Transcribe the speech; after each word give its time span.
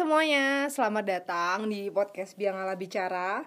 semuanya, 0.00 0.64
selamat 0.72 1.04
datang 1.04 1.68
di 1.68 1.92
podcast 1.92 2.32
Biangala 2.32 2.72
Bicara. 2.72 3.44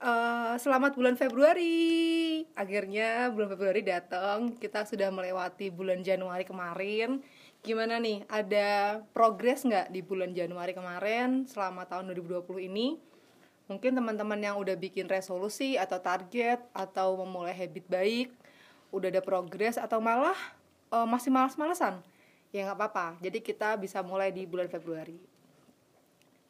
Eh, 0.00 0.54
selamat 0.56 0.96
bulan 0.96 1.12
Februari. 1.12 2.40
Akhirnya 2.56 3.28
bulan 3.28 3.52
Februari 3.52 3.84
datang. 3.84 4.56
Kita 4.56 4.88
sudah 4.88 5.12
melewati 5.12 5.68
bulan 5.68 6.00
Januari 6.00 6.48
kemarin. 6.48 7.20
Gimana 7.60 8.00
nih? 8.00 8.24
Ada 8.32 8.96
progres 9.12 9.60
nggak 9.60 9.92
di 9.92 10.00
bulan 10.00 10.32
Januari 10.32 10.72
kemarin 10.72 11.44
selama 11.44 11.84
tahun 11.84 12.16
2020 12.16 12.48
ini? 12.64 12.96
Mungkin 13.68 13.92
teman-teman 13.92 14.40
yang 14.40 14.56
udah 14.56 14.80
bikin 14.80 15.04
resolusi 15.04 15.76
atau 15.76 16.00
target 16.00 16.64
atau 16.72 17.20
memulai 17.20 17.52
habit 17.52 17.84
baik, 17.92 18.32
udah 18.88 19.12
ada 19.12 19.20
progres 19.20 19.76
atau 19.76 20.00
malah 20.00 20.38
eh, 20.96 21.04
masih 21.04 21.28
malas-malesan? 21.28 22.00
Ya 22.56 22.64
nggak 22.64 22.88
apa-apa. 22.88 23.20
Jadi 23.20 23.44
kita 23.44 23.76
bisa 23.76 24.00
mulai 24.00 24.32
di 24.32 24.48
bulan 24.48 24.72
Februari. 24.72 25.29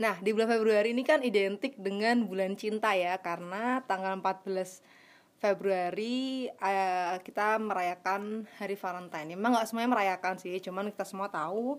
Nah, 0.01 0.17
di 0.17 0.33
bulan 0.33 0.49
Februari 0.49 0.97
ini 0.97 1.05
kan 1.05 1.21
identik 1.21 1.77
dengan 1.77 2.25
bulan 2.25 2.57
cinta 2.57 2.97
ya, 2.97 3.21
karena 3.21 3.85
tanggal 3.85 4.17
14 4.17 4.81
Februari 5.37 6.49
eh, 6.49 7.17
kita 7.21 7.61
merayakan 7.61 8.49
Hari 8.57 8.81
Valentine. 8.81 9.37
Emang 9.37 9.53
nggak 9.53 9.69
semuanya 9.69 9.93
merayakan 9.93 10.41
sih, 10.41 10.57
cuman 10.65 10.89
kita 10.89 11.05
semua 11.05 11.29
tahu 11.29 11.77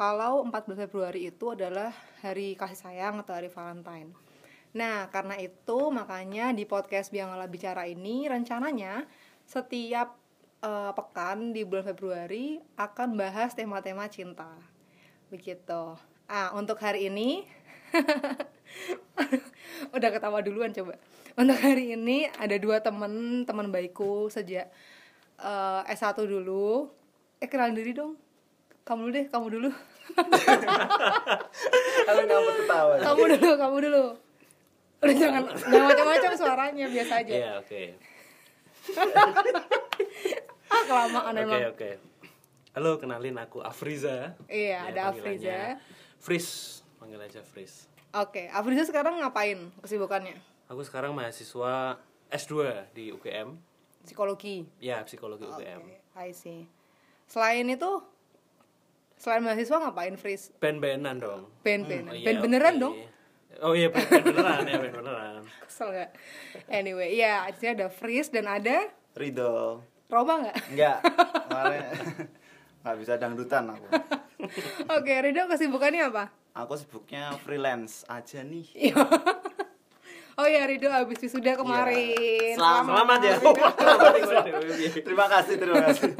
kalau 0.00 0.40
14 0.48 0.88
Februari 0.88 1.28
itu 1.28 1.52
adalah 1.52 1.92
hari 2.24 2.56
kasih 2.56 2.88
sayang 2.88 3.20
atau 3.20 3.36
hari 3.36 3.52
Valentine. 3.52 4.16
Nah, 4.72 5.12
karena 5.12 5.36
itu 5.36 5.92
makanya 5.92 6.56
di 6.56 6.64
podcast 6.64 7.12
Biangala 7.12 7.52
Bicara 7.52 7.84
ini 7.84 8.32
rencananya 8.32 9.04
setiap 9.44 10.16
eh, 10.64 10.92
pekan 10.96 11.52
di 11.52 11.68
bulan 11.68 11.84
Februari 11.84 12.56
akan 12.80 13.12
bahas 13.12 13.52
tema-tema 13.52 14.08
cinta. 14.08 14.56
Begitu. 15.28 16.00
Ah, 16.28 16.52
untuk 16.52 16.76
hari 16.76 17.08
ini 17.08 17.48
udah 19.96 20.08
ketawa 20.10 20.38
duluan 20.40 20.70
coba. 20.70 20.94
Untuk 21.38 21.54
hari 21.54 21.94
ini 21.94 22.26
ada 22.34 22.56
dua 22.58 22.82
temen 22.82 23.44
teman 23.44 23.70
baikku 23.70 24.26
sejak 24.28 24.66
eh, 25.38 25.80
S1 25.88 26.18
dulu. 26.18 26.90
Eh 27.38 27.46
kenalin 27.46 27.74
diri 27.74 27.94
dong. 27.94 28.18
Kamu 28.82 29.06
dulu 29.06 29.12
deh, 29.12 29.26
kamu 29.28 29.46
dulu. 29.52 29.70
Kalau 32.08 32.22
ngapa 32.24 32.50
ketawa? 32.56 32.92
kamu 32.98 33.22
dulu, 33.36 33.50
kamu 33.54 33.76
dulu. 33.84 34.04
Udah 34.98 35.14
jangan 35.14 35.42
jangan 35.52 35.86
macam-macam 35.86 36.30
suaranya 36.34 36.86
biasa 36.88 37.12
aja. 37.22 37.32
Iya, 37.32 37.50
oke. 37.60 37.82
Ah 40.68 40.84
kelamaan 40.84 41.32
Oke, 41.32 41.44
emang. 41.48 41.60
oke. 41.72 41.90
Halo, 42.76 43.00
kenalin 43.00 43.40
aku 43.40 43.64
Afriza. 43.64 44.36
Iya, 44.52 44.84
Ya, 44.84 44.86
ada 44.92 45.00
Afriza. 45.08 45.80
Fris, 46.20 46.80
panggil 46.98 47.22
aja 47.22 47.40
Fris. 47.40 47.86
Oke, 48.12 48.50
Afriza 48.50 48.84
sekarang 48.84 49.22
ngapain 49.22 49.70
kesibukannya? 49.80 50.34
Aku 50.68 50.82
sekarang 50.84 51.14
mahasiswa 51.14 51.96
S2 52.28 52.52
di 52.92 53.14
UGM. 53.14 53.56
Psikologi. 54.04 54.66
Ya, 54.82 55.00
psikologi 55.04 55.46
UGM. 55.46 55.80
Oke, 55.80 55.96
I 56.16 56.30
see. 56.34 56.66
Selain 57.28 57.64
itu, 57.68 58.02
selain 59.20 59.44
mahasiswa 59.44 59.76
ngapain, 59.78 60.16
Fris? 60.16 60.52
Band-bandan 60.58 61.16
dong. 61.20 61.42
Band-band. 61.64 62.12
Oh, 62.12 62.16
iya, 62.16 62.26
Band 62.26 62.38
beneran 62.40 62.74
oke. 62.76 62.82
dong? 62.82 62.94
Oh 63.58 63.72
iya, 63.74 63.88
band, 63.90 64.06
band 64.06 64.24
beneran 64.32 64.60
ya, 64.64 64.76
band 64.78 64.94
beneran. 65.02 65.40
Kesel 65.68 65.88
gak? 65.92 66.10
Anyway, 66.68 67.10
iya, 67.16 67.48
di 67.52 67.56
sini 67.58 67.70
ada 67.76 67.88
Fris 67.92 68.28
dan 68.32 68.46
ada 68.48 68.88
Ridho. 69.18 69.82
Roba 70.08 70.32
nggak? 70.40 70.56
Enggak. 70.72 70.98
Kemarin 71.48 71.82
nggak 72.80 72.96
bisa 72.96 73.12
dangdutan 73.20 73.64
aku. 73.68 73.86
Oke, 74.96 75.12
Rido 75.20 75.44
kesibukannya 75.50 76.08
apa? 76.08 76.32
Aku 76.58 76.74
sibuknya 76.74 77.38
freelance 77.46 78.02
aja 78.10 78.42
nih. 78.42 78.66
Iya. 78.74 78.98
oh 80.34 80.46
ya, 80.50 80.66
Rido 80.66 80.90
habis 80.90 81.22
wisuda 81.22 81.54
kemarin. 81.54 82.58
Selamat. 82.58 82.90
Selamat 82.90 83.18
ya. 83.22 83.34
Terima 85.06 85.26
kasih, 85.30 85.54
terima 85.54 85.80
kasih. 85.86 86.18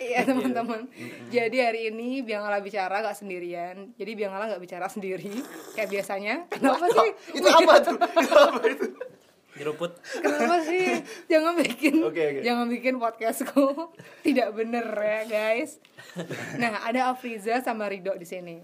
Iya 0.00 0.24
teman-teman. 0.24 0.88
Jadi 1.28 1.56
hari 1.60 1.92
ini 1.92 2.24
Biangala 2.24 2.64
bicara 2.64 3.04
gak 3.04 3.12
sendirian. 3.12 3.92
Jadi 4.00 4.12
Biangala 4.16 4.48
nggak 4.48 4.62
bicara 4.64 4.88
sendiri 4.88 5.44
kayak 5.76 6.00
biasanya. 6.00 6.48
Kenapa 6.48 6.88
sih? 6.88 7.10
itu 7.36 7.48
apa 7.52 7.74
tuh? 7.84 7.96
Itu 8.00 8.32
apa 8.32 8.62
itu? 8.72 8.86
Nyeruput. 9.52 9.92
Kenapa 10.00 10.64
sih? 10.64 11.04
Jangan 11.28 11.60
bikin 11.60 12.00
Oke, 12.08 12.24
oke. 12.24 12.40
jangan 12.40 12.66
bikin 12.72 12.96
podcastku 12.96 13.92
tidak 14.26 14.48
bener 14.56 14.88
ya, 14.96 15.20
guys. 15.28 15.76
Nah, 16.56 16.88
ada 16.88 17.12
Afriza 17.12 17.60
sama 17.60 17.84
Rido 17.92 18.16
di 18.16 18.24
sini. 18.24 18.56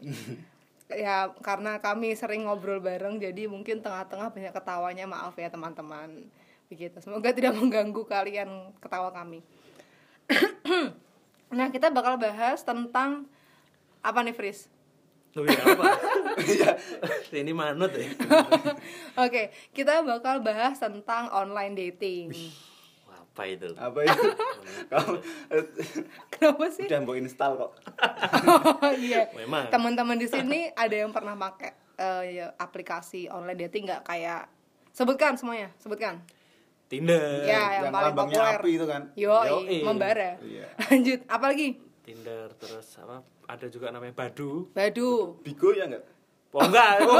Ya, 0.88 1.28
karena 1.44 1.76
kami 1.84 2.16
sering 2.16 2.48
ngobrol 2.48 2.80
bareng 2.80 3.20
jadi 3.20 3.44
mungkin 3.44 3.84
tengah-tengah 3.84 4.32
banyak 4.32 4.52
ketawanya. 4.56 5.04
Maaf 5.04 5.36
ya, 5.36 5.52
teman-teman. 5.52 6.24
Begitu. 6.72 6.96
Semoga 7.00 7.32
tidak 7.32 7.56
mengganggu 7.60 8.02
kalian 8.08 8.72
ketawa 8.80 9.12
kami. 9.12 9.44
nah, 11.52 11.68
kita 11.68 11.92
bakal 11.92 12.16
bahas 12.16 12.64
tentang 12.64 13.28
apa 14.00 14.20
nih, 14.24 14.36
Fris? 14.36 14.68
Loh, 15.36 15.44
ya 15.44 15.60
apa? 15.60 15.84
Iya. 16.38 16.70
Ini 17.34 17.52
manut 17.52 17.92
ya. 17.92 18.08
Oke, 19.26 19.52
kita 19.74 20.00
bakal 20.06 20.40
bahas 20.40 20.78
tentang 20.78 21.28
online 21.34 21.74
dating. 21.74 22.32
Apa 23.38 23.46
itu? 23.46 23.70
Apa 23.78 24.00
itu? 24.02 24.22
Kamu 24.90 25.14
Kenapa 26.34 26.64
sih? 26.74 26.90
udah 26.90 27.00
mau 27.06 27.14
install 27.14 27.52
kok. 27.54 27.70
Oh 28.82 28.94
iya. 28.98 29.30
Memang. 29.38 29.70
Teman-teman 29.70 30.18
di 30.18 30.26
sini 30.26 30.66
ada 30.74 30.90
yang 30.90 31.14
pernah 31.14 31.38
pakai 31.38 31.70
eh, 32.02 32.42
ya, 32.42 32.50
aplikasi 32.58 33.30
online 33.30 33.70
dating 33.70 33.86
nggak 33.86 34.10
kayak 34.10 34.50
sebutkan 34.90 35.38
semuanya, 35.38 35.70
sebutkan. 35.78 36.18
Tinder. 36.90 37.46
ya, 37.46 37.78
yang, 37.78 37.84
yang 37.86 37.94
paling 37.94 38.14
populer. 38.16 38.58
api 38.58 38.70
itu 38.74 38.86
kan? 38.90 39.02
Yo, 39.14 39.30
Yoi. 39.30 39.86
membara. 39.86 40.34
Iya. 40.42 40.66
Lanjut, 40.90 41.20
apa 41.30 41.44
lagi? 41.54 41.68
Tinder 42.02 42.48
terus 42.58 42.98
apa? 42.98 43.22
Ada 43.46 43.70
juga 43.70 43.94
namanya 43.94 44.18
Badu. 44.18 44.72
Badu. 44.74 45.38
Bigo 45.46 45.70
ya 45.70 45.86
enggak? 45.86 46.02
Oh 46.48 46.64
enggak, 46.64 47.04
itu, 47.04 47.14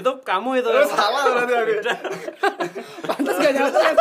itu 0.00 0.10
kamu 0.24 0.64
itu. 0.64 0.70
Oh, 0.72 0.88
salah 0.88 1.22
berarti 1.28 1.54
aku. 1.54 1.72
Pantas 3.04 3.36
gak 3.36 3.52
dapet. 3.52 3.96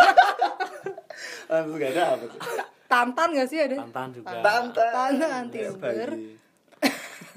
Langsung 1.51 1.75
gak 1.75 1.91
ada 1.91 2.03
apa 2.15 2.25
tuh. 2.25 2.39
Tantan 2.87 3.27
gak 3.33 3.47
sih 3.47 3.59
ada? 3.59 3.75
Tantan 3.77 4.07
juga. 4.11 4.27
Tantan. 4.31 4.63
Tantan, 4.71 5.43
Ya, 5.51 5.67
Tinder. 5.67 6.09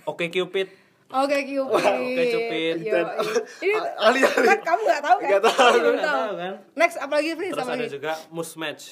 Oke 0.04 0.30
Cupid. 0.30 0.68
Oke, 1.06 1.38
Cupid. 1.44 1.78
Oke, 1.78 2.24
Cupid. 2.26 2.76
Yo, 2.80 2.98
Ini 3.60 3.74
Ali-ali. 3.96 4.46
kan 4.48 4.58
kamu 4.64 4.80
gak 4.84 5.02
tahu 5.02 5.16
kan? 5.16 5.28
Nggak 5.28 5.42
tahu. 5.44 5.74
Nggak 5.76 6.02
tahu. 6.02 6.32
kan? 6.36 6.54
Next, 6.74 6.96
apa 6.96 7.12
lagi, 7.14 7.30
Fris? 7.34 7.50
Terus 7.52 7.62
Apa 7.62 7.72
ada 7.72 7.78
lagi? 7.80 7.92
juga 7.92 8.12
Musmatch. 8.30 8.84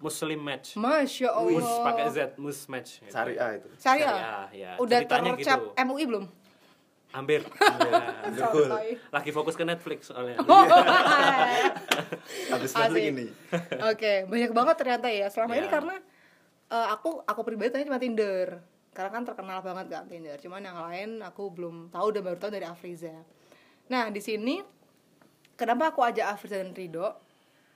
Muslim 0.00 0.40
match. 0.40 0.68
Masya 0.74 1.28
Allah. 1.28 1.52
Mus 1.52 1.70
pakai 1.84 2.06
Z, 2.08 2.18
Musmatch. 2.36 2.90
gitu. 2.98 3.12
Syariah 3.12 3.50
itu. 3.54 3.68
Syariah. 3.76 4.08
Syariah, 4.08 4.44
ya. 4.50 4.70
Udah 4.80 4.98
Ceritanya 4.98 5.30
tercap 5.36 5.60
gitu. 5.60 5.84
MUI 5.84 6.04
belum? 6.06 6.24
Hampir. 7.10 7.42
Ya. 7.42 8.30
Santai. 8.30 8.98
Lagi 9.10 9.30
fokus 9.30 9.54
ke 9.54 9.64
Netflix 9.66 10.08
soalnya. 10.08 10.38
Habis 12.54 12.70
Asik. 12.70 12.82
balik 12.86 13.02
ini. 13.10 13.26
Oke, 13.90 14.12
banyak 14.26 14.50
banget 14.50 14.74
ternyata 14.78 15.06
ya. 15.10 15.26
Selama 15.26 15.54
ini 15.54 15.66
Ya. 15.66 15.72
karena 15.72 15.94
eh, 16.70 16.86
aku 16.90 17.22
aku 17.26 17.40
pribadi 17.42 17.74
tanya 17.74 17.90
cuma 17.90 17.98
Tinder. 17.98 18.62
Karena 18.90 19.10
kan 19.10 19.22
terkenal 19.22 19.58
banget 19.60 19.86
kan 19.90 20.04
Tinder. 20.06 20.36
Cuman 20.38 20.62
yang 20.62 20.78
lain 20.78 21.08
aku 21.20 21.50
belum 21.50 21.90
tahu 21.90 22.06
dan 22.10 22.22
baru 22.22 22.38
tahu 22.38 22.50
dari 22.50 22.66
Afriza. 22.66 23.12
Nah, 23.90 24.06
di 24.06 24.22
sini 24.22 24.62
kenapa 25.54 25.90
aku 25.90 26.02
ajak 26.02 26.26
Afriza 26.30 26.62
dan 26.62 26.70
Rido? 26.70 27.10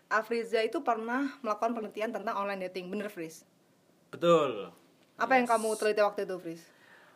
Afriza 0.07 0.63
itu 0.63 0.79
pernah 0.79 1.27
melakukan 1.43 1.75
penelitian 1.75 2.15
tentang 2.15 2.39
online 2.39 2.71
dating, 2.71 2.87
bener 2.87 3.11
Fris? 3.11 3.43
Betul. 4.15 4.71
Apa 5.19 5.35
yang 5.35 5.47
kamu 5.49 5.75
teliti 5.75 5.99
waktu 5.99 6.23
itu, 6.23 6.37
Fris? 6.39 6.63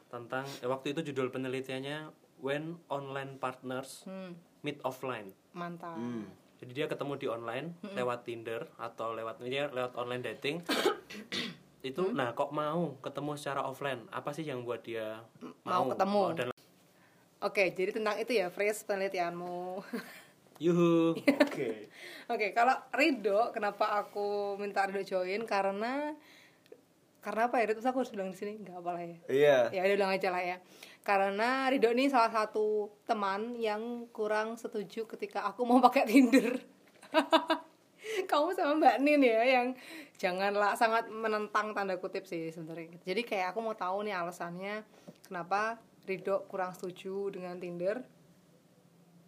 Tentang 0.08 0.44
eh, 0.60 0.68
waktu 0.68 0.96
itu 0.96 1.12
judul 1.12 1.28
penelitiannya 1.28 2.10
When 2.40 2.80
Online 2.88 3.36
Partners 3.36 4.04
Hmm, 4.04 4.32
Meet 4.64 4.80
Offline. 4.82 5.32
mantap. 5.52 5.96
Hmm. 5.96 6.24
Jadi 6.58 6.72
dia 6.74 6.86
ketemu 6.90 7.14
di 7.14 7.26
online 7.30 7.70
lewat 7.94 8.26
Tinder 8.26 8.66
atau 8.78 9.14
lewat 9.14 9.38
dia 9.42 9.70
lewat 9.70 9.94
online 9.94 10.22
dating. 10.34 10.62
itu 11.86 12.10
nah 12.10 12.34
kok 12.34 12.50
mau 12.50 12.98
ketemu 12.98 13.38
secara 13.38 13.62
offline? 13.62 14.02
Apa 14.10 14.34
sih 14.34 14.42
yang 14.42 14.66
buat 14.66 14.82
dia 14.82 15.22
Mau 15.62 15.86
mau, 15.86 15.94
ketemu. 15.94 16.18
Oh, 16.18 16.34
dan 16.34 16.48
Oke, 17.38 17.70
jadi 17.70 17.94
tentang 17.94 18.18
itu 18.18 18.34
ya, 18.34 18.50
Fris, 18.50 18.82
penelitianmu. 18.82 19.78
yuhu. 20.64 21.14
Oke. 21.14 21.86
Oke, 22.26 22.50
kalau 22.50 22.74
Rido, 22.90 23.54
kenapa 23.54 24.02
aku 24.02 24.58
minta 24.58 24.82
Rido 24.90 25.06
join? 25.06 25.46
Karena 25.46 26.18
karena 27.18 27.50
apa 27.50 27.60
ya? 27.60 27.74
Terus 27.74 27.86
aku 27.86 28.04
harus 28.04 28.12
bilang 28.14 28.30
di 28.30 28.38
sini 28.38 28.62
nggak 28.62 28.76
apa 28.78 28.90
lah 28.94 29.02
ya. 29.02 29.18
Iya. 29.28 29.58
Ya 29.74 29.80
udah 29.84 29.96
bilang 29.98 30.12
aja 30.14 30.28
lah 30.30 30.42
ya. 30.42 30.56
Karena 31.02 31.48
Rido 31.72 31.88
ini 31.92 32.12
salah 32.12 32.30
satu 32.30 32.92
teman 33.08 33.56
yang 33.56 34.06
kurang 34.12 34.60
setuju 34.60 35.08
ketika 35.08 35.48
aku 35.48 35.64
mau 35.64 35.80
pakai 35.80 36.04
Tinder. 36.04 36.60
Kamu 38.30 38.52
sama 38.56 38.72
Mbak 38.78 38.96
Nin 39.04 39.22
ya 39.24 39.42
yang 39.44 39.66
janganlah 40.18 40.74
sangat 40.74 41.08
menentang 41.08 41.72
tanda 41.72 41.96
kutip 41.96 42.24
sih 42.28 42.50
sebenarnya. 42.50 42.98
Jadi 43.04 43.22
kayak 43.24 43.54
aku 43.54 43.60
mau 43.62 43.76
tahu 43.76 44.04
nih 44.04 44.14
alasannya 44.16 44.84
kenapa 45.26 45.80
Rido 46.08 46.44
kurang 46.48 46.72
setuju 46.72 47.32
dengan 47.32 47.60
Tinder. 47.60 48.00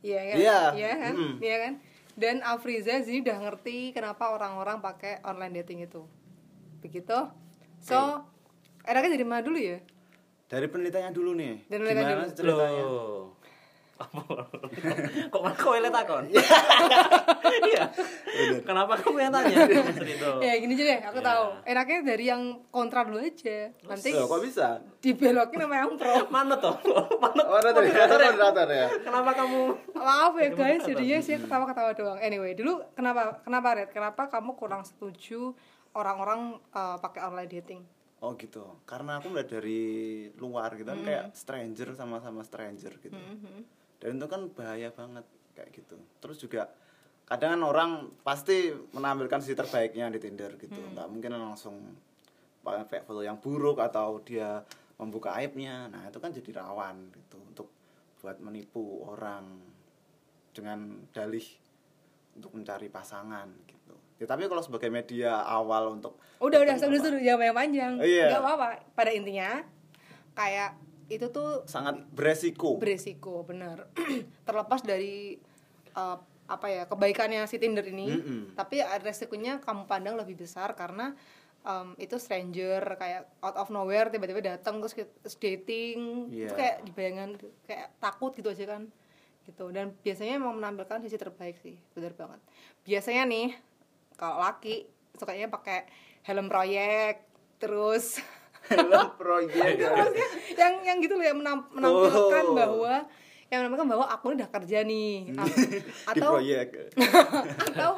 Iya 0.00 0.20
kan? 0.24 0.36
Iya. 0.36 0.58
Iya 0.76 0.92
kan? 0.96 1.14
Mm. 1.16 1.36
Iya 1.40 1.56
kan? 1.60 1.72
Dan 2.20 2.36
Afriza 2.44 3.00
sini 3.00 3.24
udah 3.24 3.38
ngerti 3.48 3.92
kenapa 3.96 4.32
orang-orang 4.32 4.80
pakai 4.80 5.20
online 5.24 5.64
dating 5.64 5.84
itu. 5.84 6.04
Begitu. 6.80 7.16
So, 7.80 7.96
enaknya 8.84 9.10
dari 9.14 9.24
mana 9.24 9.40
dulu 9.40 9.56
ya? 9.56 9.78
Dari 10.46 10.66
penelitiannya 10.66 11.12
dulu 11.12 11.30
nih. 11.32 11.54
Dari 11.66 11.80
penelitian 11.80 12.06
Gimana 12.06 12.26
dulu. 12.26 12.36
ceritanya? 12.36 12.82
Loh. 12.82 13.22
Apa? 14.00 14.20
Kok 15.32 15.40
malah 15.44 15.56
kowe 15.56 15.76
yang 15.76 15.92
takon? 15.92 16.24
Iya. 17.50 17.82
Kenapa 18.62 18.94
kamu 18.96 19.18
yang 19.20 19.32
tanya? 19.34 19.56
Ya 20.46 20.54
gini 20.56 20.72
aja 20.72 20.84
deh, 20.86 21.00
aku 21.02 21.18
Ya. 21.18 21.26
tahu. 21.26 21.44
Enaknya 21.66 21.98
dari 22.06 22.24
yang 22.24 22.42
kontra 22.70 23.02
dulu 23.02 23.18
aja. 23.18 23.68
Nanti 23.84 24.14
Loh, 24.14 24.24
kok 24.24 24.40
bisa? 24.40 24.80
dibelokin 25.02 25.58
sama 25.60 25.74
yang 25.76 25.92
pro. 25.98 26.14
Mana 26.30 26.54
toh? 26.56 26.78
Mana? 27.18 27.42
Oh, 27.44 27.58
moderator 27.58 27.82
ya? 27.84 28.30
moderator 28.32 28.68
ya? 28.70 28.86
Kenapa 29.02 29.30
kamu? 29.34 29.60
Maaf 29.92 30.32
ya 30.34 30.48
guys, 30.50 30.80
jadinya 30.82 31.18
sih 31.20 31.36
ketawa-ketawa 31.36 31.90
doang. 31.92 32.18
Anyway, 32.18 32.54
dulu 32.54 32.80
kenapa 32.94 33.42
kenapa 33.42 33.68
Red? 33.76 33.90
Kenapa 33.90 34.22
kamu 34.30 34.50
kurang 34.54 34.82
setuju 34.82 35.52
orang-orang 35.94 36.60
uh, 36.74 36.96
pakai 37.00 37.20
online 37.26 37.50
dating? 37.50 37.82
Oh 38.20 38.36
gitu. 38.36 38.84
Karena 38.84 39.18
aku 39.18 39.32
melihat 39.32 39.60
dari 39.60 39.82
luar 40.36 40.76
gitu 40.76 40.92
kan 40.92 41.00
kayak 41.00 41.24
stranger 41.32 41.96
sama-sama 41.96 42.44
stranger 42.44 43.00
gitu. 43.00 43.16
Dan 44.00 44.20
itu 44.20 44.26
kan 44.28 44.48
bahaya 44.52 44.92
banget 44.92 45.24
kayak 45.56 45.70
gitu. 45.72 45.96
Terus 46.20 46.36
juga 46.36 46.68
kadang 47.24 47.56
kan 47.56 47.62
orang 47.62 47.90
pasti 48.20 48.74
menampilkan 48.92 49.40
sisi 49.40 49.56
terbaiknya 49.56 50.12
di 50.12 50.20
Tinder 50.20 50.52
gitu. 50.60 50.80
nggak 50.80 51.08
mungkin 51.08 51.32
langsung 51.32 51.76
pakai 52.60 53.00
foto 53.00 53.24
yang 53.24 53.40
buruk 53.40 53.80
atau 53.80 54.20
dia 54.20 54.60
membuka 55.00 55.32
aibnya. 55.32 55.88
Nah, 55.88 56.12
itu 56.12 56.20
kan 56.20 56.28
jadi 56.28 56.60
rawan 56.60 57.08
gitu 57.16 57.40
untuk 57.40 57.68
buat 58.20 58.36
menipu 58.44 59.08
orang 59.08 59.48
dengan 60.52 61.08
dalih 61.08 61.44
untuk 62.36 62.52
mencari 62.52 62.92
pasangan 62.92 63.48
gitu. 63.64 63.96
Ya, 64.20 64.28
tapi 64.28 64.44
kalau 64.52 64.60
sebagai 64.60 64.92
media 64.92 65.40
awal 65.40 65.96
untuk 65.96 66.20
Udah 66.44 66.60
udah 66.60 66.76
sudah 66.76 67.00
sudah 67.00 67.20
jangan 67.24 67.48
yang 67.48 67.56
panjang. 67.56 67.92
Oh, 67.96 68.04
iya. 68.04 68.28
Gak 68.36 68.44
apa-apa. 68.44 68.68
Pada 68.92 69.10
intinya 69.16 69.64
kayak 70.36 70.76
itu 71.08 71.26
tuh 71.32 71.64
sangat 71.64 72.04
beresiko. 72.12 72.76
beresiko 72.76 73.42
benar. 73.48 73.88
Terlepas 74.46 74.84
dari 74.84 75.40
uh, 75.96 76.16
apa 76.50 76.66
ya 76.68 76.82
kebaikannya 76.84 77.46
si 77.48 77.56
Tinder 77.62 77.86
ini, 77.86 78.10
Mm-mm. 78.10 78.40
tapi 78.58 78.82
resikonya 78.82 79.62
kamu 79.62 79.86
pandang 79.86 80.18
lebih 80.18 80.34
besar 80.34 80.74
karena 80.74 81.14
um, 81.62 81.94
itu 81.96 82.18
stranger 82.18 82.82
kayak 82.98 83.30
out 83.40 83.56
of 83.56 83.70
nowhere 83.70 84.10
tiba-tiba 84.10 84.58
datang 84.58 84.82
terus, 84.82 84.94
dating 85.38 86.26
itu 86.32 86.50
Iya. 86.50 86.56
kayak 86.56 86.76
di 86.84 86.90
bayangan 86.90 87.30
kayak 87.64 87.88
takut 88.02 88.34
gitu 88.34 88.50
aja 88.50 88.66
kan 88.66 88.82
gitu 89.46 89.72
dan 89.72 89.94
biasanya 90.04 90.36
emang 90.36 90.58
menampilkan 90.58 91.00
sisi 91.00 91.16
terbaik 91.16 91.56
sih 91.62 91.78
benar 91.96 92.12
banget 92.12 92.40
biasanya 92.84 93.24
nih 93.24 93.48
kalau 94.20 94.36
laki 94.38 94.84
sukanya 95.12 95.48
pakai 95.48 95.88
helm 96.22 96.46
proyek 96.46 97.24
terus 97.56 98.20
Helm 98.68 99.16
proyek. 99.16 99.80
Yang 100.52 100.72
yang 100.84 100.96
gitu 101.00 101.14
loh 101.14 101.24
yang 101.24 101.34
menam- 101.34 101.66
menampilkan 101.70 102.44
Oh. 102.44 102.54
bahwa 102.54 102.94
yang 103.48 103.64
menampilkan 103.64 103.88
bahwa 103.88 104.04
aku 104.06 104.24
ini 104.26 104.36
udah 104.36 104.50
kerja 104.52 104.78
nih 104.82 105.12
di 105.32 105.80
atau 106.06 106.30
proyek. 106.30 106.68
atau 107.66 107.90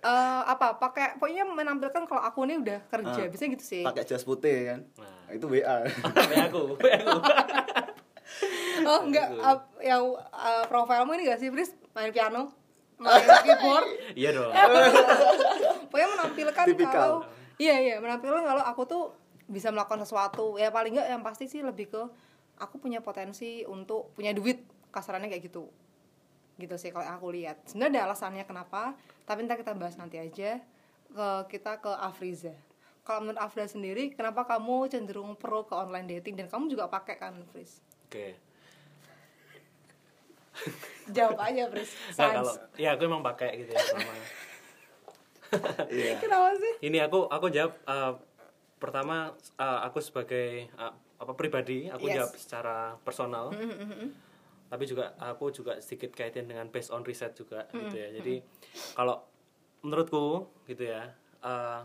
eh, 0.00 0.42
apa 0.46 0.76
pakai 0.76 1.16
pokoknya 1.16 1.42
menampilkan 1.44 2.04
kalau 2.04 2.20
aku 2.20 2.44
ini 2.44 2.60
udah 2.60 2.78
kerja 2.86 3.18
Ah. 3.18 3.26
biasanya 3.26 3.50
gitu 3.52 3.64
sih 3.66 3.82
Pakai 3.82 4.04
jas 4.04 4.22
putih 4.22 4.56
kan. 4.68 4.80
Nah. 4.94 5.32
Itu 5.32 5.48
WA. 5.48 5.88
Be 5.88 6.36
aku, 6.40 6.76
oh 8.82 9.00
enggak 9.02 9.28
ap- 9.38 9.74
yang 9.80 10.02
eh, 10.30 10.64
profilmu 10.66 11.12
ini 11.14 11.26
gak 11.26 11.38
sih 11.38 11.48
Pris 11.48 11.72
main 11.90 12.10
piano 12.10 12.52
main 13.00 13.28
keyboard. 13.42 13.88
Iya 14.14 14.30
dong. 14.36 14.52
pokoknya 15.88 16.08
menampilkan 16.14 16.66
Tipikal. 16.68 16.92
kalau 16.92 17.18
iya 17.56 17.76
iya 17.80 17.96
menampilkan 17.98 18.44
kalau 18.44 18.62
aku 18.62 18.82
tuh 18.86 19.04
bisa 19.50 19.72
melakukan 19.72 20.04
sesuatu. 20.04 20.60
Ya 20.60 20.68
paling 20.70 20.94
enggak 20.94 21.08
yang 21.08 21.22
pasti 21.24 21.48
sih 21.48 21.64
lebih 21.64 21.90
ke 21.90 22.02
aku 22.60 22.76
punya 22.76 23.00
potensi 23.00 23.64
untuk 23.64 24.12
punya 24.12 24.30
duit 24.36 24.62
kasarannya 24.92 25.32
kayak 25.32 25.50
gitu. 25.50 25.66
Gitu 26.60 26.76
sih 26.76 26.92
kalau 26.92 27.08
aku 27.08 27.32
lihat. 27.32 27.64
Sebenarnya 27.66 28.04
ada 28.04 28.12
alasannya 28.12 28.44
kenapa 28.44 28.94
tapi 29.24 29.48
ntar 29.48 29.56
kita 29.56 29.72
bahas 29.74 29.96
nanti 29.96 30.20
aja. 30.20 30.60
Ke 31.10 31.28
kita 31.50 31.82
ke 31.82 31.90
Afriza. 31.90 32.54
Kalau 33.00 33.26
menurut 33.26 33.40
Afra 33.40 33.64
sendiri 33.66 34.12
kenapa 34.12 34.46
kamu 34.46 34.86
cenderung 34.92 35.34
pro 35.34 35.66
ke 35.66 35.74
online 35.74 36.20
dating? 36.20 36.36
Dan 36.36 36.46
kamu 36.46 36.70
juga 36.70 36.86
pakai 36.86 37.16
kan 37.18 37.34
Fris? 37.50 37.80
Oke. 38.06 38.49
jawab 41.16 41.38
aja 41.38 41.62
Fris 41.66 41.90
Nah, 42.14 42.30
kalau 42.34 42.54
ya 42.76 42.94
aku 42.94 43.02
emang 43.04 43.22
pakai 43.22 43.58
gitu 43.58 43.70
ya 43.70 43.80
selama. 43.82 44.12
Iya. 45.90 46.14
kenapa 46.22 46.54
sih 46.54 46.72
Ini 46.80 46.98
aku 47.02 47.26
aku 47.26 47.50
jawab 47.50 47.74
eh, 47.82 48.12
pertama 48.76 49.30
eh, 49.56 49.78
aku 49.82 49.98
sebagai 49.98 50.46
eh, 50.68 50.92
apa 51.18 51.32
pribadi 51.34 51.86
aku 51.86 52.06
Yes. 52.06 52.16
jawab 52.16 52.32
secara 52.34 52.76
personal. 52.98 53.50
Tapi 54.70 54.84
juga 54.86 55.18
aku 55.18 55.50
juga 55.50 55.76
sedikit 55.78 56.14
kaitin 56.14 56.46
dengan 56.46 56.70
based 56.70 56.88
on 56.88 57.02
riset 57.02 57.34
juga 57.34 57.66
gitu 57.68 57.92
ya. 57.92 58.08
Jadi 58.14 58.38
kalau 58.94 59.18
menurutku 59.82 60.46
gitu 60.64 60.86
ya 60.86 61.10
eh, 61.42 61.80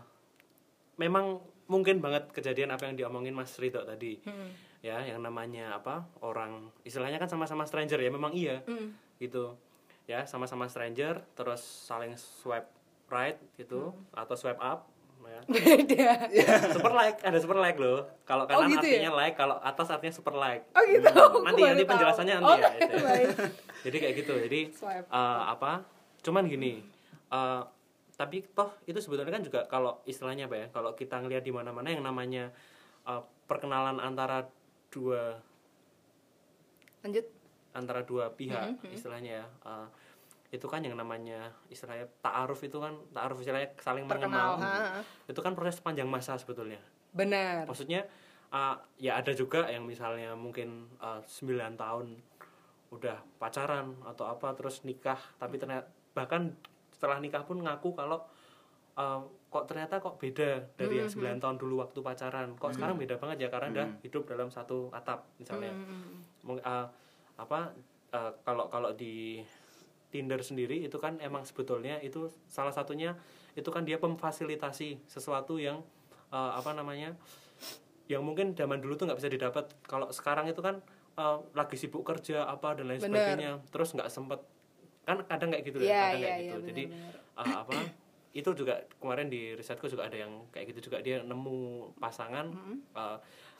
memang 0.96 1.38
mungkin 1.66 1.98
banget 1.98 2.30
kejadian 2.30 2.70
apa 2.70 2.86
yang 2.86 2.94
diomongin 2.94 3.34
Mas 3.34 3.58
Ridho 3.58 3.82
tadi. 3.82 4.22
Ya, 4.86 5.02
yang 5.02 5.18
namanya 5.18 5.74
apa? 5.82 6.06
Orang 6.22 6.70
istilahnya 6.86 7.18
kan 7.18 7.26
sama-sama 7.26 7.66
stranger 7.66 7.98
ya, 7.98 8.10
memang 8.14 8.30
iya. 8.30 8.62
Gitu. 9.18 9.58
Ya, 10.06 10.22
sama-sama 10.30 10.70
stranger 10.70 11.26
terus 11.34 11.58
saling 11.58 12.14
swipe 12.14 12.70
right 13.10 13.38
gitu 13.58 13.90
atau 14.14 14.34
swipe 14.38 14.62
up 14.62 14.86
ya. 15.26 15.40
beda 15.54 16.10
super 16.74 16.92
like, 16.94 17.18
ada 17.22 17.38
super 17.42 17.58
like 17.58 17.78
loh. 17.78 18.06
Kalau 18.22 18.44
kanan 18.46 18.70
gitu 18.70 18.86
ya? 18.86 19.02
artinya 19.02 19.12
like, 19.18 19.34
kalau 19.34 19.56
atas 19.60 19.88
artinya 19.90 20.14
super 20.14 20.34
like. 20.38 20.64
oh 20.72 20.82
gitu 20.86 21.10
Hmm, 21.10 21.44
nanti 21.44 21.60
nanti 21.66 21.82
tahu. 21.84 21.90
penjelasannya 21.94 22.34
nanti 22.40 22.52
oh, 22.52 22.56
ya. 22.58 22.70
gitu 22.78 22.94
ya. 22.96 23.26
Jadi 23.86 23.96
kayak 24.02 24.14
gitu. 24.22 24.34
Jadi 24.46 24.60
Swipe 24.72 25.06
eh, 25.10 25.42
apa? 25.50 25.72
Cuman 26.22 26.44
gini. 26.46 26.82
eh, 27.26 27.62
tapi 28.16 28.40
toh 28.56 28.72
itu 28.88 28.96
sebetulnya 28.96 29.28
kan 29.28 29.44
juga 29.44 29.60
kalau 29.68 30.00
istilahnya 30.08 30.48
apa 30.48 30.56
ya? 30.56 30.66
Kalau 30.72 30.96
kita 30.96 31.20
ngelihat 31.20 31.44
di 31.44 31.52
mana-mana 31.52 31.88
yang 31.90 32.02
namanya 32.06 32.54
eh, 33.06 33.22
perkenalan 33.46 33.98
antara 33.98 34.46
dua 34.88 35.38
lanjut 37.02 37.26
antara 37.72 38.00
dua 38.02 38.32
pihak 38.32 38.80
Mm-hmm, 38.80 38.94
istilahnya 38.96 39.32
ya. 39.40 39.46
eh, 39.68 39.88
itu 40.54 40.64
kan 40.70 40.80
yang 40.80 40.96
namanya 40.96 41.52
istilahnya 41.68 42.06
ta'aruf 42.22 42.62
itu 42.62 42.78
kan 42.78 42.94
ta'aruf 43.12 43.42
istilahnya 43.42 43.74
saling 43.76 44.06
terkenal 44.06 44.56
mengenal. 44.56 44.96
ha. 44.96 45.00
Itu 45.26 45.42
kan 45.42 45.52
proses 45.52 45.82
panjang 45.82 46.06
masa 46.08 46.38
sebetulnya. 46.38 46.78
benar 47.12 47.64
maksudnya 47.64 48.04
uh, 48.52 48.76
ya 49.00 49.16
ada 49.16 49.32
juga 49.32 49.64
yang 49.72 49.88
misalnya 49.88 50.36
mungkin 50.36 50.84
uh, 51.00 51.16
9 51.24 51.80
tahun 51.80 52.06
udah 52.92 53.18
pacaran 53.40 53.96
atau 54.04 54.28
apa 54.28 54.52
terus 54.52 54.84
nikah 54.84 55.16
tapi 55.40 55.56
ternyata 55.56 55.88
bahkan 56.12 56.52
setelah 56.92 57.16
nikah 57.16 57.42
pun 57.42 57.56
ngaku 57.60 57.96
kalau 57.96 58.20
uh, 59.00 59.24
kok 59.56 59.64
ternyata 59.72 59.96
kok 59.96 60.20
beda 60.20 60.76
dari 60.76 61.00
yang 61.00 61.08
9 61.08 61.40
tahun 61.40 61.56
dulu 61.56 61.80
waktu 61.80 62.04
pacaran. 62.04 62.52
Kok 62.54 62.76
sekarang 62.76 63.00
beda 63.00 63.16
banget 63.16 63.36
ya 63.40 63.48
karena 63.48 63.72
udah 63.72 63.88
hidup 64.04 64.28
dalam 64.28 64.52
satu 64.52 64.92
atap 64.92 65.24
misalnya. 65.40 65.72
Mung- 66.44 66.60
uh, 66.60 66.86
apa 67.36 67.72
uh, 68.12 68.32
kalau 68.44 68.68
kalau 68.68 68.92
di 68.92 69.40
Tinder 70.12 70.38
sendiri 70.40 70.84
itu 70.84 70.96
kan 71.00 71.16
emang 71.18 71.42
sebetulnya 71.42 71.98
itu 72.00 72.28
salah 72.46 72.70
satunya 72.70 73.16
itu 73.56 73.66
kan 73.72 73.82
dia 73.82 73.96
memfasilitasi 73.96 75.08
sesuatu 75.08 75.56
yang 75.56 75.80
uh, 76.30 76.52
apa 76.54 76.76
namanya 76.76 77.16
yang 78.06 78.22
mungkin 78.22 78.54
zaman 78.54 78.78
dulu 78.78 78.94
tuh 78.94 79.08
nggak 79.08 79.18
bisa 79.18 79.32
didapat. 79.32 79.64
Kalau 79.88 80.12
sekarang 80.12 80.46
itu 80.46 80.60
kan 80.60 80.78
uh, 81.16 81.40
lagi 81.56 81.74
sibuk 81.74 82.04
kerja 82.04 82.44
apa 82.44 82.76
dan 82.76 82.92
lain 82.92 83.00
Bener. 83.00 83.08
sebagainya 83.10 83.52
terus 83.72 83.96
nggak 83.96 84.12
sempet. 84.12 84.40
Kan 85.06 85.22
kadang 85.26 85.48
kayak 85.54 85.64
gitu 85.64 85.78
Iya, 85.80 85.88
ya 85.88 85.98
kadang 86.02 86.20
iya, 86.20 86.26
kayak 86.26 86.38
iya, 86.38 86.46
gitu 86.50 86.58
jadi 86.70 86.84
benar-benar. 86.92 87.40
uh, 87.40 87.56
apa 87.62 87.72
itu 88.36 88.52
juga 88.52 88.78
kemarin 88.94 89.26
di 89.26 89.52
risetku 89.52 89.86
juga 89.86 90.04
ada 90.04 90.16
yang 90.18 90.44
kayak 90.50 90.70
gitu 90.70 90.86
juga 90.86 91.00
dia 91.00 91.20
nemu 91.20 91.56
pasangan 91.96 92.52
uh, 92.92 93.16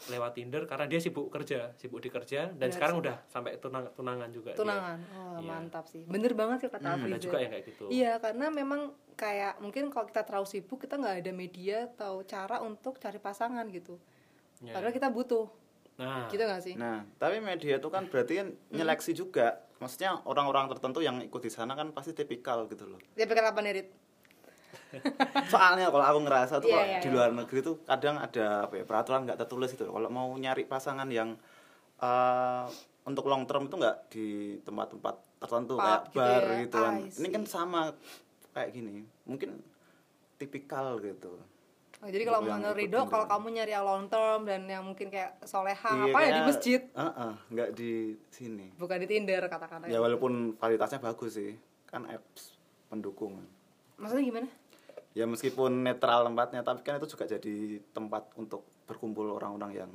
lewat 0.06 0.32
Tinder 0.32 0.62
karena 0.64 0.84
dia 0.84 1.00
sibuk 1.00 1.26
kerja 1.26 1.72
sibuk 1.74 1.98
di 1.98 2.08
kerja 2.08 2.46
dan 2.48 2.60
Benar 2.62 2.70
sekarang 2.70 2.96
udah 3.00 3.16
sampai 3.26 3.56
tunang 3.56 3.88
tunangan 3.90 4.28
juga 4.28 4.52
dia. 4.52 4.58
tunangan 4.58 4.98
oh 5.10 5.36
Iya. 5.36 5.48
mantap 5.48 5.84
sih 5.86 6.04
bener 6.04 6.32
banget 6.32 6.58
sih 6.60 6.68
kata 6.68 6.84
Hmm, 6.86 7.06
ada 7.06 7.16
juga 7.16 7.36
yang 7.38 7.50
kayak 7.50 7.64
gitu 7.66 7.84
iya 7.88 8.12
karena 8.16 8.46
memang 8.50 8.80
kayak 9.14 9.56
mungkin 9.58 9.88
kalau 9.88 10.04
kita 10.04 10.22
terlalu 10.22 10.44
sibuk 10.46 10.78
kita 10.78 10.94
nggak 10.94 11.16
ada 11.18 11.32
media 11.32 11.88
atau 11.90 12.20
cara 12.22 12.60
untuk 12.60 12.96
cari 12.96 13.16
pasangan 13.18 13.64
gitu 13.68 13.96
Ya. 14.58 14.72
padahal 14.72 14.88
kita 14.90 15.08
butuh 15.08 15.48
nah 15.96 16.28
gitu 16.28 16.40
nggak 16.40 16.60
sih 16.62 16.74
Nah, 16.74 17.08
tapi 17.16 17.40
media 17.40 17.76
itu 17.76 17.88
kan 17.88 18.04
berarti 18.04 18.36
kan 18.36 18.48
nyeleksi 18.70 19.12
juga. 19.12 19.64
Maksudnya 19.76 20.24
orang-orang 20.24 20.68
tertentu 20.68 21.00
yang 21.00 21.20
ikut 21.20 21.36
di 21.38 21.48
sana 21.48 21.72
kan 21.72 21.88
pasti 21.90 22.12
tipikal 22.12 22.64
gitu 22.66 22.84
loh. 22.86 23.00
dia 23.12 23.24
pikir 23.24 23.40
apa 23.42 23.60
nih 23.60 23.72
Rit? 23.74 23.88
Soalnya 25.52 25.90
kalau 25.90 26.04
aku 26.04 26.18
ngerasa 26.24 26.62
tuh 26.62 26.68
kalau 26.70 26.86
iya, 26.86 26.98
di 27.02 27.08
iya. 27.10 27.14
luar 27.14 27.30
negeri 27.34 27.58
tuh 27.62 27.82
kadang 27.82 28.16
ada 28.22 28.70
apa 28.70 28.74
ya, 28.80 28.84
peraturan 28.86 29.26
nggak 29.26 29.38
tertulis 29.44 29.70
gitu. 29.74 29.88
Kalau 29.90 30.08
mau 30.08 30.30
nyari 30.38 30.64
pasangan 30.64 31.08
yang 31.10 31.34
eh, 32.00 32.64
untuk 33.06 33.24
long 33.30 33.46
term 33.46 33.70
itu 33.70 33.76
nggak 33.78 33.96
di 34.10 34.26
tempat-tempat 34.66 35.14
tertentu 35.36 35.74
Pub 35.78 35.84
kayak 35.84 36.02
gitu 36.10 36.18
bar 36.18 36.42
ya. 36.42 36.56
gitu 36.64 36.76
kan 36.80 36.94
I 36.96 37.18
ini 37.22 37.28
kan 37.28 37.42
sama 37.44 37.80
kayak 38.50 38.70
gini 38.72 39.04
mungkin 39.24 39.60
tipikal 40.36 40.98
gitu 41.00 41.36
Oh, 41.96 42.12
jadi 42.12 42.28
kalau 42.28 42.44
menurut 42.44 42.76
Rido, 42.76 43.00
Tinder. 43.00 43.08
kalau 43.08 43.24
kamu 43.24 43.46
nyari 43.56 43.72
yang 43.72 43.88
long 43.88 44.04
term 44.12 44.44
dan 44.44 44.68
yang 44.68 44.84
mungkin 44.84 45.08
kayak 45.08 45.40
soleha, 45.48 45.80
Iya, 45.96 46.12
apa 46.12 46.18
ya 46.20 46.28
di 46.28 46.42
masjid, 46.44 46.80
Heeh, 46.92 47.32
nggak 47.48 47.68
di 47.72 47.92
sini 48.28 48.68
bukan 48.76 49.00
di 49.00 49.08
Tinder 49.08 49.40
katakanlah. 49.48 49.88
ya 49.88 49.96
walaupun 50.04 50.60
kualitasnya 50.60 51.00
bagus 51.00 51.40
sih 51.40 51.56
kan 51.88 52.04
apps 52.04 52.60
pendukung 52.92 53.40
Maksudnya 53.96 54.28
gimana? 54.28 54.48
Ya 55.16 55.24
meskipun 55.24 55.80
netral 55.80 56.28
tempatnya 56.28 56.60
tapi 56.60 56.84
kan 56.84 57.00
itu 57.00 57.08
juga 57.16 57.24
jadi 57.24 57.80
tempat 57.96 58.36
untuk 58.36 58.68
berkumpul 58.84 59.32
orang-orang 59.32 59.72
yang 59.72 59.90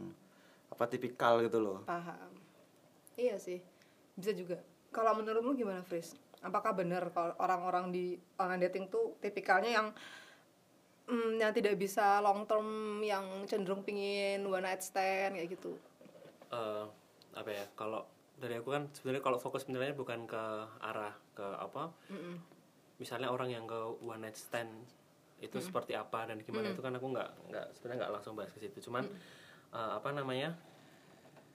apa 0.73 0.89
tipikal 0.89 1.37
gitu 1.45 1.61
loh 1.61 1.85
Paham. 1.85 2.41
Iya 3.19 3.37
sih, 3.37 3.59
bisa 4.17 4.31
juga. 4.33 4.57
Kalau 4.89 5.13
menurutmu 5.19 5.53
gimana, 5.53 5.83
Fris? 5.85 6.15
Apakah 6.41 6.73
benar 6.73 7.11
kalau 7.13 7.37
orang-orang 7.37 7.93
di 7.93 8.17
online 8.39 8.65
dating 8.65 8.89
tuh 8.89 9.13
tipikalnya 9.21 9.77
yang 9.77 9.87
mm, 11.05 11.37
yang 11.37 11.51
tidak 11.53 11.77
bisa 11.77 12.17
long 12.23 12.49
term, 12.49 12.97
yang 13.05 13.45
cenderung 13.45 13.85
pingin 13.85 14.41
one 14.47 14.65
night 14.65 14.81
stand 14.81 15.37
kayak 15.37 15.53
gitu? 15.53 15.77
Eh, 16.49 16.85
apa 17.37 17.49
ya 17.51 17.65
kalau 17.77 18.03
dari 18.41 18.57
aku 18.57 18.73
kan 18.73 18.89
sebenarnya 18.89 19.21
kalau 19.21 19.37
fokus 19.37 19.63
penilaiannya 19.69 19.95
bukan 19.95 20.25
ke 20.25 20.43
arah 20.81 21.13
ke 21.37 21.45
apa 21.45 21.93
misalnya 22.97 23.29
orang 23.29 23.53
yang 23.53 23.69
ke 23.69 23.79
one 24.01 24.25
night 24.25 24.35
stand 24.35 24.67
itu 25.41 25.57
seperti 25.57 25.97
apa 25.97 26.29
dan 26.29 26.37
gimana 26.45 26.69
itu 26.69 26.79
kan 26.85 26.93
aku 26.93 27.09
nggak 27.09 27.29
nggak 27.49 27.65
sebenarnya 27.73 27.97
nggak 28.05 28.13
langsung 28.13 28.33
bahas 28.37 28.53
ke 28.53 28.61
situ. 28.61 28.77
Cuman 28.87 29.03
eh, 29.73 29.91
apa 29.97 30.13
namanya 30.13 30.53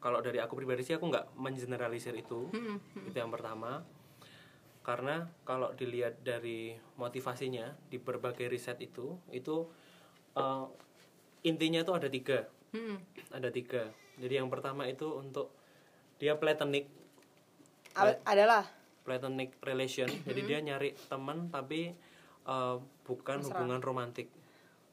kalau 0.02 0.18
dari 0.20 0.42
aku 0.42 0.58
pribadi 0.58 0.82
sih 0.82 0.98
aku 0.98 1.06
nggak 1.06 1.38
mengeneralisir 1.38 2.12
itu. 2.18 2.50
Itu 3.06 3.16
yang 3.16 3.30
pertama. 3.30 3.86
Karena 4.82 5.26
kalau 5.42 5.74
dilihat 5.74 6.22
dari 6.22 6.78
motivasinya 6.98 7.74
di 7.90 7.98
berbagai 7.98 8.50
riset 8.50 8.82
itu 8.82 9.16
itu 9.30 9.70
eh, 10.34 10.66
intinya 11.46 11.80
itu 11.86 11.94
ada 11.94 12.10
tiga. 12.10 12.50
Hmm. 12.74 12.98
ada 13.32 13.48
tiga. 13.48 13.88
Jadi 14.20 14.36
yang 14.36 14.50
pertama 14.52 14.84
itu 14.90 15.06
untuk 15.16 15.54
dia 16.18 16.36
platonic. 16.36 16.90
Adalah. 18.26 18.66
Platonic 19.06 19.54
relation. 19.62 20.10
Jadi 20.10 20.40
dia 20.44 20.58
nyari 20.60 20.92
teman 21.08 21.48
tapi 21.48 21.94
eh, 22.46 22.76
bukan 23.04 23.38
hubungan 23.42 23.80
romantik. 23.82 24.30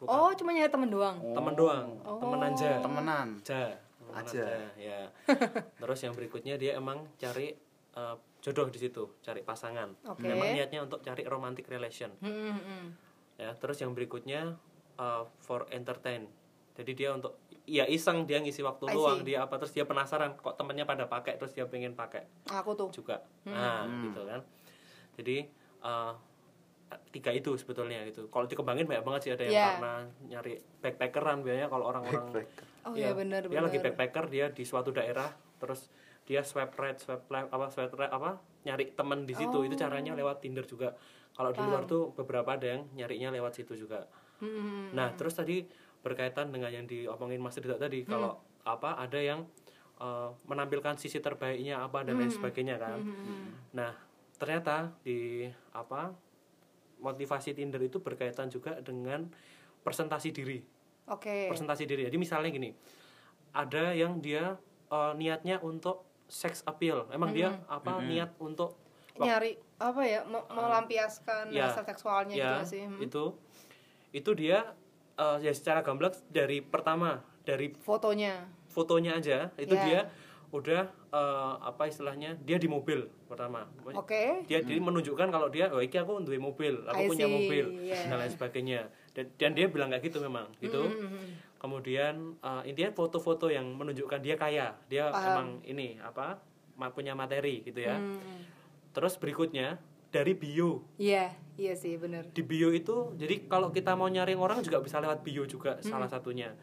Bukan. 0.02 0.10
Oh, 0.10 0.32
cuma 0.36 0.52
nyari 0.52 0.68
temen 0.68 0.90
doang. 0.90 1.18
teman 1.22 1.54
doang. 1.54 1.88
Temen 2.02 2.40
aja. 2.42 2.70
Temenan. 2.82 3.28
Aja. 3.40 3.64
Temen 3.78 4.14
Aja. 4.14 4.46
ya. 4.76 5.00
Terus 5.82 6.00
yang 6.04 6.14
berikutnya 6.14 6.60
dia 6.60 6.76
emang 6.76 7.08
cari 7.16 7.56
eh, 7.96 8.16
jodoh 8.44 8.68
di 8.68 8.76
situ 8.76 9.24
cari 9.24 9.40
pasangan. 9.40 9.96
Oke. 10.12 10.28
memang 10.28 10.52
niatnya 10.52 10.84
untuk 10.84 11.00
cari 11.00 11.24
romantic 11.24 11.64
relation. 11.72 12.12
Hmm, 12.20 12.52
hmm, 12.52 12.60
hmm. 12.60 12.88
ya 13.40 13.50
terus 13.56 13.80
yang 13.80 13.96
berikutnya 13.96 14.60
uh, 15.00 15.24
for 15.40 15.64
entertain. 15.72 16.28
Jadi 16.76 16.92
dia 16.92 17.16
untuk 17.16 17.40
ya 17.64 17.88
iseng 17.88 18.28
dia 18.28 18.44
ngisi 18.44 18.60
waktu 18.60 18.92
luang 18.92 19.24
dia 19.24 19.48
apa 19.48 19.56
terus 19.56 19.72
dia 19.72 19.88
penasaran 19.88 20.36
kok 20.36 20.60
temennya 20.60 20.84
pada 20.84 21.08
pakai 21.08 21.40
terus 21.40 21.56
dia 21.56 21.64
pengen 21.64 21.96
pakai 21.96 22.28
Aku 22.52 22.76
tuh. 22.76 22.92
juga. 22.92 23.24
Nah 23.48 23.88
gitu 23.88 24.28
kan. 24.28 24.44
Jadi 25.16 25.48
uh, 25.80 26.12
tiga 27.12 27.32
itu 27.34 27.56
sebetulnya 27.56 28.04
gitu. 28.10 28.28
Kalau 28.28 28.46
dikembangin 28.46 28.86
banyak 28.86 29.04
banget 29.06 29.22
sih 29.26 29.32
ada 29.34 29.44
yang 29.48 29.54
Yeah. 29.54 29.70
karena 29.78 29.94
nyari 30.30 30.54
backpackeran 30.82 31.38
biasanya 31.42 31.68
kalau 31.70 31.86
orang-orang 31.90 32.26
Oh 32.84 32.94
iya. 32.98 33.16
benar 33.16 33.48
dia 33.48 33.62
lagi 33.64 33.80
backpacker 33.80 34.28
dia 34.28 34.52
di 34.52 34.64
suatu 34.68 34.92
daerah 34.92 35.32
terus 35.62 35.88
dia 36.28 36.44
swipe 36.44 36.76
right 36.76 37.00
swipe 37.00 37.28
left 37.32 37.48
apa 37.52 37.68
swipe 37.72 37.96
right 37.96 38.12
apa 38.12 38.40
nyari 38.64 38.92
temen 38.96 39.24
di 39.24 39.36
situ. 39.36 39.58
Oh. 39.60 39.64
itu 39.64 39.76
caranya 39.76 40.16
lewat 40.16 40.44
Tinder 40.44 40.64
juga. 40.64 40.96
Kalau 41.34 41.50
di 41.50 41.62
luar 41.64 41.84
tuh 41.90 42.14
beberapa 42.14 42.54
ada 42.54 42.78
yang 42.78 42.86
nyarinya 42.94 43.34
lewat 43.34 43.58
situ 43.58 43.74
juga. 43.74 44.06
Hmm, 44.38 44.92
nah 44.92 45.10
terus 45.16 45.34
tadi 45.34 45.66
berkaitan 46.04 46.52
dengan 46.52 46.68
yang 46.70 46.84
diomongin 46.84 47.40
Mas 47.40 47.56
Ridho 47.56 47.80
tadi 47.80 48.04
kalau 48.04 48.36
apa 48.64 49.00
ada 49.00 49.20
yang 49.20 49.48
eh, 49.98 50.30
menampilkan 50.46 51.00
sisi 51.00 51.24
terbaiknya 51.24 51.80
apa 51.80 52.04
dan 52.04 52.20
lain 52.20 52.30
sebagainya 52.32 52.76
kan. 52.78 53.00
Nah 53.72 53.92
ternyata 54.38 54.92
di 55.02 55.48
apa 55.72 56.12
motivasi 57.04 57.52
Tinder 57.52 57.78
itu 57.80 58.00
berkaitan 58.00 58.48
juga 58.48 58.80
dengan 58.80 59.28
presentasi 59.84 60.32
diri 60.32 60.64
Oke. 61.06 61.52
presentasi 61.52 61.84
diri. 61.84 62.08
Jadi 62.08 62.16
misalnya 62.16 62.48
gini, 62.48 62.72
ada 63.52 63.92
yang 63.92 64.18
dia 64.18 64.56
eh, 64.88 65.14
niatnya 65.14 65.60
untuk 65.60 66.08
sex 66.26 66.64
appeal. 66.64 67.12
Emang 67.12 67.36
dia 67.36 67.60
apa 67.68 68.00
niat 68.00 68.32
untuk 68.40 68.80
Nyari 69.14 69.54
apa 69.78 70.02
ya? 70.02 70.24
me- 70.24 70.48
melampiaskan 70.48 71.52
Ya. 71.52 71.68
rasa 71.68 71.84
seksualnya 71.84 72.34
gitu 72.34 72.40
ya 72.40 72.50
nggak 72.56 72.66
sih. 72.66 72.84
Hmm. 72.84 72.98
itu 73.00 73.24
itu 74.12 74.32
dia 74.34 74.74
eh, 75.14 75.38
ya 75.42 75.52
secara 75.52 75.82
gamblang 75.82 76.16
dari 76.28 76.64
pertama 76.64 77.22
dari 77.44 77.76
Fotonya. 77.78 78.48
fotonya 78.66 79.14
aja 79.14 79.38
itu 79.54 79.76
Ya. 79.76 79.84
dia 79.84 80.00
udah 80.54 80.86
eh, 81.10 81.54
apa 81.66 81.90
istilahnya 81.90 82.38
dia 82.46 82.62
di 82.62 82.70
mobil 82.70 83.10
pertama. 83.26 83.66
Oke. 83.98 84.46
Dia 84.46 84.62
jadi 84.62 84.78
menunjukkan 84.78 85.34
kalau 85.34 85.50
dia 85.50 85.74
oh 85.74 85.82
iki 85.82 85.98
aku 85.98 86.22
duwe 86.22 86.38
mobil, 86.38 86.86
aku 86.86 87.02
I 87.04 87.10
punya 87.10 87.26
see, 87.26 87.34
mobil 87.34 87.66
yeah. 87.90 88.06
dan 88.06 88.22
lain 88.22 88.32
sebagainya. 88.32 88.82
Dan, 89.18 89.26
dan 89.38 89.52
dia 89.58 89.66
bilang 89.66 89.90
kayak 89.90 90.06
gitu 90.06 90.22
memang 90.22 90.46
gitu. 90.62 90.86
Mm-hmm. 90.86 91.58
Kemudian 91.58 92.38
eh, 92.38 92.70
intinya 92.70 92.94
foto-foto 92.94 93.50
yang 93.50 93.66
menunjukkan 93.74 94.22
dia 94.22 94.38
kaya, 94.38 94.78
dia 94.86 95.10
Paham. 95.10 95.26
emang 95.26 95.48
ini 95.66 95.98
apa 95.98 96.38
ma- 96.78 96.94
punya 96.94 97.18
materi 97.18 97.66
gitu 97.66 97.82
ya. 97.82 97.98
Hmm. 97.98 98.46
Terus 98.94 99.18
berikutnya 99.18 99.82
dari 100.14 100.38
bio. 100.38 100.86
Iya, 101.02 101.34
iya 101.58 101.74
sih 101.74 101.98
benar. 101.98 102.30
Di 102.30 102.46
bio 102.46 102.70
itu 102.70 103.18
jadi 103.18 103.50
kalau 103.50 103.74
kita 103.74 103.98
mau 103.98 104.06
nyari 104.06 104.38
orang 104.38 104.62
juga 104.62 104.78
bisa 104.86 105.02
lewat 105.02 105.26
bio 105.26 105.50
juga 105.50 105.82
salah 105.82 106.06
satunya. 106.06 106.54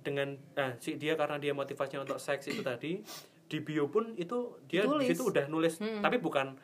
Dengan 0.00 0.28
nah 0.52 0.72
si 0.76 0.94
dia 0.94 1.14
karena 1.14 1.36
dia 1.36 1.52
motivasinya 1.52 2.02
untuk 2.02 2.16
seks 2.16 2.46
itu 2.46 2.60
tadi 2.60 3.02
di 3.44 3.58
bio 3.58 3.86
pun 3.86 4.12
itu 4.14 4.36
dia 4.64 4.82
Ditulis. 4.82 5.08
situ 5.08 5.22
udah 5.26 5.44
nulis 5.46 5.74
tapi 5.98 6.16
bukan 6.16 6.54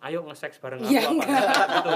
ayo 0.00 0.22
nge-seks 0.24 0.58
bareng 0.58 0.78
aku 0.78 0.90
Iya, 0.90 1.02
apa 1.06 1.24
gitu. 1.70 1.92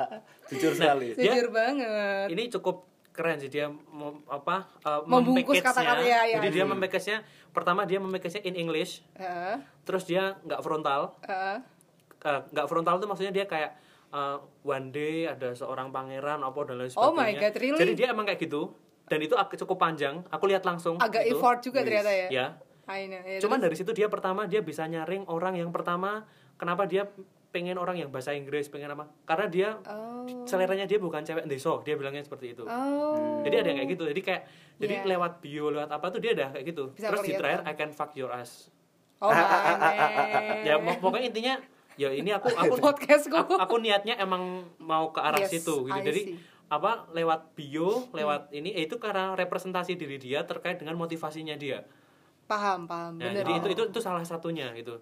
jujur 0.50 0.72
sekali 0.74 1.06
Dia- 1.12 1.30
Jujur 1.30 1.48
banget. 1.50 2.26
ini 2.28 2.48
cukup 2.48 2.76
keren 3.10 3.36
sih 3.36 3.48
dia 3.48 3.68
mem- 3.68 4.24
apa 4.26 4.64
uh, 4.80 5.04
Membungkus 5.04 5.52
mempackage-nya. 5.54 5.66
kata-kata, 5.66 6.02
ya, 6.02 6.20
ya, 6.24 6.36
jadi 6.38 6.48
dia 6.50 6.64
memackage-nya 6.64 7.18
pertama 7.50 7.84
dia 7.84 7.98
memackage-nya 7.98 8.42
in 8.42 8.56
English 8.56 9.04
Heeh. 9.14 9.60
terus 9.82 10.04
dia 10.04 10.40
nggak 10.40 10.60
frontal 10.60 11.20
heeh. 11.22 11.58
Uh, 12.18 12.40
nggak 12.48 12.66
frontal 12.66 12.96
tuh 12.96 13.06
maksudnya 13.06 13.30
dia 13.30 13.44
kayak 13.44 13.76
uh, 14.10 14.36
one 14.62 14.88
day 14.88 15.24
ada 15.24 15.52
seorang 15.52 15.88
pangeran 15.88 16.40
apa 16.40 16.56
dan 16.64 16.76
lain 16.78 16.88
sebagainya 16.88 17.04
Oh 17.04 17.12
my 17.12 17.32
God, 17.34 17.54
really? 17.54 17.78
jadi 17.78 17.92
dia 17.94 18.06
emang 18.08 18.24
kayak 18.24 18.40
gitu 18.40 18.72
dan 19.10 19.18
itu 19.18 19.34
cukup 19.58 19.76
panjang 19.76 20.22
aku 20.30 20.46
lihat 20.46 20.62
langsung 20.62 20.94
Agak 20.96 21.26
gitu. 21.26 21.36
effort 21.36 21.58
juga 21.60 21.82
ternyata 21.82 22.08
ya. 22.08 22.28
ya 22.30 22.46
know, 22.86 23.18
ya, 23.20 23.38
cuman 23.38 23.58
terus? 23.58 23.64
dari 23.66 23.76
situ 23.76 23.90
dia 23.92 24.06
pertama 24.06 24.46
dia 24.46 24.62
bisa 24.62 24.86
nyaring 24.86 25.26
orang 25.26 25.58
yang 25.58 25.70
pertama 25.70 26.22
kenapa 26.54 26.86
dia 26.86 27.10
pengen 27.50 27.74
orang 27.74 27.98
yang 27.98 28.08
bahasa 28.08 28.30
Inggris 28.30 28.70
pengen 28.70 28.86
apa 28.88 29.10
karena 29.24 29.46
dia 29.46 29.68
Oh. 29.84 30.46
seleranya 30.46 30.86
dia 30.86 30.96
bukan 30.96 31.18
cewek 31.20 31.50
deso 31.50 31.82
dia 31.82 31.94
bilangnya 31.94 32.22
seperti 32.22 32.54
itu 32.54 32.62
Oh. 32.62 33.42
jadi 33.42 33.62
ada 33.62 33.68
yang 33.68 33.78
kayak 33.82 33.90
gitu 33.90 34.04
jadi 34.06 34.20
kayak 34.20 34.42
jadi 34.78 34.94
Yeah. 34.96 35.10
lewat 35.10 35.32
bio 35.40 35.66
lewat 35.68 35.90
apa 35.90 36.06
tuh 36.08 36.18
dia 36.18 36.30
udah 36.32 36.54
kayak 36.54 36.64
gitu 36.64 36.84
Bisa 36.92 37.10
terus 37.10 37.26
di 37.26 37.34
terakhir 37.34 37.66
I 37.66 37.74
can 37.74 37.90
fuck 37.90 38.14
your 38.14 38.30
ass 38.30 38.70
Oh 39.18 39.28
my 39.28 39.34
man. 39.42 40.62
ya 40.62 40.74
pok- 40.78 41.00
pokoknya 41.02 41.26
intinya 41.28 41.54
ya 41.94 42.08
ini 42.08 42.30
aku 42.30 42.48
aku 42.56 42.74
Podcastku. 42.78 43.34
aku, 43.34 43.54
aku 43.58 43.74
niatnya 43.78 44.14
emang 44.16 44.64
mau 44.78 45.10
ke 45.10 45.20
arah 45.20 45.36
Yes, 45.36 45.50
situ 45.52 45.84
gitu 45.84 45.92
I 45.92 46.00
jadi 46.00 46.22
see. 46.24 46.34
Apa 46.70 47.10
lewat 47.10 47.52
bio 47.52 48.06
lewat 48.12 48.48
ini 48.50 48.70
ya 48.70 48.86
itu 48.86 48.96
karena 48.96 49.34
representasi 49.34 49.94
diri 49.94 50.16
dia 50.16 50.46
terkait 50.46 50.78
dengan 50.78 50.94
motivasinya 50.94 51.54
dia 51.54 51.82
Paham, 52.46 52.82
paham. 52.84 53.14
Nah, 53.14 53.30
Bener. 53.30 53.42
jadi 53.42 53.52
itu 53.58 53.68
itu 53.70 53.82
itu 53.86 54.00
salah 54.00 54.22
satunya 54.22 54.70
gitu 54.74 54.98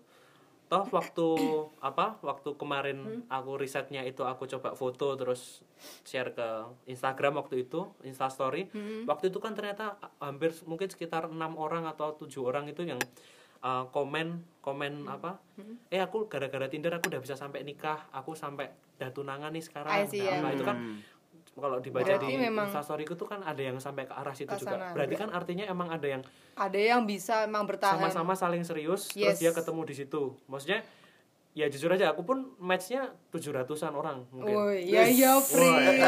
toh 0.67 0.85
waktu 0.89 1.27
apa 1.81 2.21
waktu 2.21 2.53
kemarin 2.55 2.99
Hmm. 3.01 3.21
aku 3.27 3.57
risetnya 3.57 4.01
itu 4.03 4.21
aku 4.21 4.45
coba 4.47 4.73
foto 4.73 5.13
terus 5.15 5.65
share 6.03 6.33
ke 6.33 6.49
Instagram 6.87 7.37
waktu 7.37 7.65
itu 7.65 7.89
Insta 8.03 8.29
Story 8.29 8.69
Hmm. 8.69 9.05
waktu 9.05 9.29
itu 9.29 9.37
kan 9.37 9.53
ternyata 9.53 9.97
hampir 10.19 10.53
mungkin 10.65 10.89
sekitar 10.89 11.25
enam 11.27 11.57
orang 11.57 11.85
atau 11.85 12.13
tujuh 12.15 12.45
orang 12.45 12.65
itu 12.67 12.85
yang 12.85 13.01
uh, 13.61 13.89
komen 13.89 14.45
komen 14.61 15.05
Hmm. 15.05 15.09
apa 15.11 15.41
eh 15.89 16.01
aku 16.01 16.29
gara-gara 16.29 16.69
Tinder 16.69 16.93
aku 16.93 17.09
udah 17.09 17.21
bisa 17.21 17.33
sampai 17.33 17.61
nikah 17.61 18.05
aku 18.11 18.33
sampai 18.33 18.69
udah 19.01 19.09
tunangan 19.09 19.49
nih 19.49 19.65
sekarang 19.65 19.93
see, 20.05 20.21
Nah, 20.21 20.27
ya. 20.27 20.37
apa, 20.39 20.49
itu 20.53 20.65
kan 20.65 20.77
kalau 21.59 21.79
dibaca 21.79 22.05
Berarti 22.05 22.27
di 22.27 22.39
memang- 22.41 22.67
Instastoryku 22.67 23.13
tuh 23.13 23.27
kan 23.27 23.41
ada 23.41 23.59
yang 23.59 23.77
sampai 23.77 24.05
ke 24.05 24.13
arah 24.13 24.33
situ 24.33 24.51
juga. 24.55 24.91
Berarti 24.91 25.15
kan 25.15 25.29
artinya 25.29 25.65
emang 25.65 25.89
ada 25.89 26.07
yang 26.09 26.23
Ada 26.55 26.79
yang 26.79 27.03
bisa 27.03 27.43
emang 27.43 27.63
bertahan. 27.65 27.99
sama-sama 27.99 28.33
saling 28.33 28.63
serius 28.63 29.11
Yes. 29.13 29.37
terus 29.37 29.41
dia 29.41 29.53
ketemu 29.53 29.81
di 29.85 29.95
situ. 29.95 30.23
Maksudnya 30.47 30.81
ya 31.53 31.67
jujur 31.67 31.91
aja 31.91 32.09
aku 32.09 32.23
pun 32.23 32.55
matchnya 32.57 33.03
tujuh 33.29 33.51
ratusan 33.51 33.91
orang 33.91 34.23
mungkin. 34.31 34.55
Woi, 34.55 34.87
ya 34.87 35.03
ya 35.05 35.37
free. 35.37 35.99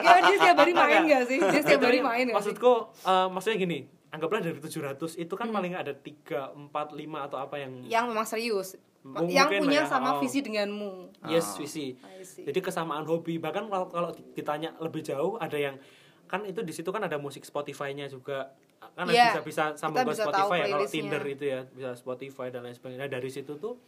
ya 0.00 0.16
dia 0.22 0.36
setiap 0.36 0.58
hari 0.58 0.72
main 0.72 1.02
gak 1.06 1.24
sih? 1.26 1.38
Dia 1.38 1.60
setiap 1.60 1.82
hari 1.82 2.00
main 2.00 2.24
gak 2.26 2.36
maksudku 2.36 2.72
eh, 2.98 3.26
maksudnya 3.28 3.58
gini 3.58 3.78
anggaplah 4.08 4.42
dari 4.42 4.58
700 4.58 4.98
itu 5.16 5.34
kan 5.34 5.46
paling 5.48 5.70
nggak 5.70 5.84
ada 5.84 5.94
3, 5.94 6.50
4, 6.66 6.98
5 6.98 7.26
atau 7.30 7.38
apa 7.38 7.56
yang 7.56 7.72
yang 7.86 8.04
memang 8.08 8.26
serius 8.26 8.74
Yang 9.00 9.48
mungkin 9.48 9.60
punya 9.64 9.80
ya, 9.82 9.88
sama 9.88 10.16
oh. 10.16 10.20
visi 10.20 10.44
denganmu 10.44 11.24
yes 11.24 11.56
visi. 11.56 11.96
I 12.04 12.20
see. 12.20 12.44
Jadi 12.44 12.60
kesamaan 12.60 13.08
hobi. 13.08 13.40
Bahkan 13.40 13.72
kalau 13.72 13.86
kalau 13.88 14.10
ditanya 14.36 14.76
lebih 14.76 15.00
jauh 15.00 15.40
ada 15.40 15.56
yang 15.56 15.80
kan 16.28 16.44
itu 16.44 16.60
di 16.60 16.70
situ 16.70 16.92
kan 16.92 17.02
ada 17.02 17.16
musik 17.16 17.42
Spotify-nya 17.42 18.06
juga. 18.12 18.52
Kan 18.96 19.08
Iya, 19.08 19.32
bisa 19.32 19.40
bisa 19.44 19.64
sambung 19.76 20.04
kita 20.04 20.12
ke 20.12 20.20
Spotify 20.20 20.56
ya 20.60 20.66
kalau. 20.68 20.86
Tinder 20.88 21.22
itu 21.24 21.44
ya, 21.48 21.60
bisa 21.64 21.90
Spotify 21.96 22.46
dan 22.52 22.60
lain 22.64 22.76
sebagainya. 22.76 23.08
Nah, 23.08 23.10
dari 23.10 23.30
situ 23.32 23.56
tuh 23.56 23.80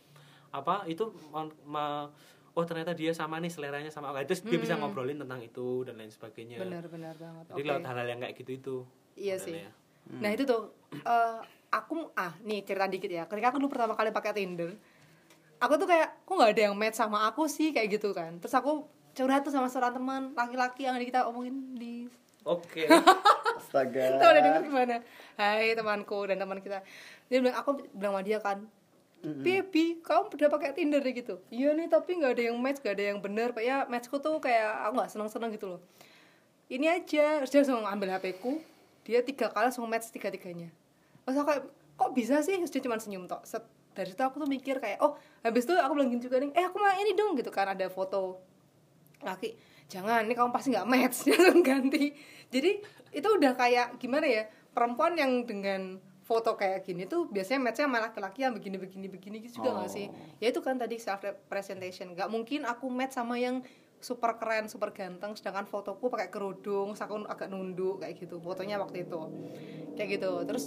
apa 0.53 0.85
itu 0.85 1.13
ma- 1.33 1.57
ma- 1.65 2.09
oh 2.53 2.65
ternyata 2.69 2.93
dia 2.93 3.13
sama 3.17 3.41
nih 3.41 3.53
seleranya 3.53 3.93
sama 3.93 4.13
aku. 4.13 4.25
Terus 4.29 4.45
dia 4.45 4.59
bisa 4.61 4.77
ngobrolin 4.81 5.21
tentang 5.21 5.41
itu 5.45 5.85
dan 5.85 5.97
lain 6.01 6.13
sebagainya. 6.13 6.57
benar 6.61 6.85
benar 6.89 7.15
banget 7.21 7.45
Jadi 7.53 7.69
lewat 7.69 7.85
hal-hal 7.89 8.07
yang 8.09 8.21
kayak 8.21 8.35
gitu 8.37 8.51
itu. 8.53 8.77
Iya 9.17 9.37
sih. 9.41 9.57
sebenarnya. 9.57 9.73
Nah 10.21 10.31
itu 10.33 10.43
tuh 10.45 10.63
eh, 10.93 11.39
aku 11.73 12.13
ah 12.17 12.33
nih 12.45 12.65
cerita 12.65 12.87
dikit 12.89 13.09
ya. 13.09 13.25
Ketika 13.25 13.49
aku 13.53 13.59
dulu 13.61 13.73
pertama 13.73 13.97
kali 13.97 14.13
pakai 14.13 14.37
Tinder, 14.37 14.77
aku 15.63 15.79
tuh 15.79 15.87
kayak 15.87 16.27
kok 16.27 16.35
nggak 16.35 16.53
ada 16.59 16.63
yang 16.67 16.75
match 16.75 16.99
sama 16.99 17.31
aku 17.31 17.47
sih 17.47 17.71
kayak 17.71 18.03
gitu 18.03 18.11
kan. 18.11 18.43
Terus 18.43 18.53
aku 18.59 18.91
curhat 19.15 19.47
tuh 19.47 19.55
sama 19.55 19.71
seorang 19.71 19.95
teman 19.95 20.23
laki-laki 20.35 20.91
yang 20.91 20.99
kita 20.99 21.31
omongin 21.31 21.79
di 21.79 22.11
Oke. 22.43 22.91
Astaga. 23.63 24.19
Tahu 24.19 24.31
udah 24.35 24.43
denger 24.43 24.63
gimana? 24.67 24.97
Hai 25.39 25.79
temanku 25.79 26.27
dan 26.27 26.43
teman 26.43 26.59
kita. 26.59 26.83
Dia 27.31 27.39
bilang 27.39 27.55
aku 27.55 27.87
bilang 27.95 28.19
sama 28.19 28.23
dia 28.27 28.43
kan, 28.43 28.67
Baby, 29.23 30.03
kamu 30.03 30.35
udah 30.35 30.51
pakai 30.51 30.75
Tinder 30.75 30.99
deh 30.99 31.15
gitu. 31.15 31.39
Iya 31.47 31.79
nih, 31.79 31.87
tapi 31.87 32.19
nggak 32.19 32.35
ada 32.35 32.43
yang 32.51 32.59
match, 32.59 32.83
nggak 32.83 32.95
ada 32.99 33.05
yang 33.15 33.19
bener. 33.23 33.55
Ya 33.63 33.87
matchku 33.87 34.19
tuh 34.19 34.43
kayak 34.43 34.91
aku 34.91 34.93
nggak 34.99 35.11
seneng-seneng 35.15 35.51
gitu 35.55 35.67
loh. 35.79 35.81
Ini 36.67 36.99
aja, 36.99 37.39
terus 37.39 37.55
dia 37.55 37.63
langsung 37.63 37.87
ambil 37.87 38.19
HP 38.19 38.43
ku, 38.43 38.59
dia 39.07 39.23
tiga 39.23 39.47
kali 39.55 39.71
langsung 39.71 39.87
match 39.87 40.11
tiga-tiganya. 40.11 40.75
Terus 41.23 41.39
aku 41.39 41.47
kayak, 41.55 41.63
kok 41.71 42.11
bisa 42.19 42.43
sih? 42.43 42.59
Terus 42.59 42.73
dia 42.75 42.83
cuma 42.83 42.99
senyum 42.99 43.31
tok. 43.31 43.47
Set. 43.47 43.63
Dari 43.93 44.09
situ 44.13 44.23
aku 44.25 44.41
tuh 44.41 44.49
mikir 44.49 44.81
kayak, 44.81 44.99
oh 45.05 45.15
habis 45.45 45.69
itu 45.69 45.77
aku 45.77 45.93
bilang 45.97 46.09
gini 46.09 46.23
juga 46.25 46.41
nih, 46.41 46.51
eh 46.57 46.65
aku 46.65 46.77
mau 46.81 46.93
ini 46.97 47.13
dong 47.13 47.37
gitu 47.37 47.53
kan 47.53 47.73
ada 47.73 47.87
foto 47.93 48.41
laki 49.23 49.55
jangan 49.93 50.25
ini 50.25 50.33
kamu 50.33 50.49
pasti 50.49 50.73
nggak 50.73 50.89
match. 50.89 51.17
Langsung 51.29 51.61
ganti. 51.61 52.17
Jadi 52.49 52.81
itu 53.13 53.29
udah 53.29 53.53
kayak 53.53 54.01
gimana 54.01 54.25
ya 54.25 54.49
perempuan 54.73 55.13
yang 55.21 55.45
dengan 55.45 56.01
foto 56.25 56.57
kayak 56.57 56.87
gini 56.89 57.05
tuh 57.05 57.29
biasanya 57.29 57.61
matchnya 57.61 57.85
sama 57.91 57.99
laki-laki 58.01 58.41
yang 58.47 58.55
begini 58.57 58.81
begini 58.81 59.07
begini 59.13 59.37
gitu 59.45 59.61
juga 59.61 59.85
nggak 59.85 59.91
sih? 59.93 60.09
Ya 60.41 60.49
itu 60.49 60.65
kan 60.65 60.81
tadi 60.81 60.97
self 60.97 61.21
presentation 61.53 62.17
nggak 62.17 62.29
mungkin 62.33 62.65
aku 62.65 62.89
match 62.89 63.21
sama 63.21 63.37
yang 63.37 63.61
super 64.03 64.35
keren 64.41 64.67
super 64.67 64.91
ganteng 64.91 65.37
sedangkan 65.39 65.69
fotoku 65.69 66.11
pakai 66.11 66.27
kerudung 66.27 66.99
aku 66.99 67.23
agak 67.31 67.47
nunduk 67.53 68.03
kayak 68.03 68.17
gitu 68.17 68.41
fotonya 68.41 68.81
waktu 68.81 69.05
itu. 69.05 69.21
Kayak 69.93 70.09
gitu. 70.19 70.33
Terus 70.49 70.65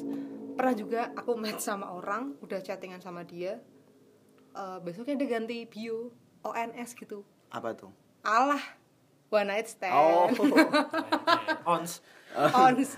pernah 0.55 0.73
juga 0.73 1.01
aku 1.11 1.35
match 1.35 1.61
sama 1.61 1.87
orang 1.89 2.33
udah 2.39 2.59
chattingan 2.59 2.99
sama 2.99 3.21
dia 3.21 3.59
Eh, 4.51 4.79
besoknya 4.79 5.15
dia 5.15 5.27
ganti 5.29 5.63
bio 5.63 6.15
ONS 6.41 6.95
gitu 6.95 7.27
Apa 7.49 7.71
tuh? 7.71 7.91
alah 8.21 8.63
one 9.27 9.45
night 9.45 9.67
stand 9.67 9.91
Oh. 9.91 10.31
Ons. 11.67 11.99
ons 12.35 12.89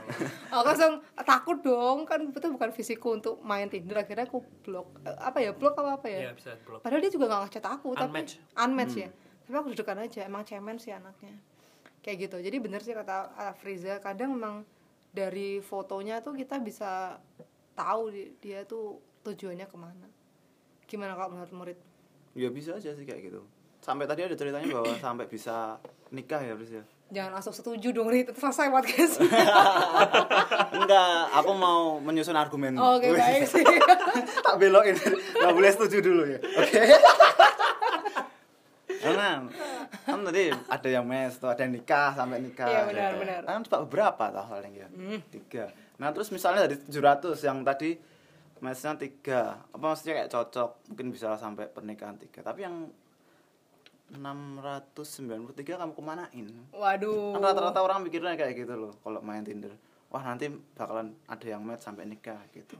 aku 0.47 0.65
langsung 0.65 0.93
takut 1.19 1.57
dong 1.59 2.03
kan 2.03 2.21
itu 2.23 2.47
bukan 2.47 2.69
visiku 2.71 3.07
untuk 3.11 3.37
main 3.39 3.65
Tinder 3.67 3.97
akhirnya 3.97 4.23
aku 4.23 4.41
blok 4.61 5.01
Eh, 5.01 5.13
apa 5.13 5.37
ya 5.39 5.49
blok 5.51 5.73
apa 5.75 5.91
apa 5.95 6.07
ya 6.07 6.19
Iya, 6.19 6.31
bisa 6.31 6.53
blok. 6.59 6.79
padahal 6.79 7.01
dia 7.01 7.09
juga 7.09 7.25
nggak 7.27 7.41
ngechat 7.43 7.65
aku 7.67 7.89
tapi 7.91 8.05
Unmatch. 8.07 8.33
unmatch 8.55 8.95
ya 8.95 9.09
tapi 9.41 9.55
aku 9.55 9.67
dudukan 9.71 9.97
aja 9.99 10.19
emang 10.23 10.43
cemen 10.43 10.77
sih 10.77 10.91
anaknya 10.91 11.33
kayak 11.99 12.17
gitu 12.23 12.37
jadi 12.37 12.57
bener 12.57 12.79
sih 12.79 12.93
kata 12.93 13.15
uh, 13.31 13.53
Friza 13.55 13.97
kadang 13.97 14.31
memang 14.31 14.61
dari 15.09 15.59
fotonya 15.59 16.19
tuh 16.19 16.33
kita 16.33 16.57
bisa 16.57 17.17
tahu 17.73 18.09
di- 18.09 18.33
dia 18.37 18.63
tuh 18.63 18.95
tujuannya 19.21 19.65
ke 19.65 19.75
mana 19.75 20.07
gimana 20.83 21.13
kalau 21.13 21.33
menurut 21.33 21.53
murid 21.53 21.77
Ya 22.31 22.47
bisa 22.47 22.73
aja 22.73 22.91
sih 22.91 23.01
kayak 23.01 23.21
gitu. 23.23 23.41
Sampai 23.79 24.05
tadi 24.05 24.21
ada 24.21 24.31
ceritanya 24.31 24.69
bahwa 24.71 24.93
sampai 25.01 25.25
bisa 25.25 25.81
nikah 26.07 26.39
ya, 26.39 26.53
Riz 26.53 26.69
ya. 26.71 26.83
jangan 27.07 27.33
langsung 27.33 27.51
setuju 27.51 27.89
dong 27.91 28.07
Rit 28.07 28.25
itu 28.25 28.35
selesai 28.35 28.67
podcast 28.67 29.23
Enggak, 30.77 31.09
aku 31.33 31.51
mau 31.51 31.97
menyusun 31.97 32.35
argumen. 32.35 32.75
oke 32.75 33.03
Wih, 33.05 33.15
baik 33.15 33.43
sih 33.43 33.63
tak 34.45 34.55
belokin. 34.55 34.95
Enggak 35.33 35.51
boleh 35.51 35.71
setuju 35.71 35.97
dulu 35.99 36.23
ya. 36.25 36.39
Oke. 36.39 36.81
Karena 38.97 39.45
kan 40.05 40.19
tadi 40.23 40.51
ada 40.51 40.89
yang 40.89 41.05
mes, 41.07 41.33
tuh 41.37 41.49
ada 41.51 41.61
yang 41.63 41.73
nikah 41.73 42.11
sampai 42.13 42.37
nikah. 42.39 42.67
Iya, 42.67 42.81
benar, 42.87 43.11
gitu. 43.11 43.21
benar. 43.23 43.41
Kan 43.45 43.61
cuma 43.67 43.77
beberapa 43.87 44.23
tau 44.31 44.45
paling 44.47 44.73
ya. 44.75 44.87
Tiga. 45.31 45.65
Nah 45.97 46.09
terus 46.13 46.29
misalnya 46.29 46.69
dari 46.69 46.77
700 46.77 47.35
yang 47.43 47.65
tadi 47.65 47.97
mesnya 48.57 48.97
tiga, 48.97 49.61
apa 49.69 49.85
maksudnya 49.85 50.23
kayak 50.23 50.31
cocok, 50.33 50.69
mungkin 50.89 51.07
bisa 51.13 51.37
sampai 51.37 51.69
pernikahan 51.69 52.17
tiga. 52.17 52.41
Tapi 52.41 52.65
yang 52.65 52.89
693 54.07 55.75
kamu 55.75 55.91
kemanain? 55.91 56.47
waduh 56.71 57.35
Kan 57.35 57.43
rata-rata 57.43 57.83
orang 57.83 58.07
mikirnya 58.07 58.39
kayak 58.39 58.55
gitu 58.55 58.73
loh 58.79 58.93
kalau 59.03 59.19
main 59.19 59.43
Tinder. 59.43 59.75
Wah, 60.07 60.23
nanti 60.23 60.47
bakalan 60.47 61.11
ada 61.27 61.43
yang 61.43 61.59
match 61.67 61.83
sampai 61.83 62.07
nikah 62.07 62.39
gitu. 62.55 62.79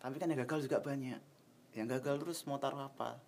Tapi 0.00 0.16
kan 0.16 0.32
yang 0.32 0.40
gagal 0.48 0.64
juga 0.64 0.80
banyak. 0.80 1.20
Yang 1.76 1.86
gagal 2.00 2.14
terus 2.24 2.38
mau 2.48 2.56
taruh 2.56 2.88
apa? 2.88 3.20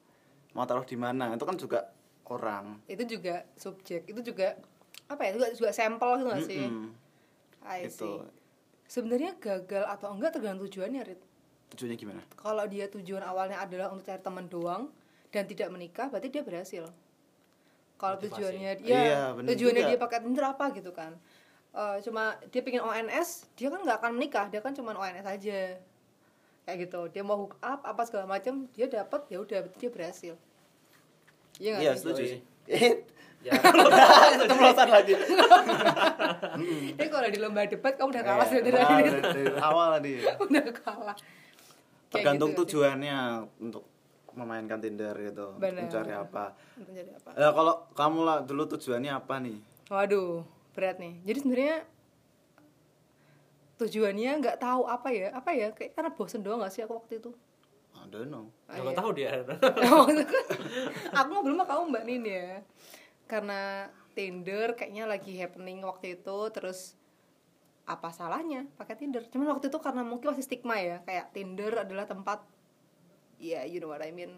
Mau 0.56 0.64
taruh 0.64 0.88
di 0.88 0.96
mana? 0.96 1.28
Itu 1.36 1.44
kan 1.44 1.60
juga 1.60 1.92
orang. 2.26 2.80
itu 2.86 3.04
juga 3.06 3.44
subjek 3.54 4.04
itu 4.04 4.20
juga 4.22 4.56
apa 5.04 5.20
ya 5.22 5.28
itu 5.32 5.38
juga, 5.38 5.50
juga 5.54 5.70
sampel 5.72 6.10
gitu 6.16 6.28
gak 6.28 6.42
sih 6.42 6.64
Mm-mm. 6.64 6.88
I 7.64 7.88
Itu. 7.88 8.24
sebenarnya 8.84 9.36
gagal 9.36 9.84
atau 9.88 10.12
enggak 10.12 10.32
tergantung 10.32 10.64
tujuannya 10.64 11.02
Rit 11.02 11.20
Tujuannya 11.72 11.96
gimana? 11.96 12.20
kalau 12.34 12.64
dia 12.64 12.86
tujuan 12.86 13.20
awalnya 13.20 13.58
adalah 13.58 13.90
untuk 13.90 14.04
cari 14.04 14.20
teman 14.20 14.46
doang 14.46 14.88
dan 15.28 15.44
tidak 15.44 15.68
menikah 15.68 16.06
berarti 16.06 16.28
dia 16.28 16.40
berhasil 16.40 16.84
kalau 17.94 18.16
tujuannya 18.18 18.72
dia 18.78 18.90
Iya, 18.90 19.20
tujuannya 19.38 19.82
juga. 19.82 19.90
dia 19.90 19.98
pakai 19.98 20.18
Tinder 20.20 20.44
apa 20.46 20.64
gitu 20.72 20.90
kan 20.90 21.16
Eh, 21.74 21.98
cuma 22.06 22.38
dia 22.54 22.62
pengen 22.62 22.86
ONS 22.86 23.50
dia 23.58 23.66
kan 23.66 23.82
nggak 23.82 23.98
akan 23.98 24.14
menikah 24.14 24.46
dia 24.46 24.62
kan 24.62 24.70
cuma 24.70 24.94
ONS 24.94 25.26
aja 25.26 25.74
kayak 26.62 26.78
gitu 26.86 27.10
dia 27.10 27.26
mau 27.26 27.34
hook 27.34 27.58
up 27.58 27.82
apa 27.82 28.06
segala 28.06 28.30
macam 28.30 28.70
dia 28.70 28.86
dapat 28.86 29.26
ya 29.26 29.42
udah 29.42 29.58
berarti 29.66 29.78
dia 29.82 29.90
berhasil 29.90 30.34
iya 31.56 31.74
Iya, 31.78 31.92
sih? 31.92 31.98
setuju 32.00 32.22
sih. 32.26 32.40
Eh, 32.66 32.94
Ya. 33.44 33.52
Keceplosan 34.40 34.88
lagi. 34.88 35.12
Ini 36.96 37.06
kalau 37.06 37.28
di 37.28 37.36
lomba 37.36 37.68
debat 37.68 37.92
kamu 37.92 38.08
udah 38.08 38.24
kalah 38.24 38.46
Iya, 38.46 38.60
kalah 38.64 38.88
dari 38.96 39.04
dari- 39.04 39.20
dari 39.20 39.60
awal 39.60 39.86
tadi. 39.92 40.12
udah 40.48 40.64
kalah. 40.72 41.16
Tergantung 42.08 42.50
gitu 42.50 42.62
sih? 42.62 42.80
tujuannya 42.80 43.16
untuk 43.60 43.84
memainkan 44.32 44.80
Tinder 44.80 45.12
gitu. 45.20 45.60
Benar. 45.60 45.84
Mencari 45.84 46.12
apa? 46.16 46.56
Mencari 46.74 47.10
apa? 47.12 47.30
Ya 47.36 47.52
kalau 47.52 47.74
kamu 47.92 48.18
lah 48.22 48.38
dulu 48.40 48.64
tujuannya 48.66 49.12
apa 49.12 49.34
nih? 49.38 49.58
Waduh, 49.86 50.40
berat 50.72 50.96
nih. 50.96 51.20
Jadi 51.22 51.38
sebenarnya 51.38 51.76
tujuannya 53.76 54.30
nggak 54.40 54.56
tahu 54.58 54.82
apa 54.86 55.08
ya, 55.10 55.28
apa 55.32 55.50
ya? 55.52 55.68
Kayak 55.68 55.92
karena 55.92 56.10
bosen 56.10 56.40
doang 56.40 56.62
gak 56.62 56.72
sih 56.72 56.80
aku 56.80 56.96
waktu 56.96 57.18
itu. 57.18 57.30
Don't 58.14 58.30
know. 58.30 58.46
Ah, 58.70 58.78
Nggak 58.78 58.94
iya. 58.94 59.00
tahu 59.02 59.10
dia. 59.10 59.30
aku 61.18 61.32
sama 61.42 61.64
kamu 61.66 61.82
mbak 61.90 62.04
Nin 62.06 62.22
ya 62.22 62.48
karena 63.26 63.90
Tinder 64.14 64.78
kayaknya 64.78 65.10
lagi 65.10 65.34
happening 65.34 65.82
waktu 65.82 66.14
itu 66.22 66.38
terus 66.54 66.94
apa 67.84 68.14
salahnya 68.14 68.64
pakai 68.78 68.94
Tinder 68.96 69.26
cuman 69.28 69.58
waktu 69.58 69.68
itu 69.68 69.78
karena 69.82 70.06
mungkin 70.06 70.32
masih 70.32 70.46
stigma 70.46 70.78
ya 70.78 71.02
kayak 71.04 71.34
Tinder 71.34 71.82
adalah 71.82 72.06
tempat 72.06 72.40
ya 73.42 73.66
you 73.66 73.82
know 73.82 73.90
what 73.90 74.00
I 74.00 74.14
mean 74.14 74.30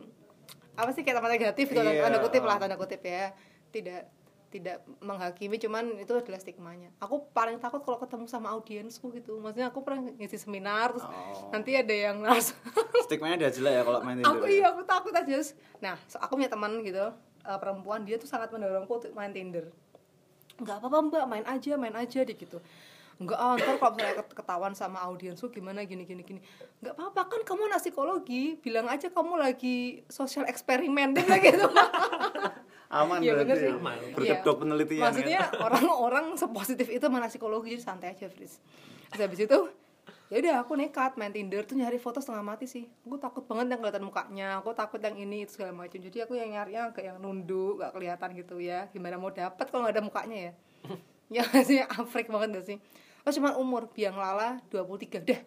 apa 0.74 0.90
sih 0.96 1.04
kayak 1.04 1.20
tempat 1.20 1.30
negatif 1.36 1.66
gitu 1.70 1.78
Iya. 1.78 2.02
tanda 2.08 2.18
kutip 2.24 2.42
lah 2.42 2.56
tanda 2.58 2.74
kutip 2.80 3.04
ya 3.04 3.30
tidak 3.70 4.08
tidak 4.56 4.76
menghakimi 4.98 5.56
cuman 5.56 5.96
itu 5.96 6.10
adalah 6.10 6.36
stigmanya 6.36 6.88
aku 6.96 7.28
paling 7.30 7.56
takut 7.56 7.80
kalau 7.80 7.96
ketemu 7.96 8.24
sama 8.24 8.50
audiensku 8.50 9.08
gitu 9.10 9.36
maksudnya 9.36 9.68
aku 9.68 9.80
pernah 9.80 10.08
ngisi 10.12 10.38
seminar 10.38 10.90
terus 10.90 11.04
Oh. 11.04 11.50
nanti 11.50 11.72
ada 11.72 11.90
yang 11.90 12.20
ngerasa 12.20 12.56
Stigmanya 13.04 13.36
dia 13.38 13.50
jelek 13.50 13.72
ya 13.72 13.82
kalau 13.82 14.00
main 14.00 14.16
Tinder. 14.16 14.32
aku 14.32 14.44
ya? 14.44 14.52
iya 14.52 14.66
aku 14.68 14.82
takut 14.82 15.12
aja 15.12 15.36
nah 15.78 15.94
so- 16.04 16.18
aku 16.18 16.32
punya 16.34 16.48
teman 16.48 16.80
gitu 16.80 17.06
eh, 17.42 17.58
perempuan 17.58 18.02
dia 18.02 18.16
tuh 18.16 18.26
sangat 18.26 18.48
mendorongku 18.48 18.90
untuk 18.90 19.12
main 19.12 19.30
Tinder 19.30 19.68
nggak 20.56 20.76
apa-apa 20.78 20.98
mbak 21.04 21.24
main 21.26 21.44
aja 21.44 21.76
main 21.76 21.92
aja 21.92 22.20
deh 22.20 22.32
gitu 22.32 22.58
nggak 23.18 23.32
ah 23.34 23.54
ntar 23.54 23.74
kalau 23.74 23.92
misalnya 23.92 24.16
ket- 24.18 24.34
ketahuan 24.34 24.72
sama 24.72 25.00
audiensku 25.00 25.48
gimana 25.48 25.80
gini 25.82 26.04
gini 26.04 26.20
gini 26.20 26.40
nggak 26.78 26.92
apa-apa 26.92 27.22
kan 27.26 27.40
kamu 27.42 27.66
anak 27.66 27.80
psikologi 27.80 28.42
bilang 28.56 28.86
aja 28.86 29.08
kamu 29.08 29.36
lagi 29.36 29.76
sosial 30.06 30.44
eksperimen 30.44 31.16
gitu 31.42 31.64
Aman 32.88 33.18
Iya, 33.18 33.34
bener 33.34 33.50
berarti. 33.50 33.62
sih. 33.62 33.72
Aman. 33.72 33.98
Berkedok 34.12 34.46
Iya. 34.46 34.60
penelitian. 34.60 35.02
maksudnya 35.02 35.40
orang-orang 35.58 36.26
sepositif 36.34 36.86
itu 36.88 37.02
mana 37.06 37.26
psikologi 37.26 37.72
jadi 37.72 37.82
santai 37.82 38.12
aja 38.12 38.28
Fris 38.28 38.60
terus 39.06 39.20
habis 39.22 39.40
itu 39.40 39.58
ya 40.26 40.36
udah 40.36 40.54
aku 40.60 40.74
nekat 40.74 41.14
main 41.14 41.30
Tinder 41.30 41.62
tuh 41.62 41.74
nyari 41.74 41.96
foto 41.96 42.18
setengah 42.18 42.42
mati 42.44 42.66
sih 42.66 42.84
aku 43.00 43.16
takut 43.16 43.42
banget 43.44 43.70
yang 43.70 43.80
kelihatan 43.80 44.02
mukanya 44.02 44.48
aku 44.56 44.70
takut 44.72 44.98
yang 44.98 45.14
ini 45.16 45.42
itu 45.42 45.54
segala 45.54 45.72
macam 45.72 45.96
jadi 45.96 46.26
aku 46.26 46.34
yang 46.34 46.50
nyarinya 46.52 46.90
kayak 46.90 47.06
yang 47.08 47.18
nunduk 47.18 47.78
gak 47.78 47.90
kelihatan 47.92 48.34
gitu 48.34 48.58
ya 48.58 48.86
gimana 48.88 49.16
mau 49.16 49.30
dapat 49.30 49.64
kalau 49.64 49.82
nggak 49.82 49.94
ada 49.94 50.02
mukanya 50.02 50.38
ya 50.40 50.52
ya 51.36 51.62
sih 51.62 51.78
afrik 51.80 52.26
banget 52.26 52.48
gak 52.54 52.66
sih 52.66 52.78
oh 53.26 53.32
cuma 53.34 53.58
umur 53.58 53.90
biang 53.90 54.14
lala 54.14 54.62
23 54.70 55.26
dah 55.26 55.40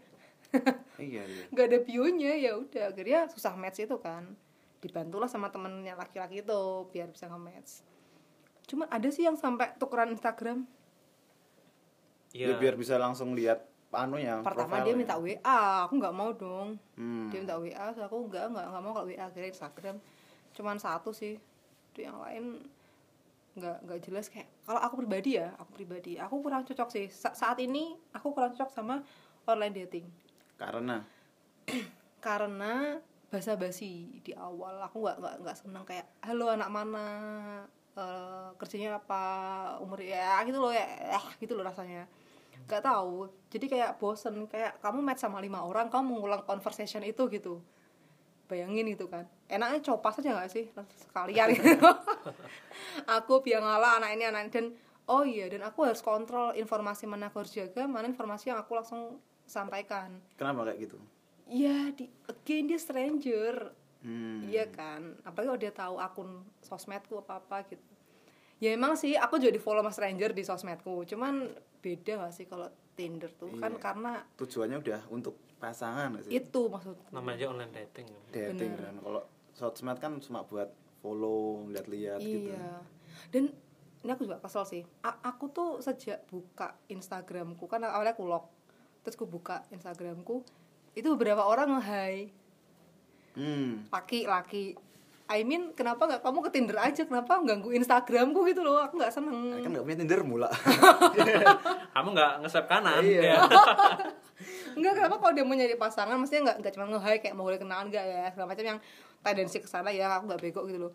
iya 0.98 1.24
iya. 1.26 1.44
Nggak 1.54 1.66
ada 1.70 1.80
bionya 1.86 2.34
ya 2.38 2.58
udah. 2.58 2.84
Akhirnya 2.94 3.30
susah 3.30 3.54
match 3.56 3.86
itu 3.86 3.98
kan. 4.02 4.34
Dibantulah 4.80 5.28
sama 5.28 5.52
temennya 5.52 5.94
laki-laki 5.94 6.42
itu 6.42 6.62
biar 6.90 7.12
bisa 7.12 7.28
nge-match. 7.28 7.84
Cuma 8.70 8.88
ada 8.88 9.10
sih 9.12 9.28
yang 9.28 9.36
sampai 9.36 9.76
tukeran 9.78 10.14
Instagram. 10.14 10.64
Ya, 12.30 12.54
biar 12.56 12.78
bisa 12.78 12.96
langsung 13.02 13.34
lihat 13.34 13.66
anunya 13.90 14.38
pertama 14.46 14.86
dia 14.86 14.94
minta 14.94 15.18
WA 15.18 15.90
aku 15.90 15.98
nggak 15.98 16.14
mau 16.14 16.30
dong. 16.30 16.78
Hmm. 16.94 17.26
dia 17.34 17.42
minta 17.42 17.58
WA 17.58 17.90
aku 17.90 18.30
nggak 18.30 18.54
nggak 18.54 18.66
nggak 18.70 18.84
mau 18.86 18.94
kalau 18.94 19.10
WA 19.10 19.26
akhirnya 19.26 19.50
Instagram. 19.50 19.98
Cuman 20.54 20.78
satu 20.78 21.10
sih 21.10 21.42
itu 21.90 22.00
yang 22.06 22.22
lain 22.22 22.62
nggak 23.60 23.78
nggak 23.86 24.00
jelas 24.08 24.26
kayak 24.32 24.48
kalau 24.64 24.80
aku 24.80 24.96
pribadi 25.04 25.36
ya 25.36 25.52
aku 25.60 25.72
pribadi 25.76 26.16
aku 26.16 26.40
kurang 26.40 26.64
cocok 26.64 26.90
sih. 26.90 27.06
Sa- 27.12 27.36
saat 27.36 27.60
ini 27.60 27.94
aku 28.16 28.32
kurang 28.32 28.56
cocok 28.56 28.72
sama 28.72 29.04
online 29.46 29.76
dating. 29.86 30.08
Karena? 30.56 31.04
Karena 32.26 32.98
basa-basi 33.30 34.20
di 34.26 34.34
awal 34.34 34.82
aku 34.82 35.06
nggak 35.06 35.18
nggak 35.22 35.36
nggak 35.46 35.58
seneng 35.60 35.84
kayak 35.86 36.08
halo 36.26 36.50
anak 36.50 36.70
mana? 36.72 37.08
Eh, 37.94 38.50
kerjanya 38.56 38.98
apa? 38.98 39.24
Umur 39.84 40.00
ya 40.00 40.40
gitu 40.48 40.58
loh 40.64 40.72
ya 40.72 40.88
eh, 41.14 41.26
gitu 41.38 41.54
loh 41.60 41.68
rasanya. 41.68 42.08
Nggak 42.66 42.84
tahu. 42.88 43.28
Jadi 43.52 43.66
kayak 43.68 44.00
bosen 44.00 44.48
kayak 44.48 44.80
kamu 44.82 45.04
match 45.04 45.22
sama 45.22 45.44
lima 45.44 45.62
orang 45.62 45.92
kamu 45.92 46.08
mengulang 46.18 46.42
conversation 46.48 47.04
itu 47.04 47.28
gitu 47.28 47.60
bayangin 48.50 48.90
gitu 48.90 49.06
kan. 49.06 49.30
Enaknya 49.46 49.80
copas 49.86 50.18
aja 50.18 50.34
nggak 50.34 50.50
sih? 50.50 50.66
Sekalian 50.98 51.54
gitu. 51.54 51.78
Aku 53.22 53.46
biang 53.46 53.62
ngala 53.62 54.02
anak 54.02 54.18
ini 54.18 54.24
anak 54.26 54.50
ini. 54.50 54.52
Dan 54.52 54.66
oh 55.10 55.24
iya 55.26 55.50
dan 55.50 55.66
aku 55.66 55.90
harus 55.90 56.06
kontrol 56.06 56.54
informasi 56.54 57.10
mana 57.10 57.34
aku 57.34 57.42
harus 57.42 57.50
jaga 57.50 57.90
mana 57.90 58.06
informasi 58.06 58.54
yang 58.54 58.62
aku 58.62 58.78
langsung 58.78 59.18
sampaikan. 59.50 60.22
Kenapa 60.38 60.70
kayak 60.70 60.86
gitu? 60.86 60.98
Ya 61.50 61.90
di 61.94 62.06
again 62.30 62.70
dia 62.70 62.78
stranger. 62.78 63.74
Hmm. 64.00 64.48
Iya 64.48 64.72
kan, 64.72 65.20
apalagi 65.28 65.48
kalau 65.52 65.60
dia 65.60 65.74
tahu 65.76 65.96
akun 66.00 66.30
sosmedku 66.64 67.20
apa 67.20 67.44
apa 67.44 67.68
gitu. 67.68 67.84
Ya 68.64 68.72
emang 68.72 68.96
sih 68.96 69.20
aku 69.20 69.40
juga 69.40 69.56
di 69.56 69.62
follow 69.62 69.84
mas 69.84 70.00
stranger 70.00 70.32
di 70.32 70.44
sosmedku, 70.48 71.04
cuman 71.04 71.52
beda 71.84 72.28
gak 72.28 72.32
sih 72.32 72.48
kalau 72.48 72.72
Tinder 73.00 73.32
tuh 73.32 73.56
kan 73.56 73.72
Iya. 73.72 73.80
karena 73.80 74.12
tujuannya 74.36 74.78
udah 74.78 75.02
untuk 75.08 75.40
pasangan 75.56 76.20
sih 76.20 76.36
itu 76.36 76.62
maksudku. 76.68 77.16
namanya 77.16 77.36
aja 77.40 77.46
online 77.48 77.72
dating 77.72 78.08
dating 78.30 78.76
Bener. 78.76 78.92
kan 78.92 78.96
kalau 79.00 79.22
sosmed 79.56 79.98
kan 79.98 80.12
cuma 80.20 80.44
buat 80.44 80.68
follow 81.00 81.64
lihat-lihat 81.72 82.20
gitu 82.20 82.52
Iya. 82.52 82.84
Dan 83.32 83.52
ini 84.00 84.10
aku 84.10 84.24
juga 84.24 84.40
kesel 84.40 84.64
sih. 84.64 84.84
A- 85.04 85.20
aku 85.24 85.52
tuh 85.52 85.70
sejak 85.80 86.24
buka 86.28 86.72
Instagramku 86.88 87.68
kan 87.68 87.84
awalnya 87.84 88.16
aku 88.16 88.24
lock, 88.24 88.48
terus 89.04 89.16
aku 89.16 89.28
buka 89.28 89.64
Instagramku 89.72 90.40
itu 90.92 91.08
beberapa 91.12 91.44
orang 91.44 91.76
nge-hi 91.76 92.32
hmm. 93.36 93.92
laki-laki. 93.92 94.76
I 95.30 95.42
mean, 95.42 95.72
kenapa 95.72 96.04
nggak 96.04 96.22
kamu 96.22 96.42
ke 96.42 96.50
Tinder 96.50 96.78
aja? 96.80 97.02
Kenapa 97.04 97.38
ganggu 97.40 97.70
Instagramku 97.70 98.42
gitu 98.46 98.60
loh? 98.60 98.82
Aku 98.82 98.98
nggak 98.98 99.14
seneng. 99.14 99.62
kan 99.62 99.70
nggak 99.70 99.84
punya 99.84 99.98
tinder 99.98 100.22
mula 100.22 100.50
kamu 101.94 102.08
nggak 102.12 102.32
nge 102.42 102.62
kanan 102.66 103.02
Iya. 103.02 103.22
ya 103.30 103.38
Enggak, 104.72 104.94
kenapa 104.96 105.16
kalau 105.18 105.34
dia 105.34 105.44
mau 105.44 105.54
nyari 105.54 105.76
pasangan 105.76 106.16
maksudnya 106.16 106.42
enggak 106.44 106.58
enggak 106.58 106.74
cuma 106.74 106.86
nge-hi 106.88 107.18
kayak 107.20 107.34
mau 107.34 107.44
boleh 107.44 107.60
kenalan 107.60 107.88
enggak 107.88 108.02
ya, 108.02 108.24
segala 108.30 108.48
macam 108.48 108.66
yang 108.66 108.80
tendensi 109.20 109.58
ke 109.60 109.68
sana 109.68 109.90
ya 109.90 110.08
aku 110.10 110.26
enggak 110.26 110.42
bego 110.42 110.62
gitu 110.64 110.80
loh. 110.80 110.94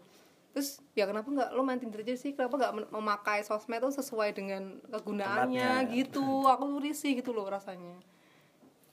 Terus 0.50 0.68
ya 0.92 1.04
kenapa 1.04 1.28
enggak 1.28 1.48
lo 1.50 1.60
main 1.60 1.76
Tinder 1.76 2.00
aja 2.00 2.14
sih? 2.14 2.32
Kenapa 2.32 2.54
enggak 2.56 2.72
men- 2.74 2.90
memakai 2.90 3.42
sosmed 3.42 3.78
tuh 3.78 3.92
sesuai 3.92 4.32
dengan 4.32 4.62
kegunaannya 4.88 5.60
Tempatnya. 5.84 5.92
gitu. 5.92 6.24
Aku 6.52 6.64
tuh 6.68 6.80
risih 6.80 7.12
gitu 7.14 7.30
loh 7.30 7.46
rasanya. 7.46 8.00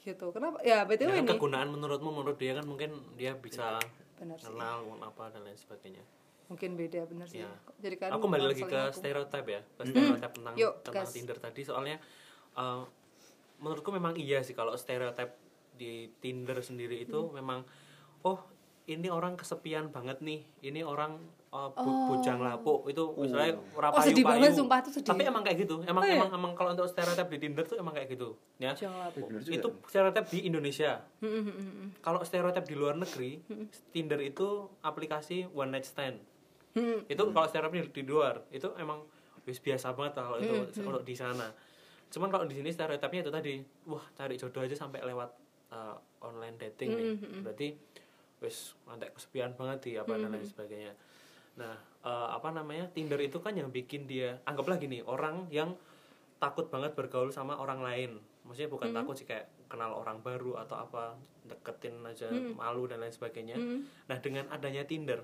Gitu. 0.01 0.25
Kenapa? 0.29 0.59
Ya 0.61 0.83
BTW 0.83 1.07
Ya 1.07 1.15
kan 1.15 1.23
nih. 1.23 1.31
kegunaan 1.31 1.67
menurutmu 1.69 2.09
menurut 2.11 2.35
dia 2.35 2.53
kan 2.53 2.65
mungkin 2.65 2.89
dia 3.15 3.33
bisa 3.33 3.77
Benar 4.21 4.37
sih. 4.37 4.47
kenal 4.47 4.85
apa 5.01 5.23
dan 5.29 5.41
lain 5.41 5.57
sebagainya 5.57 6.05
Mungkin 6.45 6.75
beda 6.75 7.07
bener 7.07 7.25
sih. 7.25 7.39
Ya. 7.39 7.49
Jadi 7.79 7.95
kan 7.95 8.11
aku 8.11 8.27
kembali 8.27 8.43
lagi 8.45 8.61
ke 8.61 8.75
aku. 8.85 8.91
stereotip 8.93 9.45
ya 9.47 9.61
ke 9.63 9.81
stereotip 9.81 10.31
tentang 10.35 10.53
Yuk, 10.53 10.73
tentang 10.83 11.01
gas. 11.01 11.11
Tinder 11.11 11.37
tadi 11.37 11.61
soalnya 11.63 11.95
eh, 12.53 12.83
menurutku 13.57 13.89
memang 13.89 14.13
iya 14.13 14.39
sih 14.41 14.51
kalau 14.51 14.75
stereotip 14.75 15.31
di 15.71 16.11
Tinder 16.19 16.59
sendiri 16.59 16.99
itu 16.99 17.15
Hmm. 17.17 17.33
memang 17.33 17.59
oh 18.21 18.37
ini 18.85 19.07
orang 19.07 19.33
kesepian 19.33 19.89
banget 19.89 20.19
nih 20.19 20.43
ini 20.61 20.83
orang 20.83 21.23
eh, 21.51 21.69
bu- 21.75 21.99
bujang 22.07 22.39
lapuk 22.39 22.87
itu 22.87 23.03
misalnya 23.13 23.51
orang 23.73 23.91
Oh, 23.91 23.99
sedih 23.99 24.23
payu-payu. 24.23 24.39
banget, 24.39 24.51
sumpah, 24.55 24.77
itu 24.79 24.89
sedih. 24.93 25.09
tapi 25.09 25.21
emang 25.25 25.41
kayak 25.41 25.57
gitu 25.59 25.75
emang 25.83 25.99
Oh, 25.99 26.07
iya? 26.07 26.15
emang 26.15 26.29
emang 26.33 26.51
kalau 26.53 26.69
untuk 26.71 26.87
stereotip 26.87 27.27
di 27.27 27.37
Tinder 27.37 27.65
tuh 27.65 27.75
emang 27.75 27.91
kayak 27.91 28.07
gitu 28.09 28.29
ya. 28.57 28.71
Itu 29.45 29.67
stereotip 29.83 30.25
di 30.27 30.39
Indonesia. 30.43 31.03
Kalau 31.99 32.19
stereotip 32.21 32.63
di 32.63 32.73
luar 32.73 32.95
negeri 32.95 33.43
Tinder 33.89 34.19
itu 34.21 34.47
aplikasi 34.81 35.43
one 35.49 35.71
night 35.71 35.83
stand. 35.83 36.23
Itu 37.05 37.23
kalau 37.29 37.45
stereotipnya 37.45 37.83
di 37.85 38.01
luar 38.01 38.47
itu 38.49 38.71
emang 38.75 39.03
wis 39.41 39.57
biasa 39.57 39.91
banget 39.91 40.15
kalau 40.17 40.37
itu 40.37 40.55
kalau 40.77 40.99
di 41.01 41.13
sana. 41.13 41.51
Cuman 42.07 42.27
kalau 42.27 42.43
di 42.43 42.53
sini 42.53 42.69
stereotipnya 42.69 43.21
itu 43.21 43.29
tadi 43.29 43.53
wah 43.85 44.03
cari 44.13 44.35
jodoh 44.35 44.61
aja 44.61 44.75
sampai 44.77 44.99
lewat 45.01 45.29
uh, 45.69 45.95
online 46.21 46.55
dating 46.57 46.89
nih. 46.89 47.05
Berarti 47.43 47.67
wis 48.39 48.73
nanti 48.83 49.05
kesepian 49.09 49.51
banget 49.51 49.77
di 49.83 49.91
apa 49.93 50.15
dan 50.15 50.31
lain 50.31 50.41
sebagainya 50.41 50.95
nah 51.59 51.75
uh, 52.05 52.31
apa 52.31 52.49
namanya 52.55 52.87
Tinder 52.91 53.19
itu 53.19 53.43
kan 53.43 53.55
yang 53.55 53.69
bikin 53.69 54.07
dia 54.07 54.39
anggaplah 54.47 54.79
gini 54.79 55.03
orang 55.03 55.51
yang 55.51 55.75
takut 56.41 56.71
banget 56.73 56.97
bergaul 56.97 57.29
sama 57.29 57.59
orang 57.59 57.85
lain. 57.85 58.11
Maksudnya 58.41 58.73
bukan 58.73 58.89
takut 58.97 59.13
sih 59.13 59.29
kayak 59.29 59.45
kenal 59.69 59.93
orang 59.93 60.25
baru 60.25 60.57
atau 60.57 60.81
apa 60.81 61.13
deketin 61.45 62.01
aja 62.01 62.33
malu 62.57 62.89
dan 62.89 62.97
lain 62.97 63.13
sebagainya. 63.13 63.61
Nah 64.09 64.17
dengan 64.17 64.49
adanya 64.49 64.81
Tinder 64.81 65.21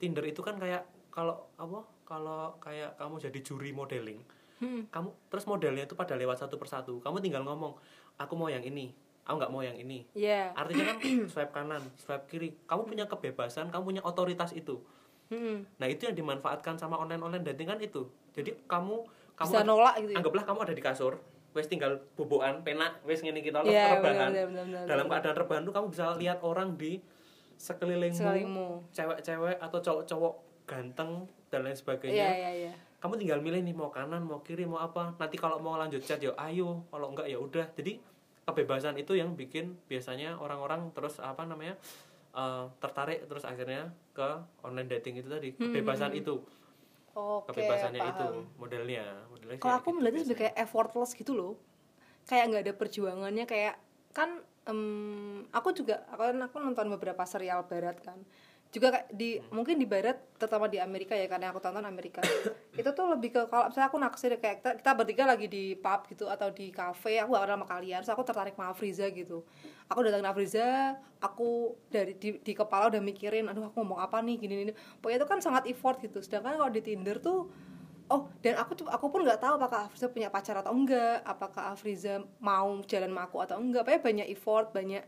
Tinder 0.00 0.24
itu 0.24 0.40
kan 0.40 0.56
kayak 0.56 0.88
kalau 1.12 1.52
apa 1.60 1.84
kalau 2.08 2.56
kayak 2.58 2.96
kamu 2.96 3.16
jadi 3.20 3.38
juri 3.44 3.70
modeling 3.76 4.24
kamu 4.64 5.10
terus 5.28 5.44
modelnya 5.44 5.84
itu 5.84 5.94
pada 5.98 6.16
lewat 6.16 6.40
satu 6.40 6.56
persatu 6.56 7.02
kamu 7.04 7.20
tinggal 7.20 7.42
ngomong 7.44 7.76
aku 8.16 8.32
mau 8.38 8.48
yang 8.48 8.64
ini 8.64 8.94
aku 9.24 9.40
nggak 9.40 9.52
mau 9.52 9.64
yang 9.64 9.76
ini. 9.76 10.04
Iya. 10.12 10.52
artinya 10.52 10.94
kan 10.94 10.96
swipe 11.32 11.52
kanan 11.52 11.82
swipe 11.96 12.28
kiri 12.28 12.48
kamu 12.68 12.82
punya 12.84 13.04
kebebasan 13.08 13.72
kamu 13.72 13.82
punya 13.96 14.02
otoritas 14.04 14.52
itu 14.52 14.84
Hmm. 15.26 15.64
nah 15.76 15.86
itu 15.86 16.04
yang 16.04 16.14
dimanfaatkan 16.14 16.74
sama 16.74 16.96
online 16.96 17.18
online 17.18 17.44
dating 17.44 17.66
kan 17.66 17.78
itu 17.78 18.04
jadi 18.30 18.52
kamu 18.64 19.04
kamu 19.34 19.50
Bisa 19.50 19.62
nolak 19.62 19.94
gitu 19.98 20.10
ya. 20.10 20.16
anggaplah 20.18 20.44
kamu 20.44 20.58
ada 20.62 20.72
di 20.72 20.80
kasur 20.80 21.14
wes 21.50 21.64
tinggal 21.64 21.96
bobokan 22.12 22.60
penak 22.60 22.98
wes 23.02 23.18
ngene 23.18 23.38
kita 23.38 23.62
Iya, 23.62 23.96
rebahan 23.96 24.30
benar, 24.30 24.46
benar, 24.46 24.64
benar, 24.64 24.82
dalam 24.84 25.06
keadaan 25.06 25.36
rebahan 25.36 25.62
tuh 25.62 25.72
kamu 25.72 25.86
bisa 25.88 26.04
lihat 26.14 26.38
orang 26.40 26.74
di 26.74 26.98
sekelilingmu 27.56 28.18
Sekelilingmu. 28.18 28.68
cewek-cewek 28.90 29.56
atau 29.58 29.78
cowok-cowok 29.80 30.34
ganteng 30.64 31.10
dan 31.48 31.60
lain 31.62 31.74
sebagainya 31.74 32.16
Iya, 32.16 32.30
iya, 32.34 32.50
iya. 32.66 32.72
kamu 32.98 33.14
tinggal 33.16 33.38
milih 33.38 33.62
nih 33.62 33.72
mau 33.72 33.88
kanan 33.88 34.20
mau 34.20 34.40
kiri 34.40 34.64
mau 34.64 34.78
apa 34.78 35.14
nanti 35.14 35.36
kalau 35.36 35.56
mau 35.58 35.76
lanjut 35.76 36.00
chat 36.00 36.18
ya 36.18 36.34
ayo 36.42 36.82
kalau 36.88 37.10
enggak 37.10 37.26
ya 37.26 37.36
udah 37.36 37.70
jadi 37.72 38.00
kebebasan 38.44 38.96
itu 38.96 39.14
yang 39.14 39.32
bikin 39.32 39.78
biasanya 39.84 40.34
orang-orang 40.34 40.90
terus 40.90 41.16
apa 41.16 41.44
namanya 41.44 41.78
eh, 42.34 42.64
tertarik 42.82 43.18
terus 43.30 43.44
akhirnya 43.46 43.82
ke 44.16 44.28
online 44.66 44.88
dating 44.90 45.14
itu 45.22 45.28
tadi 45.30 45.50
kebebasan 45.54 46.12
itu 46.14 46.34
Oke, 47.14 47.46
kebebasannya 47.54 48.00
paham. 48.02 48.10
itu 48.10 48.26
modelnya 48.58 49.04
modelnya 49.30 49.56
Kalau 49.62 49.74
aku 49.78 49.88
gitu 49.90 49.96
melihatnya 50.02 50.22
sebagai 50.26 50.40
kayak 50.50 50.54
effortless 50.66 51.10
gitu 51.14 51.32
loh. 51.38 51.52
Kayak 52.26 52.44
nggak 52.50 52.62
ada 52.66 52.74
perjuangannya 52.74 53.44
kayak 53.46 53.74
kan 54.10 54.30
em, 54.66 55.46
aku 55.54 55.68
juga 55.78 56.02
aku 56.10 56.22
kan 56.26 56.38
aku 56.42 56.56
nonton 56.58 56.86
beberapa 56.90 57.22
serial 57.28 57.62
barat 57.70 57.96
kan. 58.02 58.18
Juga 58.74 59.06
di 59.06 59.38
mungkin 59.54 59.78
di 59.78 59.86
barat 59.86 60.18
terutama 60.34 60.66
di 60.66 60.82
Amerika 60.82 61.14
ya 61.14 61.30
karena 61.30 61.54
aku 61.54 61.62
tonton 61.62 61.86
Amerika. 61.86 62.18
itu 62.80 62.90
tuh 62.90 63.06
lebih 63.06 63.30
ke 63.30 63.46
kalau 63.46 63.70
misalnya 63.70 63.86
aku 63.86 63.98
naksir 64.02 64.34
kayak 64.42 64.56
kita, 64.58 64.70
kita 64.82 64.90
bertiga 64.98 65.24
lagi 65.30 65.46
di 65.46 65.78
pub 65.78 66.10
gitu 66.10 66.26
atau 66.26 66.50
di 66.50 66.74
cafe, 66.74 67.22
aku 67.22 67.38
gak 67.38 67.46
kenal 67.46 67.58
sama 67.62 67.66
kalian, 67.70 67.98
terus 68.02 68.10
aku 68.10 68.26
tertarik 68.26 68.58
sama 68.58 68.74
Afriza 68.74 69.06
gitu. 69.14 69.46
Aku 69.86 70.02
datangin 70.02 70.26
Afriza, 70.26 70.98
aku 71.22 71.78
dari 71.86 72.18
di, 72.18 72.42
di 72.42 72.52
kepala 72.52 72.90
udah 72.90 72.98
mikirin, 72.98 73.46
aduh 73.46 73.70
aku 73.70 73.78
ngomong 73.78 74.02
apa 74.02 74.18
nih 74.18 74.42
gini 74.42 74.54
gini. 74.66 74.72
Pokoknya 74.98 75.22
itu 75.22 75.28
kan 75.30 75.38
sangat 75.38 75.70
effort 75.70 76.02
gitu. 76.02 76.18
Sedangkan 76.18 76.58
kalau 76.58 76.72
di 76.74 76.82
Tinder 76.82 77.22
tuh 77.22 77.46
Oh, 78.04 78.28
dan 78.44 78.60
aku 78.60 78.76
tuh 78.76 78.84
aku 78.92 79.08
pun 79.08 79.24
nggak 79.24 79.40
tahu 79.40 79.56
apakah 79.56 79.88
Afriza 79.88 80.12
punya 80.12 80.28
pacar 80.28 80.60
atau 80.60 80.76
enggak, 80.76 81.24
apakah 81.24 81.72
Afriza 81.72 82.20
mau 82.36 82.84
jalan 82.84 83.08
sama 83.08 83.24
aku 83.24 83.40
atau 83.40 83.56
enggak. 83.56 83.80
Pokoknya 83.88 84.02
banyak 84.04 84.26
effort, 84.28 84.76
banyak 84.76 85.02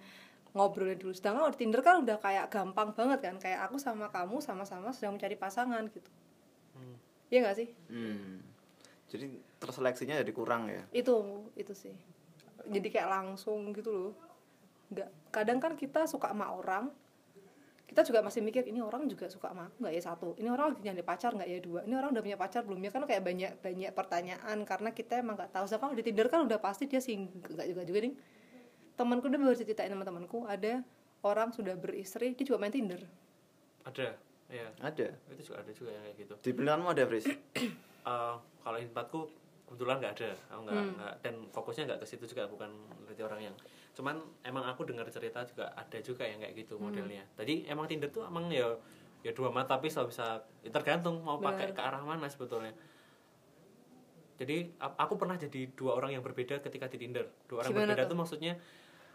ngobrolin 0.57 0.97
dulu. 0.97 1.13
Sedangkan 1.13 1.45
kalau 1.45 1.53
di 1.53 1.59
Tinder 1.61 1.81
kan 1.85 2.01
udah 2.01 2.17
kayak 2.17 2.49
gampang 2.49 2.97
banget 2.97 3.21
kan, 3.21 3.37
kayak 3.37 3.69
aku 3.69 3.77
sama 3.77 4.09
kamu 4.09 4.41
sama-sama 4.41 4.89
sedang 4.97 5.21
mencari 5.21 5.37
pasangan 5.37 5.85
gitu. 5.93 6.09
Iya 7.29 7.39
nggak 7.45 7.57
sih? 7.61 7.69
Hmm. 7.93 8.41
Jadi 9.13 9.39
terseleksinya 9.61 10.19
jadi 10.25 10.33
kurang 10.33 10.73
ya. 10.73 10.83
Itu 10.97 11.47
itu 11.59 11.77
sih. 11.77 11.95
Jadi 12.67 12.89
kayak 12.89 13.09
langsung 13.13 13.71
gitu 13.77 13.91
loh. 13.93 14.13
Nggak. 14.91 15.11
Kadang 15.31 15.59
kan 15.61 15.73
kita 15.77 16.09
suka 16.09 16.33
sama 16.33 16.51
orang, 16.55 16.91
kita 17.87 18.03
juga 18.03 18.19
masih 18.19 18.43
mikir 18.43 18.67
ini 18.67 18.83
orang 18.83 19.07
juga 19.07 19.31
suka 19.31 19.55
sama 19.55 19.71
aku 19.71 19.87
nggak 19.87 19.95
ya 19.95 20.03
satu 20.03 20.35
ini 20.43 20.51
orang 20.51 20.75
lagi 20.75 20.91
nyari 20.91 21.07
pacar 21.07 21.31
nggak 21.39 21.49
ya 21.49 21.59
dua 21.63 21.81
ini 21.87 21.95
orang 21.95 22.11
udah 22.11 22.23
punya 22.27 22.35
pacar 22.35 22.67
belum 22.67 22.83
ya 22.83 22.91
kan 22.91 23.07
kayak 23.07 23.23
banyak 23.23 23.53
banyak 23.63 23.91
pertanyaan 23.95 24.59
karena 24.67 24.91
kita 24.91 25.23
emang 25.23 25.39
nggak 25.39 25.55
tahu 25.55 25.65
kalau 25.71 25.95
di 25.95 26.03
tinder 26.03 26.27
kan 26.27 26.43
udah 26.51 26.59
pasti 26.59 26.91
dia 26.91 26.99
sih 26.99 27.15
nggak 27.15 27.67
juga 27.71 27.83
juga 27.87 27.99
nih 28.03 28.13
temanku 28.97 29.29
dia 29.29 29.39
baru 29.39 29.57
ceritain 29.57 29.93
sama 29.93 30.05
temanku 30.05 30.49
ada 30.49 30.83
orang 31.23 31.53
sudah 31.53 31.77
beristri 31.77 32.33
dia 32.33 32.45
juga 32.45 32.59
main 32.61 32.73
tinder. 32.73 33.01
Ada 33.85 34.17
ya 34.51 34.67
ada? 34.83 35.07
Itu 35.31 35.53
juga 35.53 35.57
ada 35.63 35.71
juga 35.71 35.91
yang 35.93 36.03
kayak 36.09 36.17
gitu. 36.17 36.35
Di 36.43 36.51
pilihanmu 36.57 36.89
ada 36.91 37.05
Fris? 37.07 37.27
Eh, 38.07 38.37
kalau 38.63 38.79
di 38.79 38.87
tempatku 38.87 39.27
kebetulan 39.67 39.99
nggak 39.99 40.15
ada. 40.15 40.31
Aku 40.55 40.61
nggak 40.63 40.79
nggak 40.95 41.15
dan 41.27 41.35
fokusnya 41.51 41.91
nggak 41.91 42.01
ke 42.03 42.07
situ 42.07 42.25
juga 42.31 42.47
bukan 42.47 42.71
berarti 43.03 43.23
orang 43.27 43.51
yang 43.51 43.55
cuman 43.99 44.23
emang 44.47 44.63
aku 44.63 44.87
dengar 44.87 45.11
cerita 45.11 45.43
juga 45.43 45.75
ada 45.75 45.99
juga 45.99 46.23
yang 46.23 46.39
kayak 46.39 46.55
gitu 46.55 46.79
modelnya. 46.79 47.27
Tadi 47.35 47.67
emang 47.67 47.91
Tinder 47.91 48.07
tuh 48.15 48.23
emang 48.23 48.47
ya 48.55 48.79
ya 49.27 49.35
dua 49.35 49.51
mata 49.51 49.83
pisau 49.83 50.07
bisa 50.07 50.39
ya 50.63 50.71
tergantung 50.71 51.19
mau 51.27 51.43
pakai 51.43 51.75
ke 51.75 51.83
arah 51.83 51.99
mana 52.07 52.31
sebetulnya. 52.31 52.71
Jadi 54.39 54.71
aku 54.79 55.19
pernah 55.19 55.35
jadi 55.35 55.67
dua 55.75 55.99
orang 55.99 56.15
yang 56.15 56.23
berbeda 56.23 56.63
ketika 56.63 56.87
di 56.87 57.03
Tinder. 57.03 57.27
Dua 57.51 57.67
orang 57.67 57.75
Gimana 57.75 57.91
berbeda 57.91 58.05
tuh? 58.07 58.11
tuh 58.15 58.19
maksudnya 58.23 58.55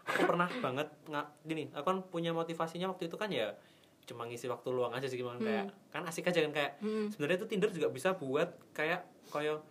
aku 0.06 0.22
pernah 0.26 0.48
banget 0.60 0.88
nggak 1.06 1.26
gini 1.46 1.64
aku 1.72 1.86
kan 1.86 1.98
punya 2.10 2.30
motivasinya 2.34 2.90
waktu 2.90 3.06
itu 3.06 3.16
kan 3.18 3.30
ya 3.30 3.54
cuma 4.02 4.26
ngisi 4.26 4.50
waktu 4.50 4.68
luang 4.74 4.90
aja 4.90 5.06
sih 5.06 5.14
gimana 5.14 5.38
kayak 5.38 5.66
kan 5.94 6.02
asik 6.04 6.26
aja 6.26 6.42
kan 6.42 6.52
kayak 6.52 6.72
sebenarnya 7.14 7.38
tuh 7.38 7.48
Tinder 7.48 7.70
juga 7.70 7.88
bisa 7.88 8.18
buat 8.18 8.50
kayak 8.74 9.06
kayak 9.30 9.62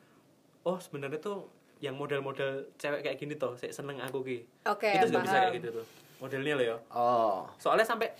oh 0.64 0.78
sebenarnya 0.80 1.20
tuh 1.20 1.52
yang 1.82 1.98
model-model 1.98 2.70
cewek 2.78 3.02
kayak 3.02 3.18
gini 3.18 3.34
tuh 3.42 3.58
saya 3.58 3.74
seneng 3.74 3.98
aku 4.06 4.22
ki. 4.22 4.46
Oke, 4.70 4.86
itu 4.86 5.10
juga 5.10 5.26
bisa 5.26 5.38
kayak 5.50 5.58
gitu 5.58 5.82
tuh 5.82 5.86
modelnya 6.22 6.54
loh 6.54 6.66
ya. 6.66 6.78
Oh. 6.94 7.50
Soalnya 7.58 7.82
sampai 7.82 8.14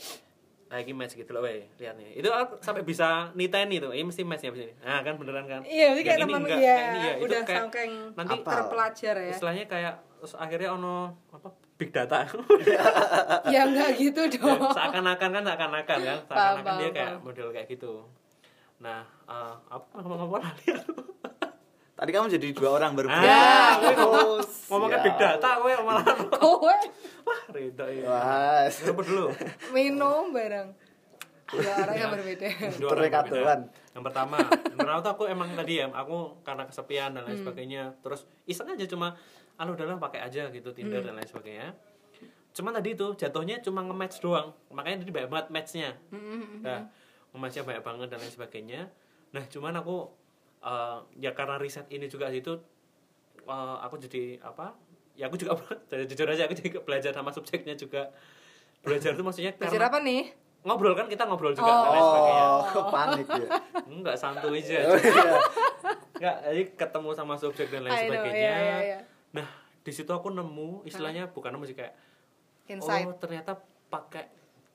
lagi 0.72 0.96
match 0.96 1.20
gitu 1.20 1.30
loh 1.36 1.44
weh 1.44 1.68
lihat 1.84 2.00
nih 2.00 2.16
itu 2.16 2.32
aku 2.32 2.56
sampai 2.64 2.82
bisa 2.88 3.28
niten 3.36 3.68
itu 3.68 3.92
ini 3.92 4.08
mesti 4.08 4.24
matchnya 4.26 4.56
abis 4.56 4.72
ini. 4.72 4.74
Nah 4.82 5.04
kan 5.06 5.14
beneran 5.20 5.46
kan. 5.46 5.62
Iya 5.68 5.94
ini 5.94 6.02
kayak 6.02 6.20
teman 6.26 6.42
ya, 6.48 6.58
kayak 6.58 6.82
ini 6.82 7.00
ya 7.00 7.14
itu 7.14 7.26
udah 7.28 7.42
kayak 7.44 7.62
saking 7.70 7.92
nanti 8.18 8.36
Apa? 8.40 8.52
terpelajar 8.56 9.16
ya. 9.20 9.32
Istilahnya 9.36 9.66
kayak 9.70 9.94
terus 10.18 10.34
akhirnya 10.40 10.70
ono 10.74 10.96
apa 11.30 11.50
big 11.82 11.90
data. 11.90 12.30
Ya 13.48 13.66
nggak 13.66 13.90
gitu 13.98 14.22
Ya, 14.24 14.38
dong. 14.38 14.62
seakan-akan 14.70 15.30
kan 15.32 15.44
seakan-akan 15.44 16.00
kan. 16.00 16.20
Paham, 16.22 16.38
seakan-akan 16.62 16.74
dia 16.78 16.86
paham, 16.86 16.94
kayak 16.94 17.12
model 17.20 17.48
kayak 17.50 17.68
gitu. 17.68 17.94
Nah 18.78 19.02
eh, 19.26 19.56
apa 19.68 19.86
ngomong-ngomong 19.98 20.40
lali 20.40 20.66
aku. 20.72 20.94
tadi 21.94 22.10
kamu 22.10 22.28
jadi 22.32 22.48
dua 22.52 22.70
orang 22.74 22.92
berbeda 22.94 23.22
Ah, 23.22 23.78
Oh, 23.96 24.42
ngomongnya 24.68 25.00
big 25.02 25.14
data 25.16 25.50
gue 25.60 25.74
malah 25.80 26.06
kowe. 26.32 26.78
Wah 27.22 27.42
rida 27.52 27.86
ya. 27.88 28.06
Wah 28.06 28.62
Coba 28.68 29.02
dulu 29.02 29.26
minum 29.70 30.30
bareng. 30.30 30.70
Dua 31.48 31.74
orang 31.78 31.96
yang 31.98 32.12
berbeda. 32.12 32.48
Dua 32.74 32.88
orang 32.88 32.92
Perrekatuan. 32.96 33.60
berbeda. 33.68 33.80
Yang 33.92 34.04
pertama, 34.08 34.38
yang 34.40 34.78
pertama 34.80 34.98
tuh 34.98 35.12
aku 35.12 35.24
emang 35.28 35.50
tadi 35.52 35.74
ya, 35.78 35.92
aku 35.92 36.18
karena 36.42 36.64
kesepian 36.64 37.12
dan 37.12 37.22
lain 37.22 37.36
Hmm. 37.36 37.44
sebagainya. 37.44 37.84
Terus 38.00 38.24
iseng 38.46 38.72
aja 38.72 38.88
cuma, 38.88 39.20
ah 39.62 39.70
udahlah 39.70 40.02
pakai 40.02 40.26
aja 40.26 40.50
gitu 40.50 40.74
Tinder 40.74 40.98
Hmm. 40.98 41.08
dan 41.08 41.14
lain 41.16 41.30
sebagainya. 41.30 41.68
Cuman 42.52 42.74
tadi 42.74 42.90
itu 42.92 43.14
jatuhnya 43.14 43.62
cuma 43.62 43.80
nge-match 43.82 44.18
doang. 44.20 44.50
Makanya 44.68 45.06
tadi 45.06 45.14
banyak 45.14 45.30
banget 45.30 45.48
matchnya. 45.50 45.90
Hmm, 46.10 46.66
Nah, 46.66 46.90
nge-matchnya 47.30 47.64
banyak 47.64 47.84
banget 47.86 48.08
dan 48.10 48.18
lain 48.18 48.34
sebagainya. 48.34 48.82
Nah, 49.32 49.44
cuman 49.46 49.78
aku 49.78 50.10
eh, 50.60 50.98
ya 51.20 51.32
karena 51.32 51.56
riset 51.56 51.86
ini 51.88 52.06
juga 52.06 52.28
itu 52.28 52.58
eh, 53.40 53.78
aku 53.80 54.02
jadi 54.02 54.42
apa? 54.42 54.74
Ya 55.14 55.30
aku 55.30 55.38
juga 55.38 55.54
jadi 55.94 56.10
jujur 56.10 56.26
aja 56.26 56.50
aku 56.50 56.58
jadi 56.58 56.82
belajar 56.82 57.14
sama 57.14 57.30
subjeknya 57.30 57.78
juga. 57.78 58.10
Belajar 58.82 59.14
itu 59.14 59.22
maksudnya 59.22 59.54
belajar 59.54 59.94
apa 59.94 60.02
nih 60.02 60.34
ngobrol 60.62 60.94
kan 60.94 61.10
kita 61.10 61.26
ngobrol 61.26 61.58
juga 61.58 61.74
dan 61.74 61.90
lain 61.90 62.06
sebagainya 62.06 62.46
oh 62.46 62.86
panik 62.94 63.26
ya 63.26 63.48
enggak 63.82 64.14
santuy 64.14 64.62
aja 64.62 64.78
Oh, 64.86 64.94
iya. 64.94 65.34
enggak 66.14 66.36
jadi 66.46 66.62
ketemu 66.78 67.10
sama 67.18 67.34
subjek 67.34 67.74
dan 67.74 67.82
lain 67.82 67.90
I 67.90 67.98
know, 67.98 68.06
sebagainya 68.14 68.38
iya, 68.38 68.54
iya, 68.54 68.78
iya. 68.86 69.00
Nah 69.32 69.48
di 69.82 69.92
situ 69.92 70.12
aku 70.12 70.30
nemu 70.30 70.86
istilahnya 70.86 71.32
bukan 71.32 71.58
nemu 71.58 71.66
sih 71.66 71.78
kayak 71.78 71.96
insight. 72.70 73.08
oh 73.08 73.18
ternyata 73.18 73.58
pakai 73.90 74.30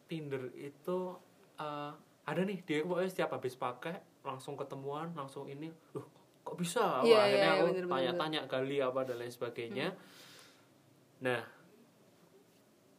Tinder 0.07 0.51
itu 0.59 1.15
eh, 1.59 1.93
ada 2.27 2.41
nih 2.43 2.59
dia 2.67 2.83
pokoknya 2.83 3.11
setiap 3.11 3.39
habis 3.39 3.55
pakai 3.55 4.03
langsung 4.27 4.59
ketemuan 4.59 5.15
langsung 5.15 5.47
ini 5.47 5.71
loh 5.95 6.17
kok 6.47 6.55
bisa? 6.63 7.03
Wah, 7.03 7.03
Iya, 7.03 7.11
iya, 7.11 7.19
akhirnya 7.27 7.51
iya, 7.51 7.59
aku 7.59 7.91
tanya-tanya 7.91 8.41
kali 8.47 8.77
apa 8.79 9.03
dan 9.03 9.19
lain 9.19 9.35
sebagainya. 9.35 9.91
Nah 11.27 11.43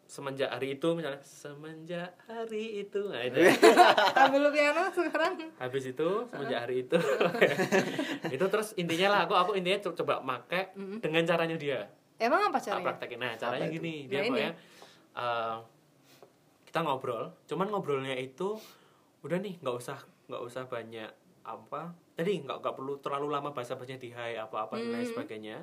semenjak 0.07 0.47
hari 0.49 0.73
itu 0.73 0.87
misalnya 0.89 1.19
semenjak 1.19 2.15
hari 2.23 2.81
itu. 2.81 3.01
Nah 3.05 3.21
itu. 3.21 3.43
Lu 4.33 4.49
piano 4.49 4.87
sekarang. 4.89 5.35
Habis 5.57 5.91
itu 5.91 6.07
semenjak 6.25 6.59
hari 6.63 6.75
itu. 6.81 6.95
Itu 8.33 8.45
terus 8.47 8.71
intinya 8.73 9.07
lah 9.09 9.19
aku 9.21 9.33
aku 9.33 9.51
intinya 9.53 9.79
co- 9.81 9.93
coba 9.93 10.19
make 10.19 10.71
dengan 10.97 11.23
caranya 11.23 11.55
dia. 11.55 11.91
Emang 12.17 12.47
apa 12.47 12.57
caranya? 12.57 12.87
Praktekin. 12.87 13.19
Nah 13.19 13.35
caranya 13.35 13.61
Apa 13.61 13.69
itu? 13.69 13.75
gini 13.77 13.93
Nah, 13.93 14.07
dia 14.07 14.17
ini. 14.17 14.27
pokoknya 14.27 14.51
eh, 15.13 15.55
kita 16.65 16.79
ngobrol 16.81 17.23
cuman 17.43 17.67
ngobrolnya 17.67 18.15
itu 18.15 18.55
udah 19.21 19.37
nih 19.37 19.55
nggak 19.57 19.75
usah 19.75 19.99
nggak 20.25 20.41
usah 20.41 20.63
banyak 20.65 21.09
apa 21.41 21.81
tadi 22.13 22.39
nggak 22.39 22.59
nggak 22.59 22.75
perlu 22.75 22.99
terlalu 22.99 23.27
lama 23.29 23.49
bahasa 23.49 23.73
bahasanya 23.73 23.97
di 23.97 24.09
hai 24.09 24.35
apa 24.35 24.63
apa 24.63 24.75
dan 24.75 24.87
lain 24.89 25.03
Hmm. 25.03 25.11
sebagainya. 25.13 25.57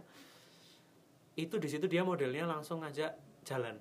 Itu 1.34 1.56
di 1.56 1.66
situ 1.66 1.84
dia 1.84 2.02
modelnya 2.02 2.44
langsung 2.44 2.80
ngajak 2.80 3.12
jalan 3.42 3.76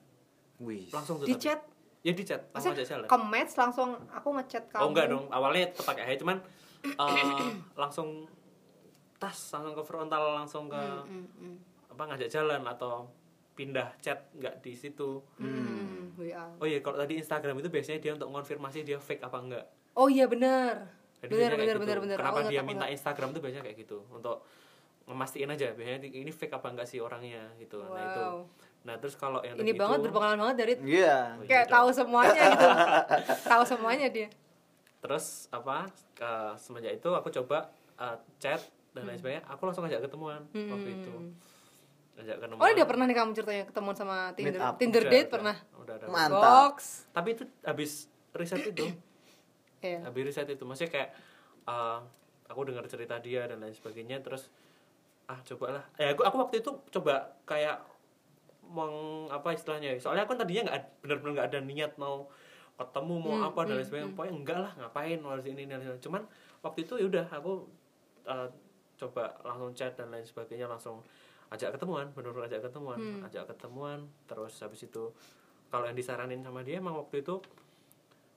wih 0.60 0.86
langsung 0.90 1.18
tuh 1.18 1.26
di 1.26 1.34
tapi. 1.34 1.44
chat 1.44 1.60
ya 2.02 2.12
di 2.12 2.24
chat 2.24 2.42
langsung 2.50 2.72
Maksudnya 2.72 2.86
jalan 2.86 3.08
ke 3.08 3.18
match 3.24 3.54
langsung 3.56 3.90
aku 4.08 4.30
ngechat 4.34 4.64
kamu 4.68 4.82
Oh 4.82 4.90
enggak 4.90 5.08
dong, 5.08 5.26
awalnya 5.30 5.66
tetap 5.68 5.86
pakai 5.88 6.04
hai 6.06 6.18
cuman 6.18 6.38
eh, 7.00 7.48
langsung 7.74 8.28
tas 9.16 9.40
langsung 9.50 9.72
ke 9.72 9.84
frontal 9.84 10.24
langsung 10.36 10.66
ke 10.68 10.76
Hmm, 10.76 11.24
hmm, 11.34 11.56
apa 11.90 12.04
ngajak 12.06 12.28
jalan 12.28 12.62
atau 12.64 13.08
pindah 13.54 13.94
chat 13.98 14.34
nggak 14.34 14.60
di 14.60 14.74
situ. 14.74 15.22
hmm. 15.38 16.14
WA. 16.16 16.46
Oh 16.58 16.66
iya 16.66 16.78
kalau 16.80 16.98
tadi 16.98 17.18
Instagram 17.18 17.58
itu 17.58 17.70
biasanya 17.70 18.00
dia 18.00 18.12
untuk 18.12 18.30
konfirmasi 18.30 18.82
dia 18.82 18.98
fake 18.98 19.22
apa 19.22 19.38
enggak. 19.40 19.66
oh 19.94 20.06
iya 20.08 20.26
benar 20.26 20.90
Jadi 21.20 21.32
benar 21.32 21.50
kayak 21.50 21.60
benar 21.60 21.72
gitu. 21.72 21.84
benar 21.84 21.98
benar 22.00 22.18
Kenapa 22.20 22.40
Aku 22.40 22.50
dia 22.50 22.62
minta 22.62 22.84
aku 22.84 22.92
Instagram 22.92 23.30
tuh 23.32 23.40
biasanya 23.40 23.64
kayak 23.64 23.78
gitu 23.80 23.98
untuk 24.10 24.44
ngemastiin 25.04 25.50
aja 25.50 25.68
biasanya 25.72 26.00
ini 26.04 26.30
fake 26.30 26.52
apa 26.52 26.68
enggak 26.68 26.86
sih 26.86 27.00
orangnya 27.00 27.48
gitu. 27.56 27.80
nggak- 27.80 27.94
Nah 27.94 28.04
itu. 28.04 28.26
Nah 28.84 28.96
terus 28.96 29.16
kalau 29.16 29.40
yang 29.40 29.56
ini 29.56 29.72
banget 29.72 29.98
itu, 29.98 30.06
berpengalaman 30.06 30.40
banget 30.44 30.56
dari 30.58 30.74
iya 30.86 31.34
Oh, 31.34 31.46
kayak 31.46 31.66
dong. 31.66 31.74
tahu 31.74 31.88
semuanya 31.94 32.42
gitu 32.46 32.68
tahu 33.52 33.64
semuanya 33.64 34.08
dia 34.08 34.28
Terus 35.00 35.26
apa 35.50 35.88
ke 36.14 36.32
semenjak 36.56 36.94
itu 36.94 37.10
aku 37.10 37.28
coba 37.34 37.68
uh, 37.96 38.16
chat 38.38 38.60
dan 38.92 39.04
lain 39.04 39.18
sebagainya. 39.18 39.44
Aku 39.48 39.66
langsung 39.66 39.84
ngajak 39.84 40.00
ketemuan 40.02 40.40
waktu 40.48 40.90
itu. 40.94 41.12
Ngajak 42.14 42.36
ketemuan. 42.38 42.62
oh 42.62 42.68
udah 42.70 42.86
pernah 42.86 43.04
nih 43.04 43.18
kamu 43.18 43.32
ceritanya 43.34 43.64
ketemuan 43.66 43.96
sama 43.96 44.18
Tinder 44.32 44.62
up. 44.62 44.76
Tinder 44.78 45.02
Udah, 45.02 45.12
date 45.12 45.24
udah. 45.24 45.34
pernah 45.34 45.56
Udah, 45.76 45.94
udah. 45.98 46.08
mantap 46.08 46.40
box 46.40 46.78
Tapi 47.10 47.30
itu 47.34 47.44
habis 47.62 47.92
riset 48.32 48.64
itu, 48.66 48.86
Iya. 49.80 50.00
habis 50.08 50.22
riset 50.24 50.48
itu 50.48 50.64
maksudnya 50.64 50.92
kayak 50.94 51.10
uh, 51.66 52.00
aku 52.48 52.64
dengar 52.64 52.86
cerita 52.86 53.18
dia 53.18 53.44
dan 53.44 53.60
lain 53.60 53.74
sebagainya 53.74 54.20
terus 54.20 54.48
ah 55.26 55.40
cobalah. 55.42 55.84
Ya 55.96 56.12
aku 56.12 56.22
aku 56.22 56.36
waktu 56.38 56.56
itu 56.60 56.72
coba 56.90 57.14
kayak 57.44 57.84
meng 58.74 58.96
apa 59.30 59.54
istilahnya 59.54 59.94
ya. 59.94 59.98
Soalnya 60.02 60.26
aku 60.26 60.34
kan 60.34 60.40
tadinya 60.44 60.74
nggak 60.74 60.82
benar-benar 61.06 61.32
nggak 61.38 61.48
ada 61.54 61.60
niat 61.62 61.92
mau 62.02 62.26
ketemu 62.74 63.14
mau 63.22 63.34
Hmm, 63.38 63.48
apa 63.48 63.60
dan 63.70 63.74
lain 63.78 63.86
sebagainya. 63.86 64.10
Pokoknya 64.18 64.34
enggak 64.34 64.60
lah 64.66 64.72
ngapain 64.82 65.20
harus 65.22 65.46
ini 65.46 65.64
dan 65.70 65.78
lain 65.78 66.02
Cuman 66.02 66.22
waktu 66.66 66.80
itu 66.84 66.94
ya 66.98 67.06
udah 67.06 67.26
aku 67.30 67.52
uh, 68.26 68.50
coba 68.98 69.24
langsung 69.46 69.70
chat 69.78 69.94
dan 69.94 70.10
lain 70.10 70.26
sebagainya 70.26 70.66
langsung 70.66 71.02
ajak 71.54 71.78
ketemuan 71.78 72.10
benar-benar 72.18 72.50
ajak 72.50 72.66
ketemuan 72.66 72.98
Hmm. 72.98 73.22
ajak 73.30 73.46
ketemuan 73.46 74.10
terus 74.26 74.58
habis 74.58 74.90
itu 74.90 75.14
kalau 75.70 75.86
yang 75.86 75.94
disaranin 75.94 76.42
sama 76.42 76.66
dia 76.66 76.82
emang 76.82 76.98
waktu 76.98 77.22
itu 77.22 77.38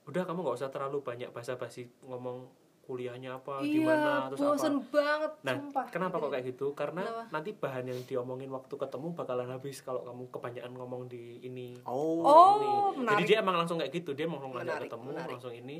udah 0.05 0.23
kamu 0.29 0.45
nggak 0.45 0.57
usah 0.61 0.69
terlalu 0.69 1.01
banyak 1.01 1.33
basa-basi 1.33 1.89
ngomong 2.05 2.45
kuliahnya 2.87 3.35
apa 3.35 3.61
iya 3.61 3.73
gimana 3.75 4.11
terus 4.29 4.39
bosen 4.41 4.75
apa 4.79 4.91
banget 4.93 5.33
nah 5.43 5.55
sumpah 5.57 5.85
kenapa 5.89 6.15
kok 6.17 6.31
kayak 6.31 6.45
gitu 6.47 6.67
karena 6.73 7.03
Kenapa? 7.03 7.23
nanti 7.31 7.51
bahan 7.53 7.85
yang 7.85 8.01
diomongin 8.03 8.47
waktu 8.49 8.71
ketemu 8.73 9.07
bakalan 9.13 9.49
habis 9.49 9.77
kalau 9.81 10.01
kamu 10.01 10.31
kebanyakan 10.31 10.73
ngomong 10.73 11.03
di 11.05 11.43
ini 11.43 11.75
oh 11.83 12.23
Oh, 12.23 12.55
ini. 12.95 13.05
jadi 13.09 13.23
dia 13.25 13.37
emang 13.41 13.57
langsung 13.57 13.77
kayak 13.77 13.91
gitu 13.93 14.11
dia 14.13 14.25
mau 14.25 14.39
ngajak 14.39 14.55
Menarik, 14.63 14.87
ketemu 14.87 15.07
menarik. 15.09 15.33
langsung 15.35 15.51
ini 15.53 15.77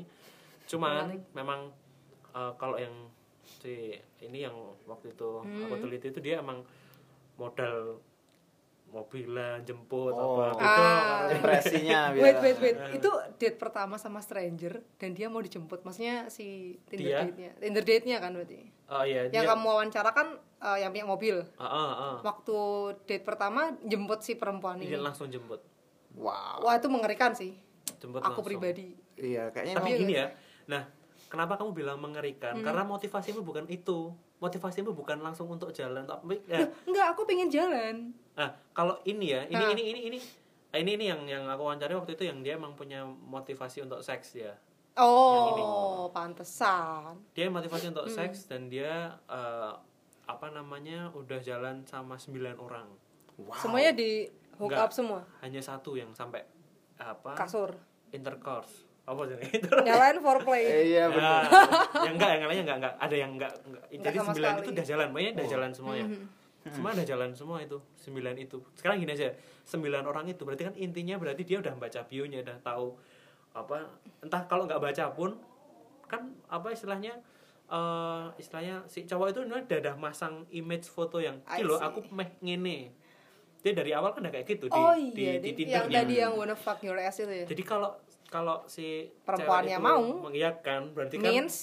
cuman 0.65 0.93
Menarik. 1.07 1.21
memang 1.31 1.59
uh, 2.31 2.51
kalau 2.53 2.75
yang 2.75 2.91
si 3.41 3.95
ini 4.19 4.43
yang 4.43 4.55
waktu 4.83 5.09
itu 5.09 5.29
aku 5.39 5.47
Hmm. 5.69 5.81
teliti 5.81 6.07
itu 6.09 6.19
dia 6.19 6.37
emang 6.37 6.59
modal 7.35 8.03
mobilan 8.87 9.59
jemput 9.61 10.11
Oh. 10.11 10.39
apa 10.39 10.55
gitu. 10.55 10.81
Ah. 10.81 11.21
impresinya 11.29 11.99
biar- 12.09 12.23
wait 12.23 12.37
wait. 12.39 12.57
Wait 12.57 12.77
itu 12.93 13.09
date 13.35 13.55
pertama 13.55 13.95
sama 13.95 14.19
stranger 14.19 14.79
dan 14.95 15.11
dia 15.11 15.27
mau 15.27 15.39
dijemput. 15.39 15.83
Maksudnya 15.83 16.27
si 16.27 16.79
Tinder 16.85 17.05
Dia? 17.05 17.19
date-nya. 17.21 17.51
Tinder 17.57 17.83
date-nya 17.83 18.17
kan 18.17 18.31
berarti? 18.31 18.59
Oh 18.87 19.03
iya 19.03 19.27
yang 19.27 19.43
dia 19.43 19.51
kamu 19.51 19.65
wawancara 19.67 20.11
kan 20.11 20.27
eh, 20.37 20.77
yang 20.79 20.89
punya 20.89 21.05
mobil. 21.05 21.35
Ah, 21.55 21.65
ah, 21.65 21.77
ah. 21.91 22.15
waktu 22.21 22.57
date 23.05 23.21
pertama 23.21 23.75
jemput 23.81 24.19
si 24.19 24.33
perempuan 24.33 24.79
dia 24.79 24.87
ini. 24.89 24.97
langsung 24.97 25.27
jemput. 25.27 25.59
Wow. 26.15 26.63
Wah 26.63 26.73
itu 26.73 26.87
mengerikan 26.87 27.31
sih. 27.31 27.53
Jemput 27.97 28.19
aku 28.19 28.39
langsung. 28.39 28.45
pribadi. 28.45 28.95
Iya 29.13 29.49
kayaknya 29.49 29.75
tapi 29.75 29.89
gini 29.95 30.13
ya 30.15 30.27
nah 30.65 30.83
kenapa 31.27 31.55
kamu 31.55 31.71
bilang 31.75 31.97
mengerikan? 31.99 32.59
Karena 32.59 32.83
motivasimu 32.83 33.43
bukan 33.43 33.67
itu. 33.67 34.11
Motivasimu 34.37 34.93
bukan 34.93 35.17
langsung 35.17 35.49
untuk 35.49 35.73
jalan 35.73 36.05
tapi 36.05 36.37
ya, 36.45 36.61
enggak 36.85 37.17
aku 37.17 37.25
pengen 37.25 37.49
jalan. 37.49 38.13
Nah 38.37 38.53
kalau 38.69 39.01
ini 39.03 39.33
ya 39.33 39.41
ini 39.49 39.63
Ah. 39.63 39.71
ini 39.73 39.83
ini 39.93 40.01
ini. 40.13 40.19
Ini 40.67 40.91
ini 40.93 41.05
yang 41.09 41.25
yang 41.25 41.43
aku 41.49 41.65
wawancari 41.65 41.97
waktu 41.97 42.13
itu 42.13 42.27
yang 42.29 42.45
dia 42.45 42.53
emang 42.53 42.77
punya 42.77 43.01
motivasi 43.07 43.81
untuk 43.81 44.03
seks 44.05 44.37
ya 44.37 44.53
oh 44.97 46.09
pantesan. 46.11 47.21
Dia 47.37 47.47
motivasi 47.47 47.93
untuk 47.93 48.09
seks 48.09 48.49
dan 48.49 48.67
dia 48.67 49.15
eh, 49.29 49.73
apa 50.27 50.47
namanya 50.51 51.13
udah 51.13 51.39
jalan 51.39 51.85
sama 51.87 52.17
sembilan 52.19 52.57
orang. 52.59 52.87
Wow. 53.37 53.53
semuanya 53.53 53.93
di 53.93 54.25
hook 54.57 54.73
Enggak. 54.73 54.89
up 54.89 54.91
semua? 54.91 55.21
Hanya 55.45 55.61
satu 55.61 55.93
yang 55.93 56.09
sampai 56.17 56.41
apa? 56.97 57.37
Kasur. 57.37 57.69
Intercourse 58.09 58.86
apa 59.07 59.21
sih 59.23 59.37
nyalain 59.87 60.19
foreplay 60.19 60.63
Eh, 60.67 60.83
iya 60.91 61.07
benar 61.07 61.47
Ya, 61.47 62.11
yang 62.11 62.15
enggak, 62.19 62.29
yang 62.35 62.47
lainnya 62.51 62.63
enggak, 62.67 62.77
enggak. 62.83 62.95
Ada 62.99 63.15
yang 63.15 63.31
enggak, 63.39 63.51
enggak. 63.63 63.85
Jadi 63.87 64.17
sembilan 64.19 64.51
sekali. 64.51 64.59
itu 64.59 64.69
udah 64.75 64.85
jalan, 64.85 65.07
pokoknya 65.11 65.31
udah 65.31 65.47
jalan 65.47 65.69
semuanya. 65.71 66.05
Semua 66.67 66.89
udah 66.91 67.07
jalan 67.07 67.29
semua 67.31 67.57
itu, 67.63 67.77
sembilan 67.95 68.35
itu. 68.35 68.57
Sekarang 68.75 68.95
gini 68.99 69.11
aja, 69.15 69.31
sembilan 69.63 70.03
orang 70.03 70.25
itu 70.27 70.41
berarti 70.43 70.63
kan 70.67 70.75
intinya 70.75 71.15
berarti 71.15 71.47
dia 71.47 71.57
udah 71.63 71.73
baca 71.79 71.99
bionya, 72.03 72.43
udah 72.43 72.57
tahu 72.59 72.87
apa. 73.55 73.87
Entah 74.19 74.41
kalau 74.51 74.67
nggak 74.67 74.81
baca 74.83 75.03
pun, 75.15 75.39
kan 76.11 76.35
apa 76.51 76.67
istilahnya, 76.75 77.15
eh 77.71 78.25
istilahnya 78.35 78.83
si 78.91 79.07
cowok 79.07 79.27
itu 79.31 79.39
udah 79.47 79.63
udah 79.63 79.95
masang 79.95 80.43
image 80.51 80.91
foto 80.91 81.23
yang, 81.23 81.39
kilo 81.47 81.79
aku 81.79 82.03
meh 82.11 82.35
ngene. 82.43 82.91
Dia 83.63 83.73
dari 83.73 83.91
awal 83.95 84.11
kan 84.11 84.21
udah 84.27 84.33
kayak 84.35 84.47
gitu 84.47 84.67
di, 84.69 84.77
oh 84.77 84.93
di, 84.93 85.23
iya 85.23 85.41
di, 85.41 85.51
di, 85.55 85.65
Tindernya. 85.65 85.79
yang 85.79 85.87
tadi 85.89 86.13
yang 86.19 86.33
wanna 86.37 86.55
fuck 86.55 86.77
your 86.85 86.95
ass 86.99 87.17
itu 87.19 87.31
ya 87.31 87.45
Jadi 87.49 87.63
kalau 87.65 87.89
kalau 88.27 88.63
si 88.65 89.07
Perempuannya 89.21 89.73
cewek 89.73 89.81
itu 89.81 89.87
mau. 89.87 90.03
mengiyakan 90.21 90.81
berarti 90.91 91.15
kan 91.15 91.23
means 91.25 91.55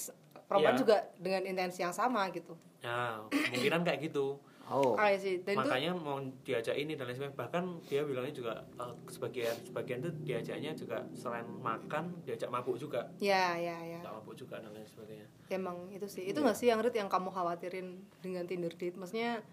perempuan 0.43 0.73
Iya. 0.73 0.79
juga 0.79 0.95
dengan 1.15 1.41
intensi 1.43 1.79
yang 1.79 1.91
sama 1.91 2.29
gitu 2.29 2.53
Nah, 2.81 3.25
kemungkinan 3.29 3.81
kayak 3.81 3.99
gitu. 4.03 4.37
oh 4.63 4.93
I 4.95 5.13
see 5.15 5.37
dan 5.39 5.53
itu 5.55 5.61
Makanya 5.63 5.91
mau 5.93 6.17
diajak 6.41 6.73
ini 6.73 6.93
dan 6.93 7.05
lain 7.05 7.13
sebagainya. 7.15 7.37
Bahkan 7.39 7.63
dia 7.83 8.01
bilangnya 8.01 8.29
juga 8.31 8.53
eh, 8.75 8.93
sebagian 9.07 9.53
sebagian 9.59 9.97
itu 9.99 10.11
diajaknya 10.23 10.71
juga 10.71 10.97
selain 11.11 11.45
makan 11.55 12.13
diajak 12.21 12.45
mabuk 12.47 12.73
juga. 12.75 13.05
ya 13.19 13.53
ya 13.55 13.77
ya 13.79 13.97
Diajak 13.99 14.13
mabuk 14.15 14.33
juga 14.35 14.57
dan 14.57 14.69
lain 14.71 14.85
sebagainya. 14.85 15.25
emang 15.47 15.89
itu 15.89 16.05
sih 16.07 16.25
itu 16.25 16.37
nggak 16.39 16.53
sih 16.55 16.65
yang 16.65 16.77
Rit 16.79 16.93
yang 16.93 17.05
kamu 17.05 17.29
khawatirin 17.29 17.93
dengan 18.19 18.43
Tinder 18.43 18.69
date 18.71 18.93
maksudnya 18.95 19.45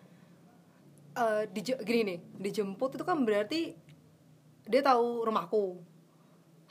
eh 1.12 1.44
dije- 1.46 1.80
gini 1.82 2.02
nih 2.06 2.18
dijemput 2.38 2.96
itu 2.96 3.02
kan 3.02 3.20
berarti 3.20 3.76
dia 4.64 4.80
tahu 4.80 5.24
rumahku 5.24 5.76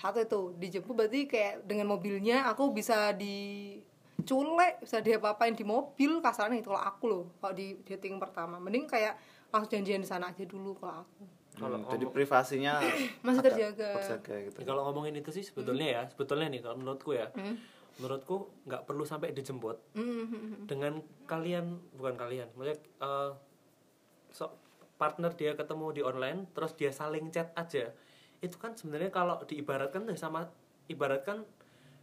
satu 0.01 0.17
itu 0.19 0.41
dijemput 0.57 0.93
berarti 0.95 1.19
kayak 1.25 1.63
dengan 1.63 1.85
mobilnya 1.87 2.43
aku 2.43 2.73
bisa 2.73 3.13
diculek 3.13 4.81
bisa 4.81 4.97
diapa-apain 4.99 5.53
di 5.53 5.61
mobil 5.63 6.17
kasarnya 6.19 6.57
itu 6.57 6.69
kalau 6.69 6.81
aku 6.81 7.03
loh 7.05 7.23
kalau 7.37 7.53
di 7.53 7.77
dating 7.81 8.17
pertama 8.17 8.57
mending 8.57 8.85
kayak 8.85 9.13
langsung 9.47 9.69
janjian 9.71 9.99
di 9.99 10.07
sana 10.07 10.29
aja 10.29 10.43
dulu 10.43 10.73
kalau 10.75 11.01
aku 11.01 11.23
Kalau 11.51 11.77
Hmm, 11.77 11.91
jadi 11.91 12.05
privasinya 12.07 12.79
Masih 13.27 13.43
terjaga. 13.43 13.89
terjaga 13.93 14.35
gitu 14.41 14.57
Kalau 14.63 14.87
ngomongin 14.87 15.13
itu 15.13 15.29
sih 15.29 15.43
sebetulnya 15.43 15.87
ya, 15.91 16.01
sebetulnya 16.07 16.47
nih 16.47 16.63
kalau 16.63 16.79
menurutku 16.79 17.11
ya, 17.11 17.27
Hmm. 17.35 17.59
menurutku 17.99 18.35
nggak 18.63 18.87
perlu 18.87 19.03
sampai 19.03 19.29
dijemput. 19.29 19.75
Hmm. 19.91 20.63
Dengan 20.63 21.03
kalian 21.27 21.75
bukan 21.91 22.15
kalian, 22.15 22.47
maksudnya 22.55 22.79
eh, 22.79 23.31
so- 24.31 24.55
partner 24.95 25.35
dia 25.35 25.51
ketemu 25.51 25.85
di 25.91 26.01
online, 26.01 26.47
terus 26.55 26.71
dia 26.71 26.89
saling 26.89 27.27
chat 27.29 27.51
aja, 27.51 27.91
itu 28.41 28.57
kan 28.57 28.73
sebenarnya 28.73 29.09
kalau 29.09 29.37
diibaratkan 29.45 30.03
tuh 30.03 30.13
sama 30.13 30.49
ibaratkan 30.85 31.45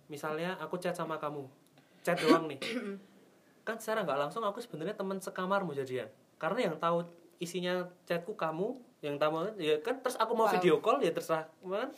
misalnya 0.06 0.56
aku 0.56 0.78
chat 0.78 0.94
sama 0.94 1.18
kamu, 1.18 1.44
chat 2.00 2.16
doang 2.16 2.48
nih, 2.48 2.56
kan 3.66 3.76
secara 3.76 4.00
nggak 4.00 4.16
langsung 4.18 4.40
aku 4.40 4.58
sebenarnya 4.58 4.94
teman 4.94 5.18
sekamarmu 5.18 5.74
jadian, 5.74 6.08
karena 6.38 6.70
yang 6.70 6.76
tahu 6.78 7.04
isinya 7.36 7.84
chatku 8.02 8.32
kamu, 8.32 8.72
yang 8.98 9.14
tahu 9.14 9.52
ya 9.58 9.76
kan 9.78 10.00
terus 10.00 10.16
aku 10.16 10.32
mau 10.32 10.46
Paham. 10.46 10.56
video 10.56 10.80
call 10.80 10.98
ya 10.98 11.12
terserah 11.12 11.44
kan? 11.60 11.90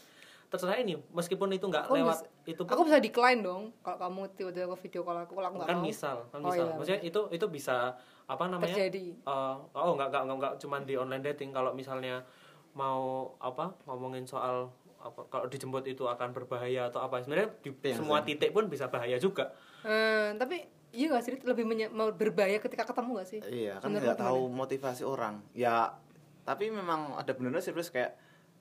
Terserah 0.51 0.83
ini. 0.83 0.99
Meskipun 1.15 1.47
itu 1.55 1.63
nggak 1.63 1.87
lewat 1.87 2.27
bisa- 2.27 2.29
itu 2.43 2.67
pun 2.67 2.75
aku 2.75 2.83
bisa 2.83 2.99
decline 2.99 3.39
dong 3.39 3.71
kalau 3.87 4.03
kamu 4.03 4.21
tiba-tiba 4.35 4.67
ke 4.67 4.79
video 4.83 5.07
call 5.07 5.23
aku. 5.23 5.39
Kalau 5.39 5.47
aku 5.47 5.63
kan 5.63 5.79
mau. 5.79 5.87
misal 5.87 6.17
kan 6.27 6.43
Oh, 6.43 6.51
misal. 6.51 6.67
iya. 6.67 6.75
maksudnya 6.75 7.01
itu 7.07 7.21
itu 7.31 7.47
bisa 7.47 7.95
apa 8.27 8.45
namanya? 8.45 8.75
Terjadi. 8.75 9.15
Eh, 9.15 9.57
oh 9.71 9.93
nggak 9.95 10.09
nggak 10.11 10.23
nggak 10.27 10.53
cuman 10.59 10.83
di 10.83 10.99
online 10.99 11.23
dating. 11.23 11.55
Kalau 11.55 11.71
misalnya 11.71 12.27
mau 12.75 13.35
apa 13.43 13.75
ngomongin 13.87 14.25
soal 14.25 14.71
apa 15.01 15.25
kalau 15.33 15.49
dijemput 15.49 15.85
itu 15.89 16.05
akan 16.05 16.31
berbahaya 16.37 16.93
atau 16.93 17.01
apa. 17.01 17.25
Sebenarnya 17.25 17.51
di 17.65 17.73
Iya, 17.73 17.97
semua 17.97 18.21
sih. 18.21 18.37
titik 18.37 18.53
pun 18.53 18.69
bisa 18.69 18.93
bahaya 18.93 19.17
juga. 19.17 19.51
Eh, 19.83 20.37
tapi 20.37 20.69
iya 20.93 21.07
gak 21.15 21.25
sih 21.25 21.33
lebih 21.41 21.65
mau 21.95 22.13
berbahaya 22.13 22.61
ketika 22.61 22.85
ketemu 22.85 23.11
gak 23.23 23.29
sih? 23.29 23.41
Iya 23.41 23.81
kan 23.81 23.97
nggak 23.97 24.21
tahu 24.21 24.51
motivasi 24.53 25.03
orang. 25.07 25.41
Ya 25.57 25.97
tapi 26.45 26.69
memang 26.69 27.17
ada 27.17 27.33
benernya 27.33 27.63
sih 27.65 27.73
Pris, 27.73 27.89
kayak 27.93 28.17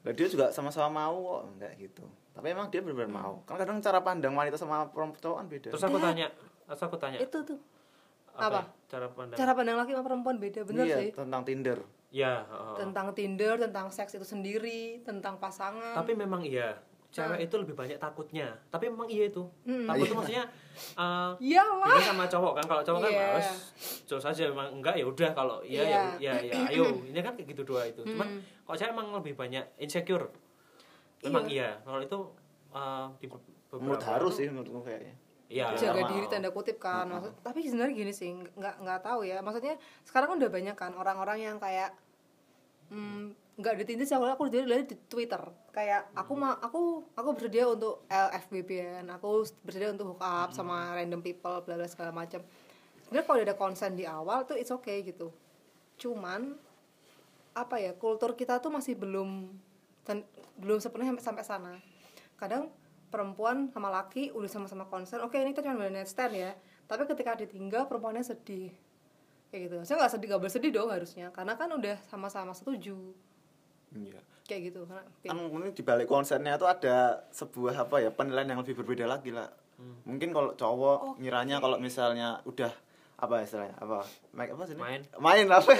lah 0.08 0.15
dia 0.15 0.32
juga 0.32 0.48
sama-sama 0.56 0.88
mau 1.04 1.15
kok. 1.19 1.41
Enggak 1.60 1.74
gitu. 1.76 2.04
Tapi 2.32 2.56
emang 2.56 2.72
dia 2.72 2.80
benar-benar 2.80 3.12
mau. 3.12 3.34
Kan 3.43 3.60
kadang 3.60 3.84
cara 3.84 4.00
pandang 4.00 4.32
wanita 4.32 4.56
sama 4.56 4.88
perempuan 4.88 5.43
kan 5.43 5.45
beda. 5.52 5.69
Terus 5.76 5.84
aku 5.84 6.00
tanya 6.00 6.28
terus 6.69 6.82
aku 6.86 6.95
tanya 7.02 7.17
itu 7.17 7.38
tuh 7.41 7.58
apa, 8.41 8.60
apa? 8.60 8.62
cara 8.86 9.08
pandang. 9.08 9.38
Cara 9.38 9.52
pandang 9.54 9.75
laki 9.78 9.91
sama 9.91 10.04
perempuan 10.04 10.38
beda 10.38 10.62
bener 10.63 10.86
iya 10.86 10.97
sih. 10.97 11.10
tentang 11.12 11.41
Tinder. 11.43 11.80
Ya 12.10 12.41
heeh. 12.41 12.75
tentang 12.75 13.08
Tinder 13.12 13.54
tentang 13.56 13.88
seks 13.88 14.12
itu 14.12 14.23
sendiri 14.23 14.82
tentang 15.02 15.38
pasangan. 15.38 15.93
Tapi 15.93 16.13
memang 16.13 16.41
iya 16.41 16.80
cewek 17.10 17.41
itu 17.41 17.56
lebih 17.56 17.73
banyak 17.73 17.97
takutnya. 17.97 18.54
Tapi 18.67 18.86
memang 18.88 19.06
iya 19.06 19.28
itu. 19.28 19.45
Hmm. 19.63 19.86
takut 19.86 20.06
itu 20.06 20.13
maksudnya 20.13 20.45
eh, 21.02 21.32
iyalah. 21.39 21.89
beda 21.91 22.06
sama 22.08 22.25
cowok 22.25 22.54
kan? 22.56 22.65
Kalau 22.67 22.84
cowok 22.84 22.99
kan 23.02 23.12
Iya. 23.12 23.25
harus 23.30 23.49
terus 24.04 24.23
aja 24.23 24.43
emang 24.47 24.67
enggak 24.71 24.93
ya 24.93 25.06
udah 25.06 25.30
kalau 25.32 25.58
iya 25.62 25.82
Iya. 25.82 26.02
ya 26.17 26.34
ya 26.38 26.54
ya 26.54 26.54
ayo. 26.69 26.86
Ini 27.04 27.19
kan 27.19 27.34
kayak 27.34 27.47
gitu 27.47 27.62
dua 27.63 27.86
itu. 27.86 28.02
Cuman 28.04 28.30
kalau 28.63 28.78
saya 28.78 28.89
emang 28.89 29.10
lebih 29.12 29.34
banyak 29.34 29.65
insecure? 29.78 30.30
Memang 31.19 31.45
iya, 31.45 31.78
kalau 31.82 31.99
itu 31.99 32.19
eh, 32.69 33.06
di 33.17 33.28
be- 33.28 33.41
beberapa 33.67 33.86
menurut 33.86 34.02
harus 34.04 34.34
sih 34.36 34.45
menurutku 34.47 34.82
kayaknya 34.82 35.13
iya 35.49 35.73
jaga 35.73 36.05
mau. 36.05 36.09
diri 36.13 36.25
tanda 36.29 36.49
kutip 36.53 36.77
kan. 36.77 37.09
Maksud, 37.09 37.33
tapi 37.41 37.65
sebenarnya 37.65 37.93
gini 37.97 38.13
sih 38.13 38.29
nggak 38.38 38.75
nggak 38.85 38.99
tahu 39.01 39.25
ya. 39.25 39.41
Maksudnya 39.41 39.75
sekarang 40.05 40.27
kan 40.31 40.38
udah 40.45 40.51
banyak 40.53 40.75
kan 40.77 40.91
orang-orang 40.93 41.38
yang 41.41 41.57
kayak 41.57 41.97
hmm, 42.93 43.33
nggak 43.59 43.75
di 43.81 43.83
Tinder 43.83 44.07
sih 44.07 44.15
awalnya 44.15 44.38
aku 44.38 44.45
udah 44.47 44.62
lihat 44.63 44.88
di 44.88 44.97
Twitter. 45.09 45.41
Kayak 45.73 46.13
aku 46.13 46.31
mau 46.38 46.53
aku 46.53 47.03
aku 47.17 47.29
bersedia 47.35 47.65
untuk 47.65 48.05
LFBBN 48.07 49.09
aku 49.09 49.43
bersedia 49.65 49.89
untuk 49.91 50.15
hook 50.15 50.23
up 50.23 50.49
sama 50.53 50.93
random 50.95 51.19
people 51.19 51.59
bla 51.65 51.75
bla 51.75 51.89
segala 51.89 52.13
macam. 52.13 52.39
Sebenarnya 53.03 53.25
kalau 53.25 53.39
ada 53.41 53.55
konsen 53.57 53.97
di 53.97 54.05
awal 54.05 54.45
tuh 54.45 54.55
it's 54.55 54.69
okay 54.69 55.01
gitu. 55.01 55.33
Cuman 55.97 56.55
apa 57.57 57.75
ya 57.81 57.91
kultur 57.97 58.38
kita 58.38 58.62
tuh 58.62 58.69
masih 58.71 58.93
belum 58.95 59.49
ten- 60.05 60.29
belum 60.62 60.77
sepenuhnya 60.79 61.17
sampai, 61.17 61.43
sampai 61.43 61.43
sana. 61.43 61.73
Kadang 62.39 62.71
perempuan 63.10 63.74
sama 63.74 63.89
laki 63.89 64.32
udah 64.32 64.50
sama-sama 64.50 64.86
konsen 64.86 65.19
oke 65.22 65.34
ini 65.34 65.52
kita 65.52 65.65
cuma 65.65 65.86
one 65.86 66.02
night 66.02 66.10
stand 66.10 66.34
ya. 66.38 66.54
Tapi 66.89 67.06
ketika 67.06 67.38
ditinggal 67.38 67.86
perempuannya 67.86 68.26
sedih. 68.26 68.74
Kayak 69.50 69.62
gitu. 69.69 69.78
Saya 69.86 69.95
nggak 70.02 70.12
sedih 70.17 70.28
nggak 70.30 70.41
boleh 70.41 70.54
sedih 70.54 70.72
dong 70.74 70.89
harusnya. 70.89 71.28
Karena 71.30 71.54
kan 71.54 71.69
udah 71.69 71.98
sama-sama 72.10 72.54
setuju. 72.54 72.98
Iya. 73.93 74.22
Kayak 74.50 74.74
gitu 74.74 74.82
karena 74.89 75.06
kan 75.06 75.38
mungkin 75.38 75.74
di 75.74 75.84
balik 75.86 76.10
konsennya 76.10 76.58
itu 76.58 76.65
ada 76.65 77.22
sebuah 77.30 77.86
apa 77.86 78.02
ya 78.02 78.10
penilaian 78.10 78.50
yang 78.50 78.62
lebih 78.65 78.82
berbeda 78.82 79.06
lagi 79.06 79.30
lah 79.30 79.45
mungkin 80.04 80.36
kalau 80.36 80.52
cowok 80.56 81.22
ngiranya 81.22 81.63
kalau 81.63 81.80
misalnya 81.80 82.43
udah 82.43 82.72
apa 83.19 83.43
istilahnya 83.43 83.76
apa 83.84 84.08
make 84.32 84.52
apa 84.56 84.63
sih 84.63 84.76
ini? 84.76 84.80
Main. 84.80 85.02
main 85.19 85.45
apa? 85.52 85.72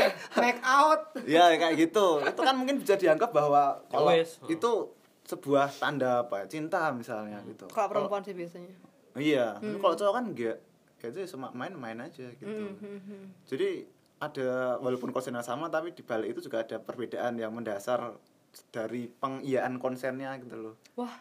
Make 0.44 0.60
out. 0.60 1.02
Ya 1.24 1.48
kayak 1.56 1.80
gitu. 1.80 2.20
Itu 2.20 2.42
kan 2.44 2.56
mungkin 2.60 2.84
bisa 2.84 3.00
dianggap 3.00 3.32
bahwa 3.32 3.80
kalau 3.88 4.12
wes. 4.12 4.44
itu 4.52 4.72
sebuah 5.30 5.70
tanda 5.78 6.26
apa 6.26 6.42
ya, 6.42 6.46
cinta 6.50 6.90
misalnya 6.90 7.38
gitu. 7.46 7.70
Kalau 7.70 7.86
perempuan 7.86 8.26
sih 8.26 8.34
biasanya. 8.34 8.74
Iya 9.14 9.62
tapi 9.62 9.78
kalau 9.78 9.96
cowok 9.98 10.14
kan 10.18 10.26
enggak 10.26 10.58
kayak 10.98 11.12
itu 11.14 11.38
cuma 11.38 11.54
main-main 11.54 12.02
aja 12.02 12.34
gitu. 12.34 12.66
Jadi 13.46 13.86
ada 14.18 14.76
walaupun 14.82 15.14
konsennya 15.14 15.46
sama 15.46 15.70
tapi 15.70 15.94
di 15.94 16.02
balik 16.02 16.34
itu 16.34 16.50
juga 16.50 16.66
ada 16.66 16.82
perbedaan 16.82 17.38
yang 17.38 17.54
mendasar 17.54 18.18
dari 18.74 19.06
pengiyaan 19.08 19.78
konsennya 19.78 20.34
gitu 20.42 20.58
loh. 20.58 20.76
Wah. 20.98 21.14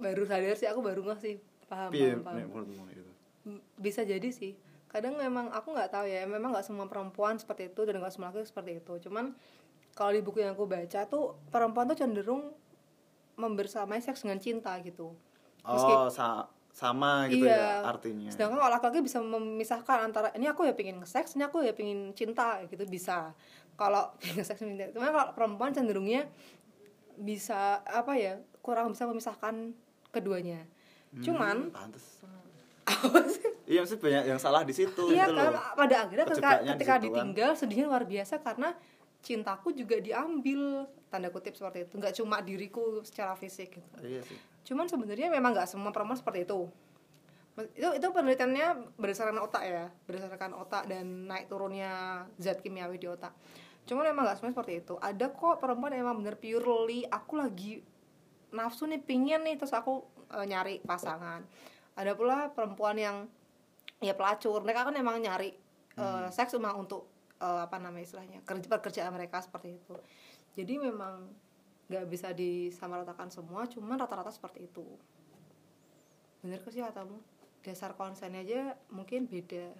Baru 0.00 0.26
sadar 0.26 0.56
sih 0.56 0.66
aku 0.66 0.80
baru 0.82 1.04
nggak 1.04 1.20
sih. 1.20 1.36
Paham 1.68 1.92
paham, 1.94 2.18
paham. 2.26 2.64
Itu 2.90 3.02
bisa 3.78 4.02
jadi 4.02 4.28
sih. 4.32 4.56
Kadang 4.90 5.16
memang 5.16 5.48
aku 5.54 5.72
nggak 5.72 5.94
tahu 5.94 6.04
ya 6.10 6.26
memang 6.26 6.52
nggak 6.52 6.66
semua 6.66 6.84
perempuan 6.90 7.38
seperti 7.38 7.70
itu 7.72 7.80
dan 7.86 8.02
nggak 8.02 8.12
semua 8.12 8.34
laki 8.34 8.44
seperti 8.44 8.82
itu. 8.82 8.92
Cuman 9.08 9.32
kalau 9.92 10.10
di 10.10 10.20
buku 10.20 10.40
yang 10.40 10.52
aku 10.52 10.64
baca 10.64 11.04
tuh 11.04 11.24
perempuan 11.48 11.84
tuh 11.86 11.96
cenderung 11.96 12.52
membersamai 13.34 13.98
seks 13.98 14.22
dengan 14.22 14.38
cinta 14.38 14.72
gitu 14.78 15.12
oh 15.62 16.08
sa- 16.08 16.46
sama 16.70 17.28
gitu 17.28 17.44
Iya. 17.44 17.52
ya 17.54 17.84
artinya 17.86 18.28
sedangkan 18.28 18.56
kalau 18.58 18.72
laki-laki 18.72 19.00
bisa 19.00 19.18
memisahkan 19.20 19.98
antara 20.02 20.32
ini 20.32 20.46
aku 20.46 20.64
ya 20.64 20.72
pengen 20.72 21.00
seks 21.02 21.34
ini 21.34 21.44
aku 21.44 21.60
ya 21.60 21.70
pengen 21.70 22.12
cinta 22.12 22.60
gitu 22.64 22.84
bisa 22.84 23.36
kalau 23.74 24.08
pengen 24.22 24.40
seks 24.42 24.58
cinta. 24.58 24.88
cuman 24.90 25.08
kalau 25.10 25.26
perempuan 25.32 25.70
cenderungnya 25.70 26.28
bisa 27.14 27.80
apa 27.82 28.16
ya 28.16 28.32
kurang 28.58 28.90
bisa 28.90 29.04
memisahkan 29.04 29.76
keduanya 30.08 30.64
cuman 31.14 31.68
Hmm, 31.68 31.74
pantes 31.74 32.24
iya 33.64 33.78
maksudnya 33.78 34.02
banyak 34.02 34.24
yang 34.26 34.40
salah 34.40 34.62
di 34.62 34.72
situ 34.72 35.02
iya 35.08 35.24
gitu 35.24 35.36
kan 35.36 35.52
loh. 35.52 35.60
pada 35.76 35.96
akhirnya 36.02 36.26
ketika, 36.26 36.50
di 36.56 36.68
ketika 36.72 36.94
kan. 36.94 37.02
ditinggal 37.02 37.50
sedihnya 37.52 37.86
luar 37.86 38.04
biasa 38.04 38.40
karena 38.40 38.72
cintaku 39.22 39.70
juga 39.72 40.02
diambil 40.02 40.90
tanda 41.06 41.30
kutip 41.30 41.54
seperti 41.54 41.86
itu. 41.86 41.94
Nggak 41.96 42.14
cuma 42.18 42.42
diriku 42.42 43.00
secara 43.06 43.38
fisik 43.38 43.78
gitu. 43.78 43.90
Iya 44.02 44.20
sih. 44.26 44.36
Cuman 44.66 44.90
sebenarnya 44.90 45.30
memang 45.30 45.54
nggak 45.54 45.70
semua 45.70 45.94
perempuan 45.94 46.18
seperti 46.18 46.44
itu. 46.44 46.66
Itu 47.78 47.88
itu 47.94 48.06
penelitiannya 48.10 48.96
berdasarkan 48.98 49.38
otak 49.44 49.62
ya 49.62 49.84
berdasarkan 50.08 50.56
otak 50.56 50.88
dan 50.88 51.30
naik 51.30 51.46
turunnya 51.46 52.24
zat 52.42 52.58
kimiawi 52.60 52.98
di 52.98 53.06
otak. 53.06 53.30
Cuman 53.86 54.10
memang 54.10 54.26
nggak 54.26 54.42
semua 54.42 54.50
seperti 54.50 54.82
itu. 54.82 54.98
Ada 54.98 55.30
kok 55.30 55.62
perempuan 55.62 55.94
yang 55.94 56.10
emang 56.10 56.24
bener 56.24 56.36
purely 56.40 57.06
aku 57.06 57.38
lagi 57.38 57.84
nafsu 58.52 58.88
nih 58.88 59.00
pingin 59.00 59.46
nih 59.46 59.60
terus 59.60 59.72
aku 59.76 60.02
eh, 60.34 60.46
nyari 60.48 60.82
pasangan. 60.82 61.44
Ada 61.94 62.16
pula 62.16 62.50
perempuan 62.50 62.96
yang 62.96 63.28
ya 64.00 64.16
pelacur. 64.16 64.64
Mereka 64.64 64.88
kan 64.88 64.94
emang 64.96 65.20
nyari 65.20 65.52
eh, 66.00 66.28
seks 66.32 66.56
cuma 66.56 66.72
untuk 66.72 67.11
eh, 67.42 67.60
apa 67.66 67.76
namanya 67.82 68.06
istilahnya 68.06 68.38
kerja 68.46 68.68
pekerjaan 68.70 69.10
mereka 69.10 69.42
seperti 69.42 69.74
itu. 69.74 69.96
Jadi 70.54 70.78
memang 70.78 71.26
nggak 71.90 72.06
bisa 72.08 72.30
disamaratakan 72.32 73.28
semua 73.28 73.66
cuman 73.66 73.98
rata-rata 73.98 74.30
seperti 74.30 74.70
itu. 74.70 74.86
Bener 76.40 76.62
ke 76.62 76.70
sih 76.70 76.80
katamu? 76.80 77.18
Dasar 77.66 77.98
konsennya 77.98 78.46
aja 78.46 78.78
mungkin 78.94 79.26
beda 79.26 79.74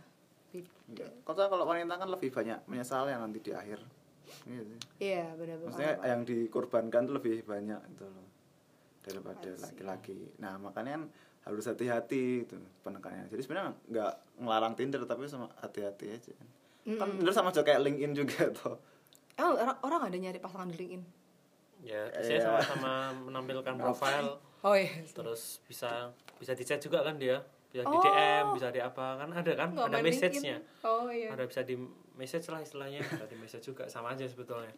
beda. 0.53 1.07
Kota 1.25 1.49
kalau 1.49 1.65
wanita 1.65 1.97
kan 1.97 2.09
lebih 2.11 2.35
banyak 2.35 2.67
menyesal 2.69 3.09
yang 3.09 3.23
nanti 3.23 3.39
di 3.41 3.55
akhir. 3.55 3.81
Iya 4.47 4.63
iya 5.03 5.25
benar-benar 5.35 5.69
maksudnya 5.71 5.95
yang 6.09 6.21
dikorbankan 6.25 7.05
tuh 7.05 7.15
lebih 7.21 7.43
banyak 7.45 7.81
itu 7.91 8.05
loh 8.07 8.27
daripada 9.03 9.51
I 9.51 9.59
see. 9.59 9.65
laki-laki. 9.67 10.19
Nah 10.39 10.57
makanya 10.63 11.03
kan 11.03 11.05
harus 11.43 11.67
hati-hati 11.67 12.47
itu 12.47 12.55
penekanannya 12.87 13.27
jadi 13.27 13.43
sebenarnya 13.43 13.73
nggak 13.91 14.13
ngelarang 14.39 14.75
Tinder 14.79 15.03
tapi 15.03 15.27
sama 15.27 15.51
hati-hati 15.59 16.07
aja 16.15 16.35
kan 16.85 17.09
Tinder 17.13 17.31
sama 17.31 17.49
aja 17.49 17.63
kayak 17.63 17.81
LinkedIn 17.81 18.13
juga 18.15 18.43
tuh. 18.59 18.75
Emang 19.33 19.55
orang, 19.57 19.79
orang 19.81 20.01
ada 20.07 20.17
nyari 20.17 20.39
pasangan 20.39 20.67
di 20.67 20.77
LinkedIn? 20.77 21.03
Ya 21.83 22.07
saya 22.15 22.39
Iya. 22.39 22.45
sama-sama 22.45 22.93
menampilkan 23.23 23.75
profil. 23.75 24.39
Oh 24.63 24.75
iya 24.75 25.03
terus 25.05 25.59
bisa 25.65 26.11
bisa 26.37 26.53
di 26.53 26.63
chat 26.63 26.79
juga 26.79 27.03
kan 27.03 27.17
dia. 27.17 27.43
Bisa 27.69 27.83
di 27.83 27.91
Oh. 27.91 27.99
DM 27.99 28.47
bisa 28.55 28.69
di 28.69 28.79
apa. 28.79 29.17
Kan 29.17 29.29
ada 29.31 29.53
kan? 29.53 29.69
Nggak 29.71 29.89
ada 29.89 29.99
message-nya. 30.01 30.57
LinkedIn. 30.59 30.87
oh 30.87 31.09
iya. 31.09 31.29
Ada 31.31 31.43
bisa 31.45 31.61
di 31.63 31.75
message 32.13 32.47
lah 32.47 32.61
istilahnya. 32.61 33.01
Ada 33.01 33.27
di 33.27 33.35
message 33.35 33.65
juga 33.65 33.87
sama 33.87 34.13
aja 34.13 34.23
sebetulnya. 34.25 34.71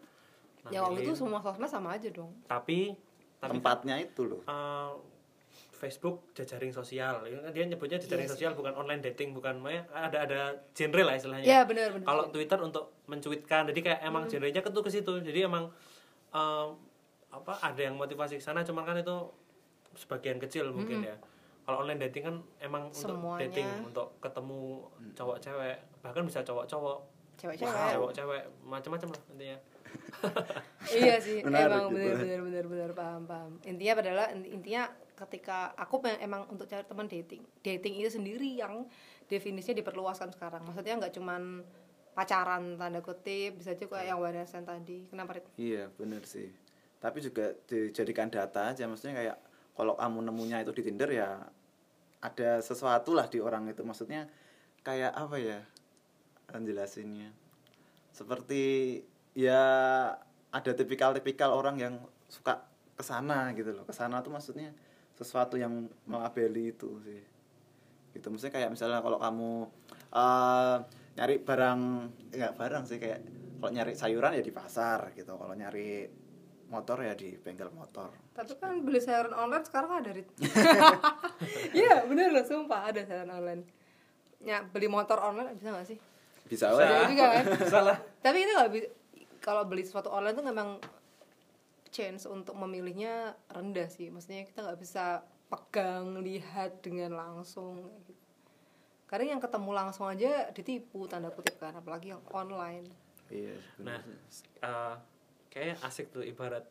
Nah, 0.64 0.70
ya 0.70 0.80
waktu 0.80 1.04
itu 1.04 1.12
semua 1.12 1.40
sosmed 1.40 1.68
sama 1.68 1.92
aja 1.92 2.08
dong. 2.08 2.32
Tapi 2.46 2.96
tapi 3.36 3.50
tempatnya 3.52 4.00
itu 4.00 4.24
loh. 4.24 4.40
Eh, 4.42 4.90
Facebook 5.84 6.32
jejaring 6.32 6.72
sosial. 6.72 7.20
Dia 7.52 7.68
nyebutnya 7.68 8.00
jejaring 8.00 8.24
Yes. 8.24 8.32
sosial 8.32 8.56
bukan 8.56 8.72
online 8.72 9.04
dating 9.04 9.36
bukan 9.36 9.60
ada 9.92 10.24
ada 10.24 10.40
genre 10.72 11.04
lah 11.04 11.14
istilahnya. 11.14 11.44
Ya 11.44 11.60
benar 11.62 11.92
benar 11.92 12.08
kalau 12.08 12.24
Twitter 12.32 12.56
untuk 12.58 12.96
mencuitkan 13.04 13.68
jadi 13.68 13.80
kayak 13.84 14.00
emang 14.02 14.24
genrenya 14.24 14.64
ketu 14.64 14.80
ke 14.80 14.88
situ. 14.88 15.20
Jadi 15.20 15.44
emang 15.44 15.68
em, 16.32 16.68
apa 17.28 17.52
ada 17.60 17.76
yang 17.78 17.94
motivasi 17.94 18.38
ke 18.38 18.42
sana 18.42 18.64
cuman 18.64 18.82
kan 18.82 18.96
itu 18.96 19.16
sebagian 19.94 20.40
kecil 20.40 20.72
mungkin 20.72 21.04
ya. 21.04 21.14
Kalau 21.62 21.80
online 21.80 22.00
dating 22.02 22.24
kan 22.24 22.36
emang 22.58 22.88
untuk 22.88 23.12
Semuanya. 23.12 23.44
dating 23.46 23.68
untuk 23.84 24.16
ketemu 24.18 24.84
cowok 25.12 25.36
cewek 25.38 25.76
bahkan 26.00 26.24
bisa 26.24 26.40
cowok 26.40 26.64
cowok 26.64 26.98
cewek-cewek. 27.36 27.72
Cowok 27.92 28.10
cewek 28.12 28.42
macam-macam 28.64 29.08
lah 29.12 29.22
intinya. 29.30 29.58
Iya 30.86 31.16
sih 31.18 31.38
Menarik 31.40 31.70
emang 31.70 31.84
gitu. 31.88 31.96
benar 31.96 32.14
benar 32.18 32.40
benar 32.42 32.64
benar 32.66 32.90
paham 32.92 33.22
paham. 33.24 33.52
Intinya 33.62 33.92
adalah 33.96 34.26
intinya 34.32 34.82
ketika 35.14 35.72
aku 35.78 36.02
emang 36.18 36.46
untuk 36.50 36.66
cari 36.66 36.82
teman 36.82 37.06
dating. 37.06 37.42
Dating 37.62 37.94
itu 38.02 38.10
sendiri 38.10 38.58
yang 38.58 38.86
definisinya 39.30 39.78
diperluaskan 39.80 40.34
sekarang. 40.34 40.66
Maksudnya 40.66 40.98
nggak 40.98 41.14
cuman 41.14 41.62
pacaran 42.14 42.78
tanda 42.78 43.02
kutip 43.02 43.58
bisa 43.58 43.74
juga 43.74 44.02
yang 44.02 44.18
warisan 44.22 44.62
tadi. 44.62 45.06
Kenapa 45.10 45.38
Rit? 45.38 45.46
iya 45.58 45.90
bener 45.94 46.22
sih. 46.26 46.50
Tapi 47.02 47.18
juga 47.22 47.54
dijadikan 47.66 48.30
data 48.30 48.70
aja. 48.70 48.86
Maksudnya 48.86 49.14
kayak 49.18 49.36
kalau 49.74 49.98
kamu 49.98 50.30
nemunya 50.30 50.62
itu 50.62 50.72
di 50.74 50.82
Tinder 50.86 51.10
ya 51.10 51.42
ada 52.22 52.50
sesuatu 52.62 53.14
lah 53.14 53.26
di 53.26 53.42
orang 53.42 53.70
itu. 53.70 53.82
Maksudnya 53.82 54.26
kayak 54.86 55.14
apa 55.14 55.36
ya 55.40 55.58
jelasinnya 56.54 57.34
seperti 58.14 59.02
ya 59.34 59.58
ada 60.54 60.70
tipikal-tipikal 60.70 61.50
orang 61.50 61.76
yang 61.82 61.94
suka 62.30 62.62
ke 62.94 63.02
sana 63.02 63.50
gitu 63.58 63.74
loh. 63.74 63.82
Ke 63.82 63.90
sana 63.90 64.22
tuh 64.22 64.30
maksudnya 64.30 64.70
sesuatu 65.14 65.54
yang 65.54 65.86
melabeli 66.06 66.74
itu 66.74 66.98
sih. 67.02 67.22
Gitu. 68.14 68.26
Maksudnya 68.30 68.54
kayak 68.54 68.70
misalnya 68.70 69.00
kalau 69.02 69.18
kamu 69.18 69.50
eh, 70.14 70.76
nyari 71.14 71.34
barang 71.42 71.80
enggak 72.34 72.52
barang 72.58 72.84
sih 72.86 72.98
kayak 72.98 73.20
kalau 73.58 73.70
nyari 73.70 73.92
sayuran 73.96 74.36
ya 74.38 74.42
di 74.42 74.54
pasar 74.54 75.14
gitu. 75.14 75.34
Kalau 75.38 75.54
nyari 75.54 76.06
motor 76.68 76.98
ya 77.06 77.14
di 77.14 77.38
bengkel 77.38 77.70
motor. 77.70 78.10
Tapi 78.34 78.58
kan 78.58 78.82
beli 78.82 78.98
sayuran 78.98 79.34
online 79.34 79.64
sekarang 79.66 79.90
ada 80.02 80.10
Rit. 80.10 80.28
Iya 81.78 82.06
bener 82.06 82.30
loh 82.34 82.44
sumpah 82.46 82.90
ada 82.90 83.00
sayuran 83.06 83.30
online. 83.30 83.62
Ya 84.42 84.60
beli 84.66 84.90
motor 84.90 85.18
online 85.22 85.54
bisa 85.56 85.70
gak 85.72 85.86
sih? 85.86 85.98
Bisa 86.44 86.74
Bisa. 86.74 86.84
Bisa 86.84 87.08
juga 87.08 87.26
kan? 87.30 87.44
Salah 87.70 87.98
tapi 88.20 88.38
itu 88.42 88.52
nggak 88.56 88.70
bisa 88.72 88.88
kalau 89.44 89.68
beli 89.68 89.84
sesuatu 89.84 90.08
online 90.08 90.32
tuh 90.32 90.46
memang 90.48 90.68
chance 91.94 92.26
untuk 92.26 92.58
memilihnya 92.58 93.14
rendah 93.46 93.86
sih 93.86 94.10
maksudnya 94.10 94.42
kita 94.42 94.60
nggak 94.60 94.80
bisa 94.80 95.22
pegang 95.46 96.18
lihat 96.18 96.82
dengan 96.82 97.14
langsung 97.14 97.78
gitu. 98.02 98.18
karena 99.06 99.32
yang 99.32 99.40
ketemu 99.40 99.70
langsung 99.70 100.10
aja 100.10 100.50
ditipu 100.50 101.06
tanda 101.06 101.30
kutip 101.30 101.54
kan 101.56 101.70
apalagi 101.72 102.10
yang 102.10 102.22
online 102.28 102.90
iya 103.30 103.54
Nah, 103.78 104.02
bener. 104.02 104.18
eh 104.60 104.94
kayak 105.48 105.76
asik 105.82 106.10
tuh 106.10 106.20
ibarat 106.20 106.66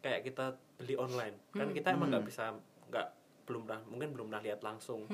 kayak 0.00 0.24
kita 0.24 0.50
beli 0.74 0.96
online. 0.96 1.36
Kan 1.52 1.70
kita 1.70 1.92
emang 1.92 2.10
nggak 2.10 2.26
bisa 2.26 2.50
nggak 2.88 3.06
belum 3.44 3.68
pernah 3.68 3.80
mungkin 3.86 4.08
belum 4.10 4.26
pernah 4.26 4.42
lihat 4.42 4.60
langsung. 4.60 5.06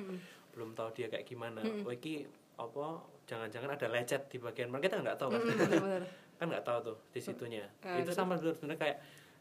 Belum 0.55 0.73
tahu 0.73 0.95
dia 0.95 1.11
kayak 1.11 1.27
gimana. 1.27 1.61
Oh, 1.85 1.91
iki 1.91 2.25
apa 2.57 3.03
jangan-jangan 3.27 3.77
ada 3.77 3.87
lecet 3.87 4.33
di 4.33 4.41
bagian 4.41 4.73
mana 4.73 4.81
kita 4.81 4.97
nggak 4.99 5.19
tahu 5.19 5.29
kan. 5.29 5.41
bener-bener 5.45 6.03
kan 6.41 6.47
nggak 6.49 6.65
tahu 6.65 6.79
tuh 6.81 6.97
di 7.13 7.21
situnya. 7.21 7.67
Ah, 7.85 8.01
Itu 8.01 8.15
sama 8.15 8.39
sebenarnya 8.39 8.79
kayak 8.79 8.97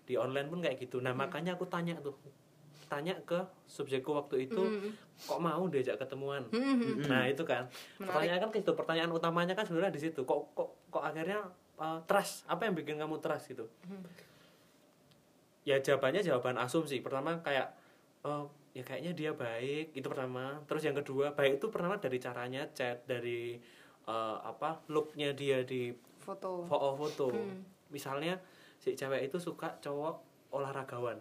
di 0.07 0.15
online 0.15 0.47
pun 0.47 0.63
kayak 0.63 0.79
gitu. 0.79 1.03
Nah, 1.03 1.11
makanya 1.11 1.59
aku 1.59 1.67
tanya 1.67 1.99
tuh. 1.99 2.15
Tanya 2.87 3.19
ke 3.27 3.35
subjekku 3.67 4.15
waktu 4.15 4.47
itu 4.47 4.63
kok 5.27 5.43
mau 5.43 5.67
diajak 5.67 5.99
ketemuan? 5.99 6.47
Nah 7.03 7.27
itu 7.27 7.43
kan. 7.43 7.67
Pertanyaan 7.99 8.39
kan 8.47 8.49
itu 8.55 8.71
pertanyaan 8.71 9.11
utamanya 9.11 9.51
kan 9.59 9.67
sebenarnya 9.67 9.91
di 9.91 10.07
situ. 10.07 10.23
Kok 10.23 10.55
kok 10.55 10.69
kok 10.87 11.03
akhirnya 11.03 11.51
uh, 11.75 11.99
trust? 12.07 12.47
Apa 12.47 12.63
yang 12.63 12.79
bikin 12.79 12.95
kamu 12.95 13.19
trust 13.19 13.51
gitu? 13.51 13.67
Ya 15.67 15.83
jawabannya 15.83 16.23
jawaban 16.23 16.55
asumsi. 16.55 17.03
Pertama 17.03 17.35
kayak 17.43 17.75
oh 18.23 18.47
ya 18.71 18.87
kayaknya 18.87 19.11
dia 19.11 19.31
baik. 19.35 19.91
Itu 19.91 20.07
pertama. 20.07 20.63
Terus 20.63 20.87
yang 20.87 20.95
kedua 20.95 21.35
baik 21.35 21.59
itu 21.59 21.67
pertama 21.67 21.99
dari 21.99 22.23
caranya 22.23 22.71
chat 22.71 23.03
dari 23.03 23.59
uh, 24.07 24.39
apa 24.47 24.79
looknya 24.87 25.35
dia 25.35 25.67
di 25.67 25.91
foto. 26.23 26.63
foto-foto 26.63 27.35
misalnya 27.91 28.39
si 28.77 28.93
cewek 28.93 29.25
itu 29.25 29.37
suka 29.37 29.77
cowok 29.77 30.15
olahragawan 30.49 31.17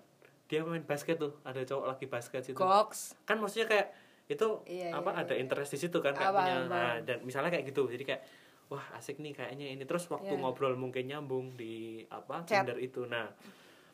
dia 0.47 0.63
main 0.63 0.81
basket 0.81 1.17
tuh 1.17 1.35
ada 1.43 1.59
cowok 1.61 1.87
lagi 1.89 2.07
basket 2.07 2.43
situ 2.43 2.55
goks 2.55 3.19
kan 3.23 3.37
maksudnya 3.37 3.67
kayak 3.67 3.89
itu 4.27 4.47
Iya, 4.65 4.91
apa 4.93 5.11
iya, 5.13 5.23
ada 5.23 5.35
interest 5.35 5.71
di 5.71 5.79
situ 5.79 5.99
kan 5.99 6.11
kayak 6.11 6.31
Apa, 6.31 6.39
punya 6.41 6.55
apa. 6.61 6.67
nah, 6.69 6.95
dan 7.01 7.19
misalnya 7.23 7.51
kayak 7.51 7.67
gitu 7.67 7.87
jadi 7.87 8.05
kayak 8.05 8.23
wah 8.67 8.83
asik 8.95 9.19
nih 9.19 9.31
kayaknya 9.33 9.67
ini 9.71 9.83
terus 9.83 10.07
waktu 10.07 10.29
Iya. 10.29 10.41
ngobrol 10.41 10.75
mungkin 10.75 11.07
nyambung 11.07 11.55
di 11.55 12.03
apa 12.09 12.43
Chat. 12.43 12.67
Tinder 12.67 12.77
itu 12.77 13.07
nah 13.07 13.31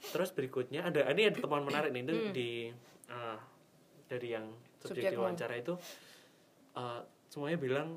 terus 0.02 0.32
berikutnya 0.32 0.82
ada 0.82 1.04
ini 1.08 1.28
ada 1.28 1.36
teman 1.36 1.62
menarik 1.62 1.92
nih 1.92 2.02
itu 2.02 2.14
Hmm. 2.14 2.32
di 2.32 2.50
ah, 3.08 3.36
dari 4.06 4.28
yang 4.30 4.48
subjek 4.80 5.12
diwawancara 5.12 5.54
itu 5.54 5.76
ah, 6.74 7.00
semuanya 7.28 7.56
bilang 7.56 7.88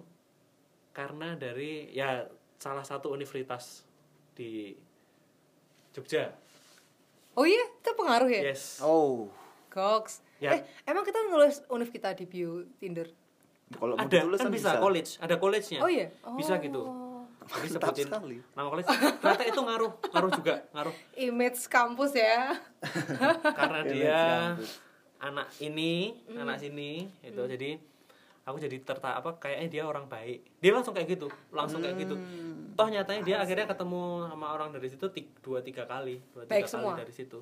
karena 0.91 1.35
dari 1.35 1.91
ya 1.91 2.23
salah 2.55 2.83
satu 2.83 3.11
universitas 3.11 3.83
di 4.31 4.75
Jogja. 5.95 6.35
Oh 7.35 7.47
iya 7.47 7.63
itu 7.63 7.91
pengaruh 7.95 8.27
ya? 8.27 8.51
Yes. 8.51 8.83
Oh. 8.83 9.31
Goks. 9.71 10.19
Ya. 10.43 10.59
eh 10.59 10.61
emang 10.83 11.07
kita 11.07 11.23
nulis 11.31 11.63
univ 11.71 11.87
kita 11.87 12.11
di 12.11 12.27
bio 12.27 12.67
tinder? 12.75 13.07
Kalau 13.71 13.95
mau 13.95 14.03
ada 14.03 14.11
ditulis 14.11 14.39
kan 14.43 14.51
bisa, 14.51 14.77
college 14.77 15.15
ada 15.17 15.35
college-nya. 15.39 15.79
Oh 15.79 15.87
iya? 15.87 16.11
Bisa 16.35 16.59
gitu. 16.59 16.83
Oh. 16.83 17.23
Mantap 17.45 17.93
sebutin 17.93 18.07
sekali. 18.09 18.37
nama 18.57 18.67
college. 18.67 18.87
Ternyata 18.91 19.43
itu 19.45 19.59
ngaruh 19.63 19.91
ngaruh 20.11 20.31
juga 20.35 20.53
ngaruh. 20.75 20.95
Image 21.15 21.59
kampus 21.71 22.11
ya. 22.13 22.59
Karena 23.59 23.79
dia 23.87 24.19
kampus. 24.53 24.71
anak 25.23 25.47
ini 25.63 26.19
Hmm. 26.27 26.43
anak 26.43 26.57
sini 26.59 27.07
itu 27.23 27.41
jadi 27.47 27.79
aku 28.45 28.57
jadi 28.59 28.77
tertarik 28.83 29.17
apa 29.23 29.29
kayaknya 29.39 29.67
dia 29.71 29.83
orang 29.87 30.05
baik. 30.07 30.43
Dia 30.59 30.71
langsung 30.75 30.91
kayak 30.91 31.07
gitu 31.15 31.27
langsung 31.51 31.79
kayak 31.79 31.95
gitu. 31.99 32.15
Hmm. 32.15 32.54
Toh 32.75 32.87
nyatanya 32.87 33.21
dia 33.21 33.37
akhirnya 33.39 33.65
ketemu 33.65 34.01
sama 34.27 34.47
orang 34.51 34.69
dari 34.69 34.87
situ 34.87 35.05
ti- 35.09 35.31
dua 35.39 35.59
tiga 35.59 35.83
kali. 35.83 36.19
Dua 36.29 36.43
tiga 36.43 36.51
Baik 36.51 36.63
kali 36.63 36.73
semua? 36.73 36.93
dari 36.93 37.13
situ. 37.13 37.39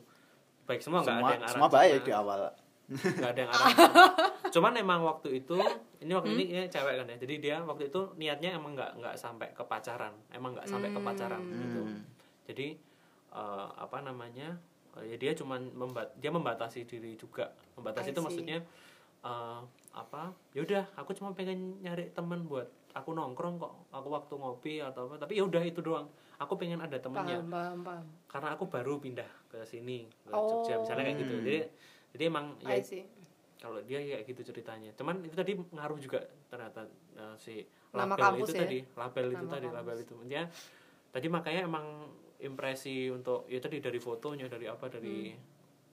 Baik 0.64 0.80
semua 0.80 1.00
nggak 1.00 1.12
ada 1.12 1.26
yang 1.28 1.42
arah 1.42 1.52
semua 1.52 1.68
sana. 1.68 1.76
baik 1.76 2.00
di 2.00 2.14
awal. 2.14 2.42
Nggak 2.86 3.30
ada 3.30 3.40
yang 3.40 3.52
arah 3.56 3.70
cuman 4.48 4.74
emang 4.76 5.02
waktu 5.02 5.30
itu 5.36 5.58
ini 5.98 6.12
waktu 6.12 6.30
ini 6.32 6.44
Hmm? 6.46 6.56
ya, 6.56 6.64
cewek 6.70 6.94
kan 6.96 7.08
ya. 7.08 7.18
Jadi 7.18 7.34
dia 7.40 7.58
waktu 7.60 7.84
itu 7.88 8.02
niatnya 8.16 8.50
emang 8.54 8.72
nggak 8.74 8.92
nggak 8.96 9.16
sampai 9.16 9.50
ke 9.50 9.64
pacaran. 9.64 10.14
Emang 10.30 10.54
nggak 10.54 10.68
sampai 10.68 10.90
ke 10.90 11.00
pacaran 11.00 11.42
Hmm. 11.42 11.60
gitu. 11.60 11.82
Jadi 12.46 12.68
eh, 13.32 13.68
apa 13.74 13.98
namanya 14.00 14.54
eh, 14.96 15.06
ya 15.06 15.18
dia 15.18 15.32
cuman 15.34 15.74
membat 15.74 16.14
dia 16.16 16.30
membatasi 16.30 16.86
diri 16.86 17.16
juga. 17.16 17.50
Membatasi 17.74 18.12
itu 18.12 18.22
maksudnya 18.22 18.62
eh, 19.22 19.60
apa 19.92 20.24
yaudah 20.52 20.86
aku 20.94 21.12
cuma 21.12 21.32
pengen 21.32 21.80
nyari 21.80 22.10
teman 22.12 22.44
buat 22.44 22.70
aku 22.94 23.10
nongkrong 23.12 23.58
kok 23.58 23.74
aku 23.90 24.08
waktu 24.08 24.34
ngopi 24.34 24.74
atau 24.80 25.06
apa 25.06 25.18
tapi 25.18 25.36
ya 25.36 25.44
udah 25.44 25.62
itu 25.62 25.80
doang. 25.80 26.06
Aku 26.36 26.56
pengen 26.56 26.78
ada 26.78 26.96
temennya. 26.96 27.40
Paham 27.40 27.50
paham 27.50 27.80
paham. 27.82 28.06
Karena 28.26 28.50
aku 28.52 28.66
baru 28.66 28.98
pindah 28.98 29.30
ke 29.48 29.62
sini 29.64 30.06
ke 30.22 30.30
Oh. 30.30 30.62
Jogja 30.62 30.78
misalnya 30.78 31.04
kayak 31.04 31.18
gitu. 31.20 31.34
Jadi 31.40 31.60
jadi 32.12 32.24
emang 32.28 32.46
ya 32.60 32.78
kalau 33.58 33.80
dia 33.82 33.98
kayak 33.98 34.24
gitu 34.28 34.42
ceritanya. 34.46 34.92
Cuman 34.94 35.22
itu 35.22 35.34
tadi 35.34 35.56
ngaruh 35.56 35.98
juga 35.98 36.20
ternyata 36.48 36.84
eh, 37.14 37.36
si 37.38 37.54
Nama 37.90 38.10
label 38.10 38.18
kampus 38.20 38.48
itu 38.48 38.52
ya? 38.52 38.62
tadi 38.62 38.80
label 38.92 39.26
itu 39.28 39.38
Nama 39.40 39.52
tadi 39.52 39.68
kampus. 39.68 39.78
label 39.80 39.96
itu. 40.00 40.14
Dia 40.26 40.44
tadi 41.10 41.28
makanya 41.28 41.62
emang 41.64 41.86
impresi 42.40 43.08
untuk 43.08 43.48
ya 43.48 43.58
tadi 43.58 43.80
dari 43.80 43.98
fotonya 43.98 44.46
dari 44.46 44.66
apa 44.66 44.86
dari 44.88 45.32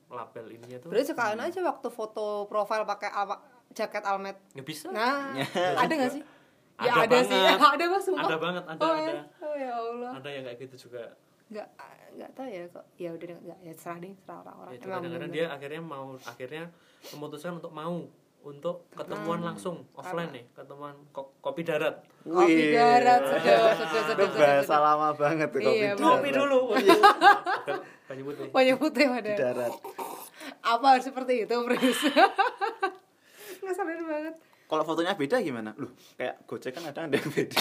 label 0.06 0.44
ininya 0.50 0.78
tuh. 0.78 0.88
Berarti 0.88 1.06
sekalian 1.06 1.40
aja 1.40 1.60
waktu 1.62 1.88
foto 1.88 2.26
profile 2.44 2.82
pakai 2.82 3.08
alma- 3.08 3.40
jaket 3.70 4.02
almet. 4.02 4.36
Ya 4.50 4.62
bisa. 4.62 4.90
Nah 4.90 5.30
ada 5.80 5.88
nggak 5.88 6.10
sih 6.10 6.24
ya 6.80 6.92
Ada 6.94 7.04
ada, 7.04 7.18
sih. 7.20 7.36
banget. 7.36 7.58
ada 7.74 7.84
mas 7.86 8.02
sumpah 8.02 8.24
ada 8.24 8.36
banget 8.36 8.64
ada 8.66 8.80
oh, 8.80 8.90
ada. 8.90 9.12
ya. 9.12 9.22
oh 9.40 9.54
ya 9.54 9.72
allah. 9.74 10.10
Ada 10.16 10.28
yang 10.28 10.44
kayak 10.44 10.58
gitu 10.60 10.76
juga. 10.84 11.02
Nggak 11.46 11.66
nggak 12.10 12.30
tahu 12.32 12.46
ya 12.48 12.62
kok. 12.66 12.84
Ya 12.96 13.10
udah 13.10 13.26
nggak 13.38 13.58
ya 13.60 13.72
serah 13.74 13.98
deh 13.98 14.12
serah 14.16 14.38
orang-orang. 14.40 14.70
Ya, 14.70 14.76
itu 14.76 14.82
Emang 14.82 14.94
kadang-kadang 14.96 15.30
bener-bener. 15.30 15.46
dia 15.46 15.46
akhirnya 15.50 15.82
mau 15.82 16.06
akhirnya 16.16 16.64
memutuskan 17.10 17.52
untuk 17.54 17.72
mau 17.72 17.94
untuk 18.40 18.88
ketemuan 18.90 19.44
langsung 19.44 19.84
offline 19.92 20.32
nih 20.32 20.48
ketemuan 20.50 20.96
ko- 21.10 21.36
kopi 21.38 21.60
darat. 21.60 22.00
Kopi 22.22 22.48
Wih. 22.56 22.72
darat 22.72 23.20
sudah 23.20 23.36
sudah 23.36 23.56
itu 23.68 23.84
sudah 23.84 24.02
sudah 24.08 24.26
bahasa 24.32 24.64
sudah 24.64 24.80
lama 24.80 25.08
banget 25.12 25.48
tuh 25.50 25.60
Iya, 25.60 25.68
kopi 25.68 25.76
bener. 25.76 25.92
darat. 25.92 26.08
kopi 26.08 26.28
dulu. 26.32 26.60
Banyak 28.08 28.24
putih 28.24 28.44
banyak 28.50 28.76
putih 28.76 29.04
di 29.04 29.12
pada 29.12 29.32
darat. 29.34 29.72
Apa 30.60 30.86
harus 30.88 31.04
seperti 31.04 31.44
itu 31.44 31.54
Pris 31.60 32.00
nggak 33.60 33.74
sadar 33.76 34.00
banget 34.00 34.34
kalau 34.70 34.82
fotonya 34.82 35.12
beda 35.12 35.36
gimana? 35.40 35.74
Loh, 35.74 35.90
kayak 36.14 36.46
Gojek 36.46 36.70
kan 36.70 36.86
ada 36.86 37.00
ada 37.02 37.12
yang 37.12 37.26
beda. 37.28 37.58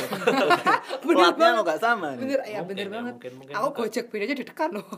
Bener 1.02 1.18
Platnya 1.18 1.42
banget. 1.50 1.64
nggak 1.66 1.80
sama 1.80 2.08
nih. 2.12 2.22
bener 2.22 2.40
ya 2.44 2.60
Mungkin 2.60 2.70
bener 2.70 2.86
ya, 2.86 2.94
banget 2.94 3.14
mungkin- 3.16 3.36
mungkin 3.36 3.54
aku 3.56 3.68
juga. 3.68 3.78
gojek 3.82 4.06
bedanya 4.08 4.36
di 4.36 4.46
dekat 4.46 4.70
loh 4.70 4.86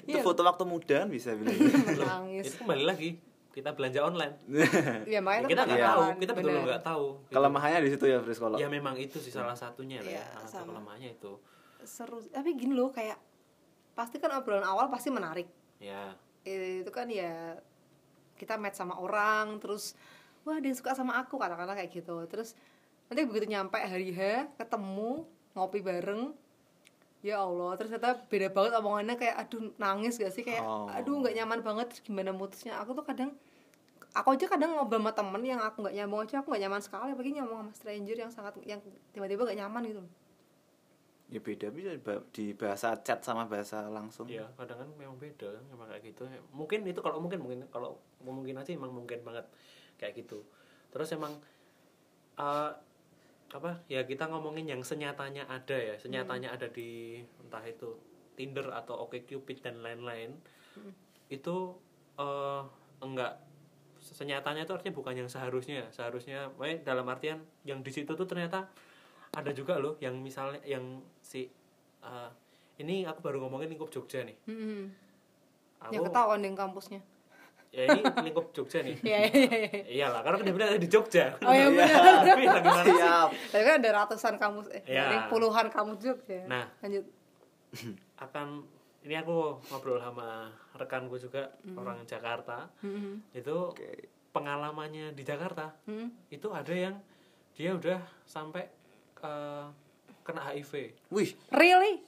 Itu 0.00 0.10
Iya. 0.10 0.22
foto 0.22 0.40
waktu 0.42 0.64
muda 0.64 0.94
kan 0.98 1.08
bisa 1.08 1.30
bilang. 1.32 1.54
nangis 2.02 2.44
itu 2.46 2.56
kembali 2.58 2.84
lagi 2.84 3.10
kita 3.50 3.70
belanja 3.70 4.00
online 4.00 4.34
ya 5.04 5.18
makanya 5.20 5.42
Ya, 5.42 5.48
kita 5.48 5.62
nggak 5.62 5.76
Iya. 5.76 5.90
tahu 5.90 6.02
kita 6.16 6.32
betul 6.32 6.50
nggak 6.62 6.82
tahu 6.82 7.06
gitu. 7.20 7.32
Kelemahannya 7.32 7.78
di 7.80 7.90
situ 7.90 8.04
ya, 8.06 8.18
Fris 8.18 8.38
kalau. 8.38 8.56
ya 8.56 8.66
memang 8.66 8.94
itu 8.96 9.18
sih 9.18 9.28
salah 9.28 9.52
satunya 9.52 9.98
lah 9.98 10.08
ya 10.08 10.22
Iya, 10.22 10.46
salah 10.46 10.66
kelemahannya 10.66 11.10
itu 11.12 11.32
seru 11.82 12.22
tapi 12.24 12.54
gini 12.54 12.72
loh 12.72 12.88
kayak 12.88 13.18
pasti 13.92 14.16
kan 14.16 14.30
obrolan 14.32 14.62
awal 14.62 14.86
pasti 14.86 15.08
menarik 15.08 15.48
ya 15.78 16.12
itu 16.42 16.88
kan 16.88 17.04
ya 17.06 17.56
kita 18.34 18.54
match 18.54 18.76
sama 18.76 18.96
orang 18.96 19.58
terus 19.58 19.92
wah 20.44 20.58
dia 20.58 20.72
suka 20.72 20.96
sama 20.96 21.16
aku 21.20 21.36
katakanlah 21.36 21.76
kayak 21.76 21.92
gitu. 21.92 22.16
Terus 22.26 22.56
nanti 23.10 23.26
begitu 23.26 23.50
nyampe 23.50 23.76
hari 23.76 24.14
H 24.14 24.50
ketemu 24.56 25.26
ngopi 25.54 25.80
bareng 25.82 26.32
ya 27.20 27.44
Allah. 27.44 27.76
Terus 27.76 27.92
ternyata 27.92 28.16
beda 28.28 28.48
banget 28.52 28.72
omongannya 28.80 29.14
kayak 29.20 29.36
aduh 29.46 29.72
nangis 29.76 30.16
gak 30.16 30.32
sih? 30.32 30.42
Kayak 30.44 30.64
Oh. 30.64 30.88
aduh 30.88 31.20
nggak 31.20 31.34
nyaman 31.36 31.60
banget 31.60 31.86
terus 31.92 32.02
gimana 32.04 32.32
mutusnya? 32.32 32.80
Aku 32.80 32.96
tuh 32.96 33.04
kadang 33.04 33.36
aku 34.10 34.34
aja 34.34 34.46
kadang 34.50 34.74
ngobrol 34.74 34.98
sama 34.98 35.12
temen 35.14 35.42
yang 35.46 35.60
aku 35.62 35.86
nggak 35.86 35.94
nyambung 35.94 36.20
aja 36.26 36.42
aku 36.42 36.50
nggak 36.50 36.62
nyaman 36.66 36.80
sekali. 36.82 37.10
Apalagi 37.12 37.32
nyambung 37.36 37.58
sama 37.62 37.72
stranger 37.76 38.16
yang 38.16 38.30
sangat 38.32 38.52
yang 38.64 38.80
tiba-tiba 39.12 39.44
gak 39.46 39.58
nyaman 39.60 39.82
gitu. 39.86 40.02
Ya 41.30 41.38
beda. 41.38 41.70
Bisa 41.70 41.94
di 42.34 42.50
bahasa 42.58 42.98
chat 43.06 43.22
sama 43.22 43.46
bahasa 43.46 43.86
langsung. 43.86 44.26
ya 44.26 44.50
kadang 44.58 44.82
kan 44.82 44.88
memang 44.98 45.14
beda 45.14 45.46
kan 45.54 45.64
memang 45.70 45.86
kayak 45.86 46.02
gitu. 46.10 46.26
Mungkin 46.50 46.82
itu 46.88 46.98
kalau 46.98 47.22
mungkin 47.22 47.38
mungkin 47.38 47.60
kalau 47.70 48.02
mungkin 48.24 48.58
aja 48.58 48.74
emang 48.74 48.90
mungkin 48.90 49.22
banget 49.22 49.46
kayak 50.00 50.24
gitu. 50.24 50.40
Terus 50.88 51.12
emang 51.12 51.36
eh, 52.40 52.72
apa 53.50 53.82
ya 53.90 54.06
kita 54.06 54.30
ngomongin 54.30 54.64
yang 54.70 54.82
senyatanya 54.86 55.44
ada 55.50 55.74
ya 55.74 55.98
senyatanya 55.98 56.54
ada 56.54 56.70
di 56.70 57.18
entah 57.42 57.66
itu 57.66 57.98
Tinder 58.38 58.70
atau 58.70 59.04
OkCupid 59.04 59.66
dan 59.66 59.82
lain-lain 59.82 60.38
itu 61.28 61.56
eh, 62.16 62.62
enggak 63.02 63.42
senyatanya 64.00 64.64
itu 64.64 64.72
artinya 64.72 64.94
bukan 64.96 65.14
yang 65.26 65.28
seharusnya 65.28 65.84
seharusnya 65.92 66.48
makanya 66.56 66.94
dalam 66.94 67.06
artian 67.10 67.38
yang 67.66 67.84
di 67.84 67.92
situ 67.92 68.16
tuh 68.16 68.24
ternyata 68.24 68.70
ada 69.30 69.50
juga 69.54 69.78
loh 69.78 69.98
yang 69.98 70.18
misalnya 70.18 70.62
yang 70.62 71.02
si 71.20 71.50
eh, 72.06 72.30
ini 72.80 73.04
aku 73.04 73.20
baru 73.20 73.44
ngomongin 73.44 73.76
lingkup 73.76 73.92
Jogja 73.92 74.24
nih. 74.24 74.38
Hmm. 74.48 74.88
aku 75.84 75.92
yang 75.96 76.04
ketahuan 76.08 76.40
di 76.40 76.48
kampusnya 76.56 77.00
ya 77.70 77.86
ini 77.86 78.02
lingkup 78.24 78.50
Jogja 78.50 78.82
nih 78.82 78.98
Iya 79.00 79.18
iya 79.24 79.46
iya. 79.46 79.82
iyalah 80.02 80.20
karena 80.20 80.38
dia 80.40 80.52
bilang 80.52 80.68
ada 80.68 80.78
di 80.78 80.86
Jogja 80.86 81.38
Oh 81.40 81.54
iya 81.54 81.66
benar. 81.66 82.02
tapi 82.20 82.42
lah 82.44 82.60
gimana 82.60 82.82
sih 82.82 82.96
Siap. 82.96 83.28
Tapi 83.48 83.62
kan 83.62 83.74
ada 83.78 83.90
ratusan 83.96 84.34
kampus 84.36 84.66
eh 84.70 84.82
Iya. 84.84 85.02
dari 85.04 85.18
puluhan 85.26 85.66
kampus 85.68 85.98
juga 86.00 86.22
ya. 86.26 86.44
Nah. 86.44 86.66
lanjut. 86.78 87.04
akan 88.20 88.46
ini 89.00 89.14
aku 89.16 89.38
ngobrol 89.64 89.96
sama 89.96 90.50
rekanku 90.74 91.16
juga 91.16 91.46
Hmm. 91.62 91.76
orang 91.76 92.02
Jakarta 92.04 92.66
Hmm. 92.78 93.22
itu 93.30 93.54
Oke. 93.70 94.10
pengalamannya 94.30 95.10
di 95.10 95.22
Jakarta 95.22 95.70
Hmm. 95.84 96.10
itu 96.28 96.46
ada 96.48 96.70
yang 96.70 96.98
dia 97.52 97.70
udah 97.72 97.98
sampai 98.24 98.66
eh, 99.16 99.66
kena 100.20 100.40
HIV 100.42 100.72
Wih, 101.08 101.30
Really? 101.50 102.00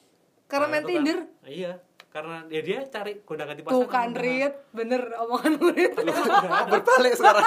Karena 0.45 0.65
Nah, 0.65 0.71
main 0.71 0.81
kan- 0.81 0.91
Tinder? 0.91 1.19
iya 1.45 1.73
karena 2.13 2.45
ya 2.47 2.61
dia 2.61 2.79
cari 2.85 3.19
gonta 3.19 3.43
ganti 3.43 3.61
Tuh 3.61 3.83
pasangan 3.83 3.89
kan 3.89 4.09
Rit, 4.15 4.55
bener 4.71 5.03
omongan 5.17 5.53
Rit. 5.67 5.97
berbalik 6.73 7.15
sekarang. 7.15 7.47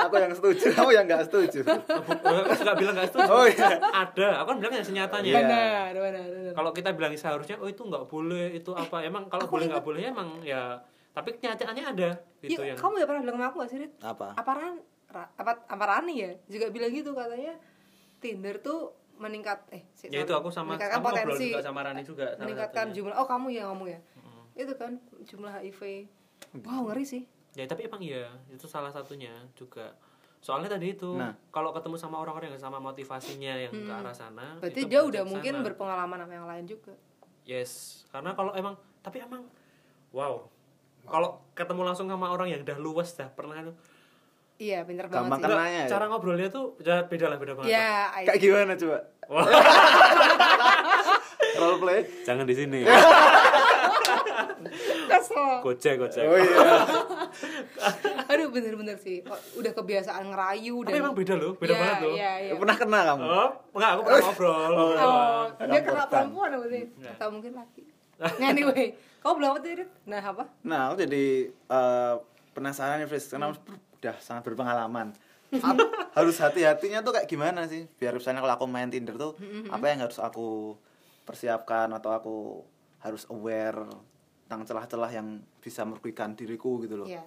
Aku 0.00 0.14
yang 0.16 0.34
setuju, 0.34 0.66
kamu 0.72 0.90
yang 0.90 1.06
nggak 1.06 1.22
setuju. 1.24 1.60
aku 1.62 2.10
nggak 2.58 2.76
bilang 2.76 2.94
nggak 2.96 3.08
setuju 3.08 3.30
Oh, 3.30 3.46
iya. 3.46 3.78
ada 3.86 4.28
aku 4.36 4.46
kan 4.48 4.58
bilang 4.58 4.74
yang 4.74 4.82
senyatanya 4.84 5.22
Iya. 5.24 5.38
Benar, 5.40 5.92
benar, 5.94 6.26
benar. 6.28 6.52
kalau 6.52 6.70
kita 6.72 6.90
bilang 6.90 7.12
seharusnya 7.14 7.56
oh 7.56 7.66
itu 7.66 7.80
nggak 7.80 8.04
boleh 8.04 8.50
itu 8.52 8.70
apa 8.72 8.96
emang 9.00 9.26
kalau 9.26 9.46
boleh 9.46 9.68
nggak 9.68 9.84
boleh 9.84 10.00
emang 10.04 10.42
ya 10.42 10.82
tapi 11.10 11.34
kenyataannya 11.36 11.84
ada 11.86 12.10
gitu 12.40 12.58
Iya, 12.58 12.74
yang 12.74 12.78
kamu 12.78 12.94
ya 12.96 13.04
pernah 13.04 13.20
bilang 13.20 13.36
sama 13.36 13.46
aku 13.46 13.56
gak 13.60 13.70
sih 13.70 13.78
Rit? 13.78 13.92
Apa? 14.00 14.26
Apa 14.32 14.50
Ran, 14.52 14.74
Ra- 15.06 15.30
apa, 15.32 15.52
apa 15.64 15.84
Rani 15.84 16.14
ya? 16.16 16.32
Juga 16.46 16.66
bilang 16.68 16.90
gitu 16.90 17.10
katanya 17.12 17.54
Tinder 18.18 18.58
tuh 18.58 18.94
meningkat 19.20 19.60
eh 19.70 19.84
si- 19.92 20.08
ya 20.08 20.24
itu 20.24 20.32
aku 20.32 20.48
sama 20.48 20.74
meningkatkan 20.74 20.96
aku 20.96 21.04
ngobrol 21.06 21.20
potensi. 21.30 21.46
juga 21.46 21.60
sama 21.60 21.80
Rani 21.82 22.02
juga 22.02 22.26
meningkatkan 22.36 22.84
satunya. 22.86 22.96
jumlah 22.96 23.14
oh 23.14 23.26
kamu 23.26 23.46
ya 23.50 23.62
ngomong 23.68 23.88
ya? 23.88 24.00
Itu 24.56 24.72
kan 24.74 24.92
jumlah 25.22 25.52
HIV. 25.54 25.80
Wow 26.58 26.88
ngeri 26.88 27.04
sih. 27.04 27.22
Ya 27.52 27.64
tapi 27.64 27.84
emang 27.84 28.00
iya 28.00 28.24
itu 28.48 28.64
salah 28.64 28.88
satunya 28.88 29.28
juga. 29.52 29.92
Soalnya 30.40 30.72
tadi 30.72 30.90
itu 30.90 31.12
Nah. 31.12 31.36
kalau 31.48 31.70
ketemu 31.70 31.94
sama 31.94 32.16
orang-orang 32.16 32.48
yang 32.50 32.62
sama 32.62 32.78
motivasinya 32.78 33.54
yang 33.58 33.70
ke 33.70 33.92
arah 33.92 34.10
sana 34.10 34.56
Hmm. 34.56 34.58
berarti 34.58 34.80
dia 34.86 35.00
udah 35.02 35.22
mungkin 35.22 35.54
sana. 35.54 35.64
berpengalaman 35.64 36.18
sama 36.18 36.32
yang 36.32 36.48
lain 36.48 36.64
juga. 36.66 36.94
Yes 37.42 38.02
karena 38.08 38.32
kalau 38.32 38.52
emang 38.52 38.72
tapi 38.98 39.20
emang 39.20 39.44
wow. 40.10 40.48
Kalau 41.02 41.42
ketemu 41.52 41.82
langsung 41.82 42.06
sama 42.06 42.28
orang 42.28 42.48
yang 42.48 42.60
udah 42.60 42.78
luas 42.78 43.12
dah 43.12 43.26
pernah 43.26 43.56
itu 43.58 43.72
iya 44.60 44.84
pinter 44.84 45.08
Gampang 45.08 45.26
banget 45.32 45.40
sih 45.40 45.48
kenanya 45.50 45.80
ya? 45.80 45.88
cara 45.88 46.04
ngobrolnya 46.06 46.48
tuh 46.48 46.76
ya 46.78 47.00
beda 47.02 47.26
lah 47.26 47.36
beda 47.36 47.52
banget 47.54 47.70
ya 47.70 47.90
I- 48.14 48.26
Kayak 48.26 48.38
gimana 48.38 48.72
coba? 48.76 48.98
Role 51.56 51.78
play? 51.78 52.00
jangan 52.22 52.44
di 52.44 52.54
sini 52.54 52.80
kesel 55.08 55.46
gojek 55.60 55.94
gojek 55.96 56.22
Oh 56.22 56.36
iya. 56.36 56.56
aduh 58.30 58.48
bener-bener 58.48 58.96
sih 58.96 59.22
Oh, 59.22 59.34
udah 59.56 59.72
kebiasaan 59.72 60.24
ngerayu 60.26 60.82
tapi 60.82 60.90
dan 60.90 61.00
emang 61.00 61.14
beda 61.14 61.34
loh 61.34 61.52
beda 61.54 61.72
Iya, 61.72 61.80
banget 61.80 61.96
loh 61.98 62.12
iya, 62.12 62.32
iya. 62.40 62.52
Pernah 62.54 62.76
kena 62.76 63.00
kamu? 63.06 63.22
oh 63.24 63.48
enggak 63.72 63.90
aku 63.90 64.00
pernah 64.02 64.20
ngobrol 64.22 64.72
Oh, 65.00 65.42
dia 65.62 65.80
kena 65.80 66.04
perempuan 66.06 66.50
apa 66.52 66.66
sih? 66.68 66.84
Atau 67.02 67.28
mungkin 67.30 67.52
laki. 67.54 67.82
anyway, 68.38 68.92
kamu 69.18 69.32
belum 69.34 69.48
apa 69.50 69.58
tadi? 69.58 69.84
Nah, 70.04 70.20
apa? 70.20 70.44
Nah, 70.62 70.80
aku 70.86 71.00
jadi 71.00 71.24
eh, 71.48 72.14
penasaran 72.52 73.00
nih, 73.00 73.08
Fris, 73.08 73.24
karena 73.26 73.48
udah 74.00 74.16
sangat 74.18 74.42
berpengalaman. 74.48 75.12
Harus 76.16 76.40
hati-hatinya 76.40 77.04
tuh 77.04 77.12
kayak 77.12 77.28
gimana 77.28 77.68
sih? 77.68 77.84
Biar 78.00 78.16
misalnya 78.16 78.40
kalau 78.40 78.54
aku 78.56 78.66
main 78.66 78.88
Tinder 78.88 79.14
tuh, 79.20 79.36
apa 79.70 79.84
yang 79.90 80.02
harus 80.02 80.18
aku 80.18 80.74
persiapkan 81.22 81.90
atau 81.94 82.10
aku 82.10 82.36
harus 83.02 83.26
aware 83.30 83.86
tentang 84.46 84.66
celah-celah 84.66 85.10
yang 85.14 85.38
bisa 85.62 85.86
merugikan 85.86 86.34
diriku 86.34 86.82
gitu 86.82 86.98
loh. 86.98 87.06
Iya. 87.06 87.22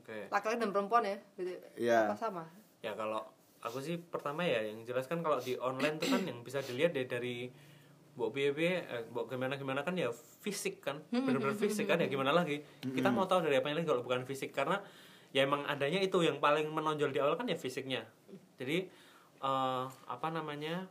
oke 0.00 0.32
Laki-laki 0.32 0.56
dan 0.56 0.70
perempuan 0.72 1.02
ya? 1.04 1.16
Berarti 1.36 1.54
Iya. 1.76 2.00
Apa 2.08 2.16
sama? 2.16 2.44
ya 2.80 2.96
kalau 2.96 3.20
aku 3.60 3.76
sih 3.84 4.00
pertama 4.00 4.40
ya 4.48 4.64
yang 4.64 4.80
jelas 4.88 5.04
kan 5.04 5.20
kalau 5.20 5.36
di 5.36 5.52
online 5.60 6.00
tuh 6.00 6.16
kan 6.16 6.24
yang 6.24 6.40
bisa 6.40 6.64
dilihat 6.64 6.96
ya 6.96 7.04
dari 7.04 7.52
Mbok 8.10 8.36
piye, 8.36 8.84
eh, 8.84 9.06
mbok 9.06 9.30
gimana 9.32 9.54
gimana 9.54 9.80
kan 9.86 9.94
ya 9.94 10.10
fisik 10.42 10.82
kan, 10.82 10.98
benar-benar 11.08 11.54
fisik 11.56 11.86
kan 11.86 11.96
ya 12.02 12.10
gimana 12.10 12.34
lagi? 12.34 12.60
Kita 12.82 13.08
mau 13.08 13.24
tahu 13.24 13.46
dari 13.46 13.56
apa 13.56 13.70
lagi 13.70 13.86
kalau 13.86 14.02
bukan 14.02 14.26
fisik 14.26 14.50
karena 14.50 14.82
ya 15.30 15.46
emang 15.46 15.62
adanya 15.66 16.02
itu 16.02 16.18
yang 16.22 16.42
paling 16.42 16.66
menonjol 16.70 17.14
di 17.14 17.18
awal 17.22 17.38
kan 17.38 17.46
ya 17.46 17.54
fisiknya. 17.54 18.02
Jadi 18.58 18.86
eh, 19.40 19.84
apa 19.86 20.28
namanya 20.30 20.86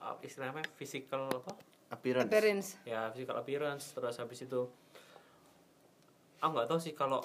eh, 0.00 0.16
istilahnya 0.24 0.64
physical 0.76 1.28
apa? 1.30 1.52
appearance 1.92 2.28
Appearance. 2.32 2.68
Ya 2.88 3.12
physical 3.12 3.36
appearance 3.36 3.84
terus 3.92 4.16
habis 4.16 4.40
itu 4.44 4.64
aku 6.40 6.50
nggak 6.56 6.68
tahu 6.68 6.80
sih 6.80 6.96
kalau 6.96 7.20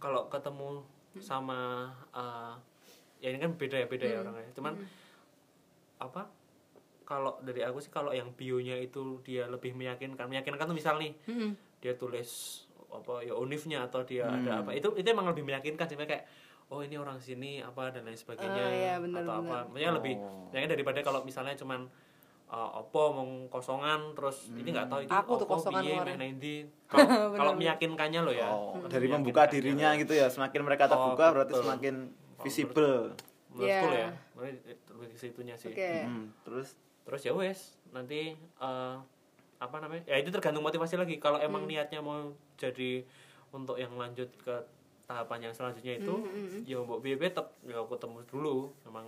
kalau 0.00 0.28
ketemu 0.32 0.80
sama 1.20 1.90
eh, 2.16 2.54
ya 3.20 3.28
ini 3.32 3.38
kan 3.40 3.52
beda 3.56 3.76
ya 3.84 3.86
beda 3.88 4.06
ya 4.08 4.18
orangnya. 4.24 4.48
Cuman 4.56 4.74
apa 6.00 6.32
kalau 7.04 7.36
dari 7.42 7.60
aku 7.66 7.82
sih 7.82 7.90
kalau 7.90 8.14
yang 8.14 8.32
bionya 8.32 8.78
itu 8.78 9.18
dia 9.26 9.50
lebih 9.50 9.74
meyakinkan 9.74 10.30
meyakinkan 10.30 10.64
tuh 10.64 10.78
misal 10.78 10.94
nih 10.96 11.10
Mm-mm. 11.26 11.58
dia 11.82 11.98
tulis 11.98 12.62
apa 12.92 13.22
ya 13.22 13.32
unifnya 13.32 13.82
atau 13.82 14.02
dia 14.02 14.26
ada 14.26 14.60
apa. 14.60 14.70
Itu 14.72 14.92
itu 14.94 15.06
emang 15.06 15.26
lebih 15.26 15.42
meyakinkan 15.42 15.86
sih 15.86 15.94
kayak 15.94 16.26
oh 16.68 16.80
ini 16.80 16.94
orang 16.94 17.18
sini 17.18 17.58
apa 17.58 17.90
dan 17.90 18.06
lain 18.06 18.14
sebagainya 18.14 18.62
Ah, 18.62 18.70
iya, 18.70 18.94
benar, 18.96 19.22
atau 19.22 19.42
benar. 19.42 19.50
apa 19.58 19.68
maksudnya 19.68 19.90
lebih 19.92 20.14
Oh. 20.16 20.46
ya 20.50 20.64
daripada 20.64 20.98
kalau 21.00 21.20
misalnya 21.20 21.54
cuman 21.54 21.90
uh, 22.46 22.78
opo 22.78 23.02
mau 23.10 23.26
kosongan 23.48 24.14
terus 24.14 24.50
ini 24.50 24.70
nggak 24.70 24.86
tahu 24.86 25.00
itu 25.02 25.10
Aku 25.10 25.34
tuh 25.34 25.46
opo 25.46 25.58
kosongan 25.58 25.82
piye 25.82 25.98
meh 25.98 26.14
nendi 26.16 26.56
kalau 26.86 27.54
meyakinkannya 27.54 28.20
loh 28.22 28.30
ya. 28.30 28.46
Oh, 28.48 28.78
dari 28.86 29.06
membuka 29.06 29.46
dirinya 29.46 29.94
gitu. 29.94 30.14
ya 30.14 30.26
semakin 30.26 30.62
mereka 30.62 30.86
Oh, 30.86 30.90
terbuka 30.90 31.26
berarti 31.32 31.52
betul. 31.54 31.62
semakin 31.64 31.94
Oh, 32.38 32.42
visible. 32.42 32.94
Menurutku 33.50 33.86
Iya. 33.90 33.98
ya 33.98 34.08
lebih 34.94 35.18
situnya 35.18 35.54
sih. 35.58 35.74
Oke. 35.74 36.06
Hmm, 36.06 36.30
terus? 36.40 36.78
Terus 37.02 37.20
ya 37.20 37.32
wes 37.34 37.60
nanti 37.90 38.38
eh, 38.38 38.94
apa 39.60 39.76
namanya 39.76 40.08
ya 40.08 40.16
itu 40.16 40.32
tergantung 40.32 40.64
motivasi 40.64 40.96
lagi 40.96 41.16
kalau 41.16 41.36
emang 41.38 41.62
Hmm. 41.62 41.70
niatnya 41.70 42.00
mau 42.00 42.16
jadi 42.56 43.04
untuk 43.52 43.76
yang 43.76 43.92
lanjut 43.94 44.32
ke 44.40 44.54
tahapan 45.04 45.46
yang 45.46 45.54
selanjutnya 45.54 46.00
itu 46.00 46.14
Hmm, 46.16 46.64
ya 46.64 46.80
mbok 46.80 47.00
piye 47.00 47.20
tetap 47.20 47.52
ya 47.62 47.84
ketemu 47.84 48.24
dulu 48.24 48.56
memang 48.84 49.04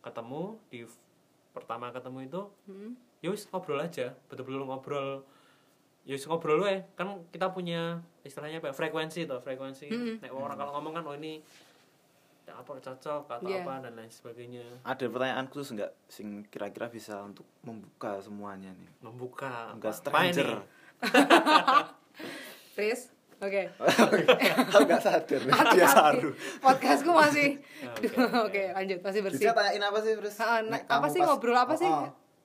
ketemu 0.00 0.42
di 0.66 0.88
pertama 1.50 1.90
ketemu 1.90 2.18
itu 2.24 2.42
Hmm. 2.64 2.96
ya 3.20 3.28
wis 3.28 3.44
ngobrol 3.46 3.76
aja 3.76 4.16
betul-betul 4.26 4.64
ngobrol 4.64 5.20
ya 6.02 6.16
wis 6.16 6.24
ngobrol 6.24 6.64
ya 6.64 6.80
kan 6.94 7.20
kita 7.28 7.52
punya 7.52 8.00
istilahnya 8.22 8.58
apa 8.58 8.72
ya, 8.72 8.74
frekuensi 8.74 9.28
tuh 9.28 9.36
frekuensi 9.38 9.86
Hmm. 9.86 10.16
nek 10.18 10.32
orang 10.32 10.56
kalau 10.56 10.72
ngomong 10.74 10.96
kan 10.96 11.04
oh 11.04 11.12
ini 11.12 11.36
ya 11.36 11.44
apa 12.52 12.72
cocok 12.74 13.22
atau 13.28 13.46
Iya. 13.46 13.60
apa 13.60 13.74
dan 13.80 13.92
lain 13.94 14.08
sebagainya 14.08 14.64
ada 14.82 15.04
pertanyaan 15.04 15.46
khusus 15.46 15.72
nggak 15.72 15.92
sing 16.06 16.28
kira-kira 16.46 16.86
bisa 16.86 17.18
untuk 17.20 17.44
membuka 17.60 18.18
semuanya 18.18 18.70
nih 18.72 18.90
membuka 19.00 19.72
Enggak 19.72 19.94
stranger 19.94 20.66
Riz. 22.74 23.10
Oke. 23.40 23.72
Aku 24.68 24.84
nggak 24.84 25.00
sadar 25.00 25.40
dia 25.72 25.86
saru 25.86 26.28
Podcastku 26.60 27.08
masih. 27.10 27.56
Duh, 27.96 28.12
oke, 28.12 28.36
Oke, 28.46 28.62
lanjut 28.70 29.00
masih 29.00 29.20
bersih. 29.22 29.48
bisa 29.48 29.56
tanyain 29.56 29.80
apa 29.80 29.98
sih 29.98 30.12
terus 30.12 30.36
Ah, 30.38 30.60
nah, 30.60 30.76
apa 30.76 31.08
sih 31.08 31.18
ngobrol 31.18 31.56
apa 31.56 31.72
sih 31.72 31.88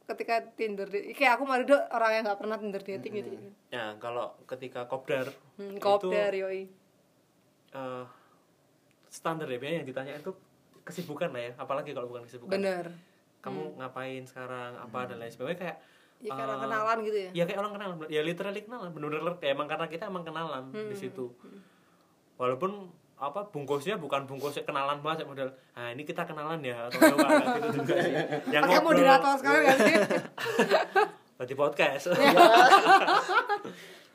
ketika 0.06 0.40
Tinder 0.54 0.86
di- 0.86 1.12
kayak 1.12 1.36
aku 1.36 1.44
kemarin 1.44 1.66
tuh 1.68 1.82
orang 1.90 2.12
yang 2.14 2.24
nggak 2.24 2.38
pernah 2.38 2.56
Tinder 2.56 2.80
dating 2.80 3.12
gitu. 3.14 3.28
Ya, 3.68 3.92
kalau 3.98 4.40
ketika 4.46 4.86
kopdar 4.86 5.28
Hmm, 5.56 5.74
itu 5.74 5.84
kopdar 5.84 6.32
yoi. 6.32 6.72
eh, 7.74 8.04
standar 9.16 9.48
ya 9.48 9.56
biasanya 9.56 9.80
yang 9.80 9.88
ditanya 9.88 10.14
itu 10.20 10.32
kesibukan 10.84 11.32
lah 11.32 11.42
ya, 11.48 11.52
apalagi 11.56 11.96
kalau 11.96 12.12
bukan 12.12 12.28
kesibukan. 12.28 12.52
Bener. 12.60 12.86
Kamu 13.40 13.80
ngapain 13.80 14.28
sekarang, 14.28 14.76
apa 14.76 15.08
dan 15.08 15.24
lain 15.24 15.32
sebagainya 15.32 15.60
kayak 15.64 15.78
Ya 16.24 16.32
kayak 16.32 16.48
orang 16.48 16.58
eh, 16.58 16.64
kenalan 16.64 16.98
gitu 17.04 17.18
ya. 17.20 17.30
Ya 17.36 17.44
kayak 17.44 17.60
orang 17.60 17.74
kenalan, 17.76 17.96
ya 18.08 18.22
literally 18.24 18.62
kenalan, 18.64 18.90
bener-bener 18.96 19.36
kayak 19.36 19.52
emang 19.60 19.68
karena 19.68 19.86
kita 19.92 20.04
emang 20.08 20.24
kenalan 20.24 20.64
Hmm, 20.72 20.88
di 20.88 20.96
situ. 20.96 21.28
Walaupun 22.40 22.72
apa 23.16 23.48
bungkusnya 23.48 23.96
bukan 23.96 24.28
bungkus 24.28 24.60
kenalan 24.68 25.00
banget 25.00 25.24
model 25.24 25.48
nah 25.72 25.88
ini 25.88 26.04
kita 26.04 26.28
kenalan 26.28 26.60
ya 26.60 26.92
atau 26.92 27.00
apa 27.16 27.64
gitu 27.64 27.80
juga 27.80 27.96
sih 28.04 28.12
yang 28.54 28.68
ngobrol 28.68 28.92
moderator 28.92 29.40
sekarang 29.40 29.62
gak 29.64 29.78
sih? 29.80 29.96
Tadi 31.40 31.54
podcast. 31.56 32.12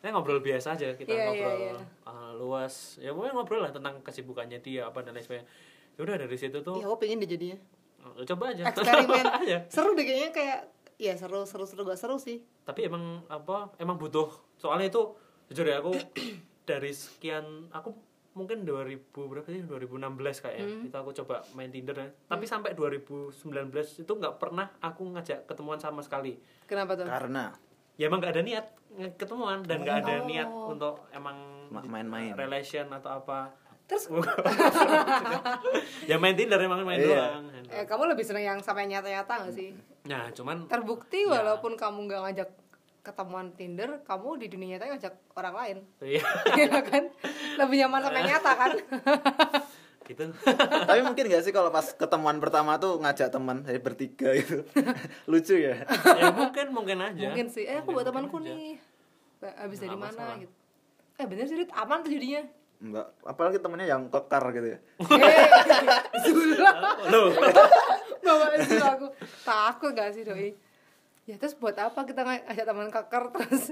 Nah, 0.01 0.09
ngobrol 0.11 0.41
biasa 0.41 0.75
aja 0.75 0.93
kita 0.93 1.07
Iya, 1.07 1.17
iya, 1.17 1.27
ngobrol 1.27 1.55
iya. 1.55 1.73
uh, 2.05 2.31
luas. 2.35 2.97
Ya 2.97 3.11
pokoknya 3.11 3.35
ngobrol 3.35 3.61
lah 3.61 3.71
tentang 3.71 4.01
kesibukannya 4.01 4.59
dia 4.59 4.85
apa 4.85 5.01
dan 5.01 5.13
lain 5.13 5.21
sebagainya. 5.21 5.47
Ya 5.93 6.01
udah 6.01 6.17
dari 6.17 6.37
situ 6.37 6.59
tuh 6.59 6.75
Iya, 6.75 6.85
aku 6.85 6.97
pengen 6.99 7.19
deh 7.19 7.29
jadinya. 7.29 7.59
uh, 8.01 8.25
coba 8.25 8.45
aja. 8.51 8.65
Eksperimen. 8.67 9.25
Aja. 9.27 9.59
seru 9.75 9.93
deh 9.93 10.03
kayaknya 10.03 10.31
kayak 10.31 10.61
ya 10.97 11.13
seru 11.15 11.45
seru 11.45 11.65
seru 11.65 11.85
gak 11.85 11.97
seru 11.97 12.17
sih. 12.17 12.41
Tapi 12.63 12.87
emang 12.87 13.25
apa? 13.27 13.73
Emang 13.77 13.97
butuh. 13.97 14.29
Soalnya 14.57 14.89
itu 14.89 15.13
jujur 15.47 15.65
ya 15.65 15.79
aku 15.79 15.93
dari 16.65 16.91
sekian 16.91 17.45
aku 17.69 17.93
mungkin 18.31 18.63
2000 18.63 19.11
berapa 19.11 19.45
sih 19.45 19.67
2016 19.67 20.01
kayaknya 20.41 20.63
Hmm. 20.63 20.87
itu 20.87 20.97
aku 20.97 21.11
coba 21.15 21.43
main 21.53 21.69
Tinder 21.69 21.93
ya. 21.95 22.09
Tapi 22.25 22.47
sampai 22.47 22.73
2019 22.73 23.35
itu 23.99 24.13
nggak 24.15 24.39
pernah 24.39 24.71
aku 24.79 25.03
ngajak 25.11 25.45
ketemuan 25.45 25.77
sama 25.77 26.01
sekali. 26.01 26.39
Kenapa 26.65 26.95
tuh? 26.95 27.05
karena 27.05 27.51
ya 28.01 28.03
emang 28.03 28.19
gak 28.19 28.33
ada 28.33 28.43
niat 28.43 28.65
ketemuan 29.15 29.61
dan 29.63 29.83
gak 29.83 30.01
ada 30.01 30.11
Oh. 30.17 30.25
niat 30.25 30.49
untuk 30.49 30.95
emang 31.11 31.37
Ma- 31.69 31.85
main-main. 31.85 32.33
relation 32.33 32.89
atau 32.89 33.15
apa 33.15 33.53
Terus 33.85 34.07
ya 36.07 36.15
main 36.17 36.33
Tinder 36.33 36.57
emang 36.59 36.81
main 36.81 36.97
Iya. 36.97 37.37
doang 37.37 37.45
eh, 37.69 37.85
kamu 37.85 38.09
lebih 38.09 38.23
seneng 38.23 38.43
yang 38.47 38.59
sampai 38.59 38.87
nyata-nyata 38.87 39.45
gak 39.45 39.53
sih? 39.53 39.75
nah 40.03 40.27
cuman 40.31 40.65
Terbukti 40.65 41.23
Ya. 41.23 41.37
walaupun 41.37 41.75
kamu 41.75 42.07
nggak 42.07 42.21
ngajak 42.25 42.49
ketemuan 43.01 43.47
Tinder, 43.55 44.03
kamu 44.03 44.37
di 44.37 44.47
dunia 44.47 44.77
nyata 44.77 44.85
ngajak 44.91 45.15
orang 45.33 45.55
lain. 45.55 45.77
iya 46.01 46.21
Iya 46.59 46.79
kan? 46.83 47.03
Lebih 47.57 47.77
nyaman 47.79 48.01
sampai 48.03 48.23
nyata 48.25 48.51
kan? 48.53 48.71
gitu 50.11 50.25
tapi 50.89 51.01
mungkin 51.01 51.25
gak 51.27 51.41
sih 51.41 51.51
kalau 51.51 51.69
pas 51.69 51.87
ketemuan 51.89 52.37
pertama 52.37 52.75
tuh 52.77 52.99
ngajak 52.99 53.29
teman 53.29 53.63
saya 53.63 53.79
bertiga 53.79 54.35
gitu 54.35 54.67
lucu 55.31 55.55
ya 55.55 55.87
ya 56.13 56.29
mungkin 56.31 56.67
mungkin 56.71 56.99
aja 57.01 57.31
Mungkin 57.31 57.47
sih. 57.47 57.63
Eh, 57.63 57.79
aku 57.79 57.93
buat 57.93 58.03
temanku 58.03 58.37
nih. 58.39 58.77
Habis 59.41 59.79
dari 59.79 59.95
mana 59.95 60.13
masalah. 60.13 60.37
gitu. 60.37 60.53
Eh, 61.17 61.25
bener 61.25 61.45
sih, 61.45 61.57
Rit. 61.57 61.71
aman 61.73 62.01
tuh 62.01 62.11
jadinya. 62.11 62.43
enggak 62.79 63.07
apalagi 63.23 63.57
temennya 63.57 63.89
yang 63.89 64.09
kekar 64.09 64.41
gitu 64.51 64.69
ya 64.71 64.79
Sulah. 66.23 66.75
loh 67.07 67.29
Bawa 68.21 68.47
itu 68.55 68.77
aku. 68.77 69.07
Takut 69.43 69.93
gak 69.93 70.13
sih, 70.13 70.23
Doi? 70.23 70.53
Ya 71.25 71.37
terus 71.37 71.55
buat 71.55 71.73
apa 71.75 72.03
kita 72.03 72.21
ng- 72.21 72.45
ajak 72.45 72.65
teman 72.65 72.89
keker 72.89 73.25
terus 73.31 73.71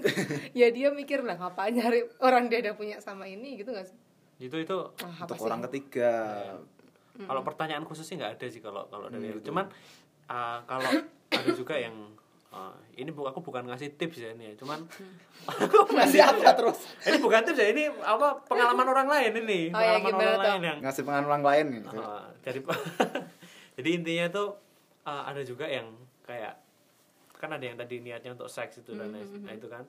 ya 0.53 0.68
dia 0.68 0.89
mikir 0.91 1.20
lah 1.20 1.34
ngapain 1.36 1.72
nyari 1.72 2.07
orang 2.18 2.47
dia 2.47 2.61
udah 2.61 2.74
punya 2.74 2.97
sama 2.99 3.24
ini 3.24 3.57
gitu 3.57 3.72
gak 3.72 3.84
sih? 3.84 3.97
Itu 4.39 4.57
itu 4.57 4.76
Ah, 4.97 5.22
untuk 5.22 5.36
sih? 5.36 5.45
orang 5.45 5.61
ketiga. 5.66 6.12
Kalau 7.18 7.43
pertanyaan 7.43 7.82
khusus 7.82 8.03
sih 8.03 8.14
nggak 8.14 8.39
ada 8.39 8.47
sih 8.47 8.59
kalau 8.59 8.86
kalau 8.86 9.11
dari 9.11 9.28
aku. 9.28 9.43
cuman 9.45 9.66
uh, 10.26 10.59
kalau 10.64 10.86
ada 11.28 11.51
juga 11.53 11.74
yang 11.74 12.14
uh, 12.49 12.70
ini 12.95 13.11
bu 13.11 13.26
aku 13.26 13.43
bukan 13.43 13.66
ngasih 13.66 13.99
tips 13.99 14.18
ya 14.18 14.30
ini 14.30 14.51
ya. 14.51 14.55
Cuman 14.57 14.86
masih 15.99 16.22
apa 16.22 16.55
terus? 16.55 16.78
Ini 17.03 17.18
bukan 17.18 17.43
tips 17.43 17.59
ya 17.59 17.68
ini 17.68 17.91
apa 17.91 18.39
pengalaman 18.45 18.86
orang 18.86 19.09
lain 19.09 19.32
ini. 19.41 19.61
Oh, 19.68 19.76
ya, 19.76 19.99
pengalaman 19.99 20.07
gimana 20.07 20.22
orang 20.22 20.39
tuh? 20.39 20.47
lain 20.47 20.62
yang 20.62 20.78
ngasih 20.80 21.03
pengalaman 21.03 21.43
lain 21.43 21.66
gitu. 21.74 21.97
Uh, 21.99 22.26
jadi 22.41 22.59
jadi 23.82 23.89
intinya 23.93 24.26
tuh 24.30 24.49
uh, 25.03 25.22
ada 25.26 25.43
juga 25.43 25.66
yang 25.66 25.91
kayak 26.22 26.55
kan 27.34 27.51
ada 27.51 27.62
yang 27.62 27.74
tadi 27.74 27.99
niatnya 27.99 28.34
untuk 28.34 28.47
seks 28.47 28.78
itu 28.78 28.95
dan 28.95 29.11
lain- 29.11 29.43
nah 29.43 29.51
itu 29.51 29.66
kan. 29.66 29.82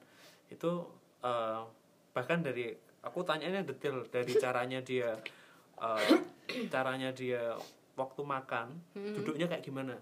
Itu 0.49 0.89
uh, 1.21 1.61
bahkan 2.09 2.41
dari 2.41 2.73
aku 3.09 3.25
tanyanya 3.25 3.65
detail 3.65 4.05
dari 4.13 4.37
caranya 4.43 4.79
dia 4.85 5.17
uh, 5.81 6.13
caranya 6.69 7.09
dia 7.09 7.57
waktu 7.97 8.21
makan 8.21 8.79
duduknya 8.93 9.49
kayak 9.49 9.65
gimana? 9.65 9.97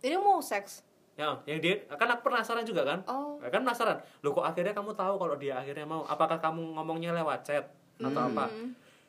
Ini 0.00 0.16
mau 0.18 0.40
seks. 0.40 0.88
ya 1.18 1.34
yang 1.50 1.58
dia 1.58 1.82
kan 1.98 2.06
aku 2.14 2.30
penasaran 2.30 2.62
juga 2.62 2.86
kan? 2.86 3.02
Oh. 3.10 3.42
Ya 3.42 3.50
kan 3.50 3.66
penasaran? 3.66 3.98
Loh 4.22 4.30
kok 4.30 4.46
akhirnya 4.46 4.70
kamu 4.70 4.94
tahu 4.94 5.18
kalau 5.18 5.34
dia 5.34 5.58
akhirnya 5.58 5.82
mau? 5.82 6.06
Apakah 6.06 6.38
kamu 6.38 6.78
ngomongnya 6.78 7.10
lewat 7.10 7.42
chat 7.42 7.66
atau 7.98 8.22
apa? 8.30 8.46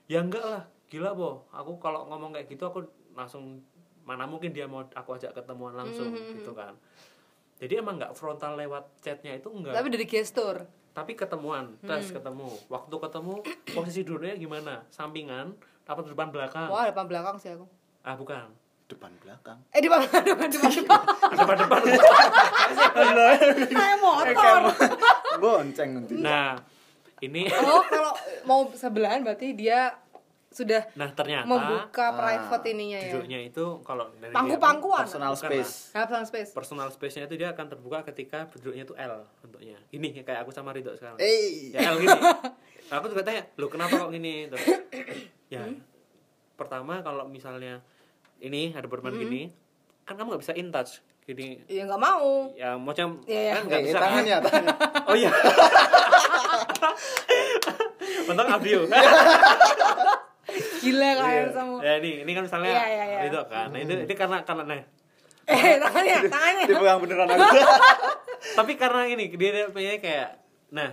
Ya 0.10 0.26
enggak 0.26 0.42
lah. 0.42 0.64
Gila 0.90 1.14
boh 1.14 1.46
aku 1.54 1.78
kalau 1.78 2.10
ngomong 2.10 2.34
kayak 2.34 2.50
gitu 2.50 2.66
aku 2.66 2.82
langsung 3.14 3.62
mana 4.02 4.26
mungkin 4.26 4.50
dia 4.50 4.66
mau 4.66 4.82
aku 4.82 5.22
ajak 5.22 5.38
ketemuan 5.38 5.78
langsung 5.78 6.10
gitu 6.14 6.50
kan? 6.58 6.74
Jadi 7.62 7.78
emang 7.78 8.02
nggak 8.02 8.18
frontal 8.18 8.58
lewat 8.58 8.90
chatnya 9.06 9.38
itu 9.38 9.46
enggak. 9.54 9.78
Tapi 9.78 9.88
dari 9.94 10.06
gestur. 10.10 10.66
Tapi 10.92 11.14
ketemuan 11.14 11.78
tes 11.82 12.10
ketemu. 12.10 12.50
Waktu 12.68 12.96
ketemu 12.96 13.34
posisi 13.76 14.02
duduknya 14.02 14.36
gimana? 14.36 14.84
Sampingan 14.90 15.54
apa 15.84 16.06
depan 16.06 16.30
belakang. 16.30 16.70
Wah, 16.70 16.86
depan 16.86 17.06
belakang 17.06 17.36
sih 17.38 17.50
aku. 17.50 17.66
ah 18.00 18.14
bukan. 18.14 18.50
Depan 18.86 19.14
belakang. 19.22 19.58
Eh, 19.70 19.80
depan 19.80 20.02
depan 20.02 20.50
depan 20.50 20.72
depan. 20.82 21.02
depan 21.30 21.56
depan. 21.58 21.82
Kayak 23.70 23.98
motor. 24.00 24.62
bonceng 25.38 25.90
nanti. 25.94 26.14
Nah 26.18 26.58
ini 27.20 27.46
Oh, 27.52 27.84
kalau 27.86 28.14
mau 28.44 28.66
sebelahan 28.72 29.22
berarti 29.22 29.54
dia 29.54 29.94
sudah 30.60 30.82
nah 30.93 31.07
ternyata 31.10 31.45
membuka 31.45 32.05
ah, 32.05 32.12
private 32.14 32.66
ininya 32.70 32.99
ya. 32.99 33.12
duduknya 33.12 33.39
itu 33.41 33.66
kalau 33.82 34.12
dari 34.14 34.30
pangku-pangkuan. 34.30 35.03
personal 35.03 35.32
Bukan 35.32 35.43
space. 35.45 35.72
Ah, 35.89 36.03
personal 36.03 36.26
space. 36.26 36.49
personal 36.51 36.88
space-nya 36.89 37.24
itu 37.26 37.36
dia 37.36 37.49
akan 37.49 37.66
terbuka 37.68 38.03
ketika 38.05 38.43
bentuknya 38.45 38.84
itu 38.84 38.93
L 38.93 39.16
bentuknya. 39.39 39.78
Ini 39.89 40.07
kayak 40.20 40.43
aku 40.43 40.51
sama 40.51 40.70
Ridho 40.70 40.91
sekarang. 40.93 41.16
Eh 41.18 41.72
ya 41.72 41.89
L 41.89 41.97
gini. 41.97 42.12
Aku 42.89 43.05
juga 43.05 43.22
tanya 43.22 43.45
lo 43.53 43.70
kenapa 43.70 43.95
kok 43.95 44.10
gini? 44.10 44.49
Terus, 44.49 44.66
ya 45.53 45.62
pertama 46.55 46.99
kalau 46.99 47.24
misalnya 47.24 47.86
ini 48.39 48.74
ada 48.74 48.84
berteman 48.84 49.14
gini 49.16 49.53
kan 50.03 50.18
kamu 50.18 50.34
nggak 50.34 50.41
bisa 50.41 50.53
in 50.53 50.70
touch. 50.70 50.97
Gini. 51.22 51.62
Ya 51.64 51.86
nggak 51.86 52.01
mau. 52.01 52.49
Ya 52.51 52.74
macam 52.76 53.22
Iya, 53.24 53.39
iya. 53.39 53.53
kan 53.53 53.64
nggak 53.64 53.78
Eh, 53.78 53.86
bisa 53.86 53.93
kan? 53.93 54.03
tangannya 54.03 54.36
tangannya 54.41 54.74
oh 55.10 55.16
iya. 55.16 55.30
Untung 58.26 58.45
audio 58.47 58.80
gila 60.80 61.10
kan 61.16 61.45
sama 61.50 61.78
ya 61.80 61.93
ini 61.97 62.10
ini 62.22 62.32
kan 62.32 62.43
misalnya 62.43 62.72
Iya, 62.72 62.86
iya, 62.86 63.04
iya. 63.06 63.20
itu 63.28 63.39
kan 63.45 63.68
nah, 63.70 63.80
itu, 63.80 63.93
ini 64.00 64.14
karena 64.14 64.38
karena 64.41 64.64
nah 64.66 64.80
eh 65.45 65.76
tangannya 65.78 66.18
tangannya 66.34 66.64
dipegang 66.66 67.00
beneran 67.00 67.28
aku 67.32 67.45
tapi 68.56 68.72
karena 68.76 69.02
ini 69.08 69.24
dia 69.30 69.68
punya 69.68 69.97
kayak 69.97 70.30
nah 70.70 70.89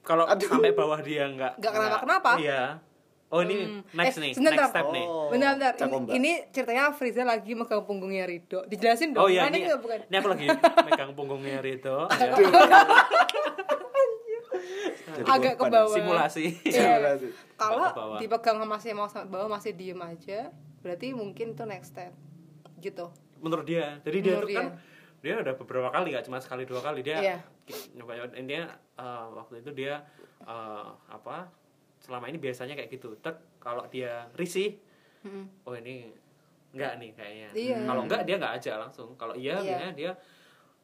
kalau 0.00 0.24
sampai 0.26 0.72
bawah 0.72 0.98
dia 0.98 1.28
nggak 1.28 1.56
Nggak 1.56 1.68
kenapa-kenapa. 1.70 2.30
iya 2.36 2.80
oh 3.28 3.44
ini 3.44 3.56
Hmm. 3.60 3.80
next 3.92 4.16
Eh, 4.16 4.22
nih 4.22 4.32
sebentar. 4.32 4.56
next 4.56 4.72
step 4.72 4.86
nih 4.88 5.04
Oh, 5.04 5.28
Bentar, 5.28 5.52
bentar. 5.52 5.72
Cak 5.76 5.88
Ini, 5.92 6.16
ini 6.16 6.32
ceritanya 6.48 6.88
Friza 6.90 7.22
lagi 7.22 7.52
megang 7.52 7.84
punggungnya 7.84 8.24
Rido. 8.24 8.64
Dijelasin 8.64 9.12
dong. 9.12 9.20
oh 9.20 9.28
iya 9.28 9.44
ini, 9.46 9.68
nggak, 9.68 9.78
bukan? 9.78 10.00
ini 10.02 10.16
aku 10.16 10.28
lagi 10.30 10.46
megang 10.88 11.12
punggungnya 11.12 11.60
Rito 11.60 12.08
ya. 12.08 12.32
Jadi 15.08 15.26
Agak 15.26 15.54
ke 15.54 15.64
bawah. 15.64 15.90
simulasi 15.90 16.44
Iya. 16.62 16.82
Simulasi. 16.96 17.26
Kalau 17.54 17.88
dipegang 18.16 18.58
masih 18.62 18.92
mau 18.92 19.06
sampai 19.06 19.30
bawah 19.30 19.48
masih 19.50 19.72
diem 19.72 19.98
aja, 19.98 20.50
berarti 20.78 21.10
mungkin 21.10 21.52
itu 21.52 21.64
next 21.64 21.92
step. 21.92 22.12
Gitu. 22.78 23.06
menurut 23.38 23.62
dia 23.64 23.98
jadi 24.00 24.18
dia 24.18 24.34
Menurut 24.34 24.46
tuh 24.46 24.54
kan 24.56 24.66
dia 25.18 25.34
udah 25.36 25.54
beberapa 25.56 25.88
kali 25.90 26.10
gak 26.10 26.22
cuma 26.24 26.38
sekali 26.38 26.62
dua 26.62 26.78
kali 26.78 27.02
dia 27.02 27.18
Iya. 27.18 27.38
nyoba 27.92 28.30
intinya 28.32 28.66
eh, 28.94 29.26
waktu 29.32 29.62
itu 29.62 29.70
dia 29.72 30.02
eh, 30.40 30.86
apa 31.08 31.46
selama 31.98 32.26
ini 32.26 32.34
biasanya 32.36 32.74
kayak 32.74 32.90
gitu 32.92 33.14
Tek, 33.16 33.34
kalau 33.58 33.86
dia 33.86 34.26
risih 34.32 34.78
Mm-mm. 35.22 35.66
oh 35.66 35.74
ini 35.74 36.10
enggak 36.70 36.98
nih 36.98 37.10
kayaknya 37.12 37.48
Iya. 37.52 37.78
kalau 37.82 38.02
enggak 38.04 38.22
dia 38.22 38.34
enggak 38.36 38.54
aja 38.54 38.72
langsung 38.76 39.08
kalau 39.14 39.34
iya, 39.34 39.54
Iya. 39.54 39.62
biasanya 39.64 39.92
dia 39.92 40.10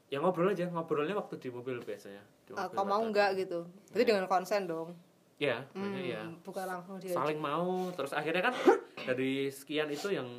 ya 0.08 0.18
ngobrol 0.18 0.48
aja. 0.48 0.66
Ngobrolnya 0.66 1.14
waktu 1.14 1.38
di 1.38 1.48
mobil 1.48 1.78
biasanya. 1.78 2.22
Di 2.42 2.52
Ah, 2.52 2.66
mobil 2.66 2.74
kau 2.74 2.84
mau 2.84 2.98
atau- 2.98 3.10
nggak 3.10 3.30
gitu? 3.38 3.58
Berarti 3.88 4.04
dengan 4.04 4.26
konsen 4.26 4.64
dong. 4.64 4.90
ya 5.34 5.66
Hmm, 5.74 5.98
ya 5.98 6.22
Bukan 6.40 6.62
langsung 6.62 6.96
dia. 6.96 7.10
saling 7.10 7.36
mau 7.36 7.90
terus 7.90 8.14
akhirnya 8.14 8.38
kan 8.40 8.54
dari 9.10 9.50
sekian 9.50 9.90
itu 9.90 10.06
yang 10.08 10.30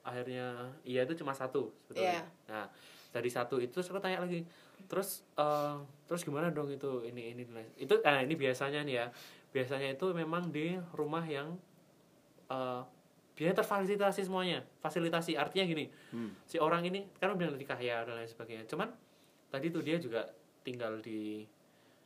akhirnya 0.00 0.52
iya 0.84 1.00
itu 1.02 1.16
cuma 1.16 1.32
satu 1.32 1.72
sebetulnya. 1.80 2.20
Iya. 2.20 2.24
nah 2.44 2.66
dari 3.08 3.32
satu 3.32 3.56
itu 3.56 3.80
aku 3.80 3.96
tanya 3.98 4.20
lagi 4.20 4.44
terus 4.84 5.24
eh, 5.34 5.74
terus 6.04 6.20
gimana 6.22 6.50
dong 6.50 6.68
itu? 6.68 7.00
Ini 7.02 7.32
ini 7.32 7.42
itu 7.74 7.94
eh, 7.96 8.18
ini 8.20 8.36
biasanya 8.36 8.84
nih 8.84 8.94
ya. 8.94 9.06
Biasanya 9.50 9.96
itu 9.96 10.12
memang 10.12 10.50
di 10.50 10.76
rumah 10.92 11.24
yang 11.24 11.56
eh 12.46 12.80
biasanya 13.34 13.56
terfasilitasi 13.56 14.20
semuanya 14.22 14.62
fasilitasi 14.78 15.34
artinya 15.34 15.64
gini 15.64 15.84
Hmm. 16.08 16.30
si 16.42 16.56
orang 16.56 16.82
ini 16.82 17.06
kan 17.14 17.28
udah 17.28 17.38
bilang 17.40 17.54
nikah 17.54 17.76
ya 17.76 18.02
dan 18.02 18.14
lain 18.14 18.26
sebagainya 18.26 18.64
cuman 18.64 18.88
tadi 19.48 19.68
tuh 19.68 19.80
dia 19.80 19.98
juga 19.98 20.22
tinggal 20.60 20.98
di 20.98 21.42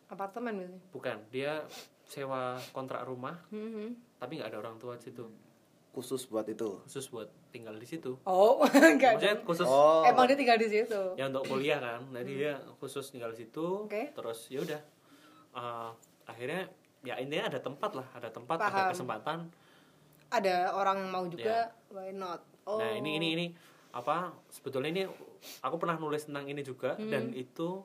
Apartemen 0.06 0.56
biasanya. 0.56 0.80
bukan 0.88 1.16
dia 1.28 1.52
sewa 2.02 2.56
kontrak 2.70 3.04
rumah 3.04 3.36
Mhm. 3.48 4.16
tapi 4.16 4.36
nggak 4.36 4.48
ada 4.48 4.58
orang 4.58 4.76
tua 4.76 4.96
di 4.96 5.04
situ 5.04 5.28
khusus 5.90 6.24
buat 6.24 6.46
itu 6.46 6.80
khusus 6.82 7.08
buat 7.08 7.28
tinggal 7.48 7.74
di 7.74 7.84
situ 7.84 8.16
Oh, 8.22 8.60
enggak. 8.86 9.18
maksudnya 9.18 9.36
khusus 9.42 9.66
oh 9.66 10.00
Emang 10.02 10.24
dia 10.24 10.34
tinggal 10.34 10.56
di 10.56 10.64
situ. 10.66 11.00
ya 11.14 11.26
untuk 11.26 11.44
kuliah 11.46 11.76
kan 11.76 12.00
jadi 12.10 12.32
dia 12.32 12.52
khusus 12.78 13.04
tinggal 13.06 13.28
di 13.30 13.42
situ 13.42 13.84
Oke. 13.84 14.12
terus 14.12 14.48
ya 14.48 14.60
udah 14.62 14.80
Eh, 15.50 15.90
akhirnya 16.24 16.68
ya 17.02 17.16
intinya 17.16 17.48
ada 17.48 17.58
tempat 17.58 17.90
lah 17.92 18.06
ada 18.12 18.28
tempat 18.28 18.56
Paham. 18.56 18.68
ada 18.70 18.82
kesempatan 18.92 19.38
Ada 20.28 20.72
orang 20.72 20.96
yang 21.00 21.10
mau 21.10 21.24
juga, 21.24 21.72
why 21.88 22.12
not? 22.12 22.44
Oh. 22.62 22.76
nah 22.76 22.92
ini 22.92 23.16
ini 23.16 23.28
ini 23.32 23.46
apa 23.88 24.28
sebetulnya 24.46 24.92
ini 24.92 25.02
aku 25.64 25.76
pernah 25.76 25.96
nulis 25.96 26.28
tentang 26.28 26.44
ini 26.44 26.60
juga 26.60 26.92
Hmm. 26.94 27.08
dan 27.08 27.32
itu 27.32 27.80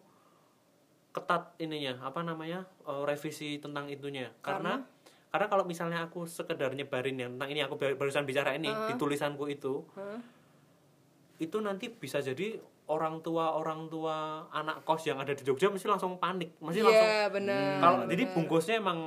ketat 1.09 1.55
ininya 1.57 2.03
apa 2.03 2.19
namanya 2.19 2.67
eh, 2.83 3.03
revisi 3.03 3.55
tentang 3.57 3.87
itunya 3.87 4.27
karena 4.41 4.83
karena 5.29 5.47
kalau 5.47 5.63
misalnya 5.63 6.03
aku 6.03 6.27
sekedar 6.27 6.75
nyebarin 6.75 7.15
yang 7.15 7.31
tentang 7.33 7.49
ini 7.49 7.61
aku 7.61 7.79
bar- 7.79 7.95
barusan 7.95 8.27
bicara 8.27 8.53
ini 8.53 8.67
di 8.67 8.93
tulisanku 8.93 9.47
itu 9.47 9.87
Hah? 9.95 10.19
itu 11.39 11.57
nanti 11.57 11.87
bisa 11.87 12.19
jadi 12.19 12.59
orang 12.85 13.23
tua 13.23 13.55
orang 13.55 13.87
tua 13.87 14.43
anak 14.51 14.83
kos 14.83 15.07
yang 15.07 15.15
ada 15.17 15.31
di 15.31 15.41
Jogja 15.41 15.71
mesti 15.71 15.87
langsung 15.87 16.19
panik 16.19 16.59
mesti 16.59 16.81
langsung 16.81 17.07
Iya, 17.07 17.31
benar. 17.31 17.79
kalau 17.79 17.97
jadi 18.05 18.23
benar. 18.25 18.35
bungkusnya 18.35 18.75
emang 18.77 18.99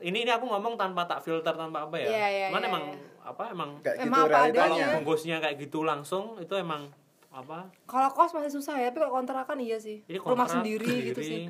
ini 0.00 0.18
ini 0.20 0.30
aku 0.30 0.44
ngomong 0.44 0.74
tanpa 0.74 1.02
tak 1.04 1.20
filter 1.20 1.50
tanpa 1.50 1.82
apa 1.82 1.96
ya 1.96 2.06
Iya, 2.06 2.26
iya, 2.28 2.46
cuman 2.46 2.60
iya, 2.60 2.68
emang 2.68 2.84
iya. 2.86 2.98
apa 3.22 3.42
emang 3.48 3.70
kayak 3.78 3.96
Emang 4.00 4.08
gitu 4.18 4.24
apa 4.24 4.34
kalau 4.34 4.44
adanya. 4.44 4.62
realitanya 4.62 4.86
bungkusnya 4.94 5.36
kayak 5.38 5.56
gitu 5.58 5.78
langsung 5.82 6.24
itu 6.36 6.54
emang 6.54 6.82
apa 7.30 7.58
Kalau 7.84 8.08
kos 8.10 8.32
masih 8.32 8.50
susah 8.50 8.74
ya, 8.76 8.88
tapi 8.88 8.98
kalau 8.98 9.12
kontrakan 9.14 9.58
iya 9.58 9.76
sih. 9.76 10.00
ini 10.02 10.16
Rumah 10.16 10.26
kontrak 10.38 10.52
sendiri, 10.54 10.88
gitu 11.06 11.20
sih. 11.20 11.42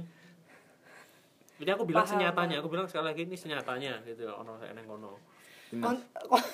jadi 1.57 1.71
aku 1.73 1.85
bilang 1.85 2.03
Paham, 2.03 2.15
senyatanya 2.15 2.57
aku 2.57 2.69
bilang 2.69 2.87
sekali 2.87 3.05
lagi 3.09 3.23
ini 3.25 3.35
senyatanya 3.35 4.03
gitu 4.05 4.27
ono 4.27 4.55
saya 4.57 4.71
neng 4.73 4.87
kono 4.87 5.19
Kon- 5.75 6.07
kon- 6.31 6.51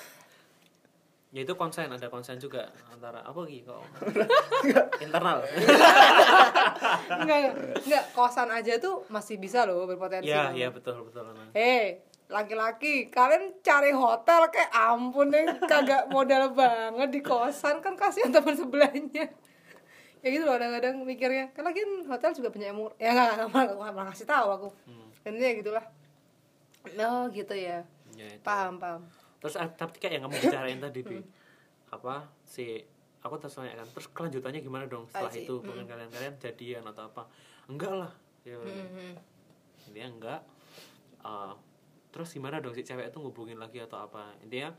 ya 1.35 1.43
itu 1.43 1.51
konsen 1.59 1.91
ada 1.91 2.07
konsen 2.07 2.39
juga 2.39 2.71
antara 2.87 3.19
apa 3.19 3.43
gitu 3.51 3.75
kok 3.75 3.83
internal 5.03 5.43
enggak, 7.19 7.37
enggak, 7.43 7.53
enggak, 7.83 8.03
kosan 8.15 8.47
aja 8.47 8.79
tuh 8.79 9.03
masih 9.11 9.35
bisa 9.35 9.67
loh 9.67 9.83
berpotensi. 9.83 10.31
ya 10.31 10.55
ya 10.55 10.71
betul 10.71 11.03
betul. 11.03 11.27
Hei, 11.51 11.99
laki-laki, 12.31 13.11
kalian 13.11 13.59
cari 13.59 13.91
hotel 13.91 14.47
kayak 14.47 14.71
ampun 14.71 15.27
deh, 15.27 15.43
kagak 15.67 16.07
modal 16.07 16.55
banget 16.55 17.11
di 17.11 17.19
kosan 17.19 17.83
kan 17.83 17.99
kasihan 17.99 18.31
teman 18.31 18.55
sebelahnya. 18.55 19.27
Ya 20.23 20.27
gitu 20.31 20.47
loh 20.47 20.55
kadang-kadang 20.57 21.03
mikirnya, 21.03 21.51
kan 21.51 21.67
lagi 21.67 21.83
hotel 22.07 22.31
juga 22.31 22.49
punya 22.49 22.71
yang 22.71 22.79
murah. 22.79 22.95
Ya 22.97 23.11
enggak, 23.11 23.51
enggak, 23.51 23.75
enggak 23.75 24.05
ngasih 24.09 24.27
tahu 24.27 24.47
aku. 24.55 24.69
Hmm. 24.87 25.07
Intinya 25.27 25.51
gitulah. 25.59 25.85
Oh 26.95 27.23
gitu 27.29 27.53
ya. 27.53 27.83
Ya, 28.15 28.25
itu. 28.31 28.41
Paham, 28.41 28.79
paham. 28.79 29.03
Terus 29.45 29.61
ah, 29.61 29.69
tapi 29.69 30.01
kayak 30.01 30.17
yang 30.17 30.23
kamu 30.25 30.41
bicarain 30.41 30.81
tadi 30.81 31.05
bi. 31.05 31.21
Apa 31.93 32.25
si 32.41 32.81
aku 33.21 33.37
terus 33.37 33.53
tanya 33.53 33.77
kan 33.77 33.85
terus 33.85 34.09
kelanjutannya 34.09 34.65
gimana 34.65 34.89
dong 34.89 35.05
setelah 35.05 35.29
I 35.29 35.37
see. 35.37 35.45
itu? 35.45 35.61
Pengen 35.61 35.85
kalian 35.85 36.09
kalian 36.09 36.33
jadian 36.41 36.81
atau 36.89 37.05
apa? 37.05 37.29
Enggak 37.69 37.93
lah 37.93 38.11
ya. 38.41 38.57
Mhm. 38.57 39.13
intinya 39.85 40.09
enggak. 40.17 40.41
Ah, 41.21 41.53
terus 42.09 42.33
gimana 42.33 42.57
dong 42.57 42.73
si 42.73 42.81
cewek 42.81 43.13
itu 43.13 43.21
ngubungin 43.21 43.61
lagi 43.61 43.85
atau 43.85 44.01
apa? 44.01 44.33
Intinya 44.41 44.73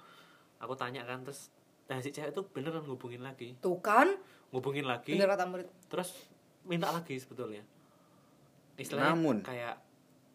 aku 0.58 0.74
tanya 0.74 1.06
kan 1.06 1.22
terus 1.22 1.54
nah 1.86 2.02
si 2.02 2.10
cewek 2.10 2.34
itu 2.34 2.42
beneran 2.50 2.82
ngubungin 2.82 3.22
lagi? 3.22 3.54
Tuh 3.62 3.78
kan, 3.78 4.18
ngubungin 4.50 4.82
lagi. 4.82 5.14
Bener 5.14 5.30
kata 5.30 5.46
murid. 5.46 5.70
terus 5.86 6.10
minta 6.66 6.90
lagi 6.90 7.14
sebetulnya. 7.14 7.62
Istilahnya 8.74 9.14
Namun. 9.14 9.46
kayak 9.46 9.78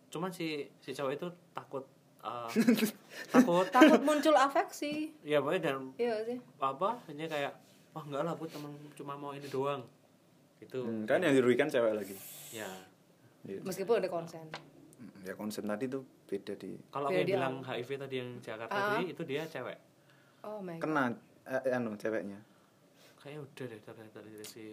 cuman 0.07 0.31
si 0.31 0.71
si 0.79 0.95
cowok 0.95 1.11
itu 1.19 1.27
takut 1.51 1.83
ah, 2.21 2.47
takut 3.31 3.65
Takut 3.67 4.01
muncul 4.01 4.33
afeksi. 4.33 5.11
ya 5.21 5.37
pokoknya 5.37 5.61
dan 5.67 5.91
Iya 5.95 6.15
sih. 6.23 6.37
apa 6.57 6.97
hanya 7.05 7.25
kayak 7.25 7.53
wah 7.91 8.01
enggak 8.01 8.21
lah 8.21 8.31
aku 8.31 8.45
teman 8.45 8.69
cuma 8.93 9.13
mau 9.13 9.31
ini 9.31 9.47
doang 9.47 9.81
gitu 10.57 10.81
Hmm, 10.81 11.03
kan 11.03 11.19
yang 11.19 11.33
dirugikan 11.33 11.67
cewek 11.67 11.93
lagi 11.93 12.15
ya 12.51 12.69
Iya. 13.41 13.57
Meskipun 13.59 13.97
ada 13.97 14.05
konsen. 14.07 14.45
Hmm, 14.93 15.09
ya 15.23 15.33
konsep 15.33 15.63
tadi 15.63 15.85
tuh 15.87 16.05
beda 16.23 16.53
di 16.55 16.77
kalau 16.87 17.09
aku 17.09 17.15
yang 17.15 17.25
dia. 17.25 17.35
bilang 17.35 17.55
HIV 17.59 17.89
tadi 17.99 18.15
yang 18.15 18.29
Jakarta 18.37 18.69
Ah. 18.71 18.81
tadi 18.93 19.09
itu 19.09 19.21
dia 19.23 19.41
cewek 19.43 19.77
Oh 20.41 20.57
my 20.59 20.73
god. 20.73 20.81
kena 20.83 21.03
eh, 21.43 21.71
anu 21.71 21.93
ceweknya 21.95 22.37
kayaknya 23.17 23.41
udah 23.43 23.65
deh 23.67 23.79
dari 23.79 24.07
dari, 24.07 24.29
dari 24.31 24.45
si 24.45 24.65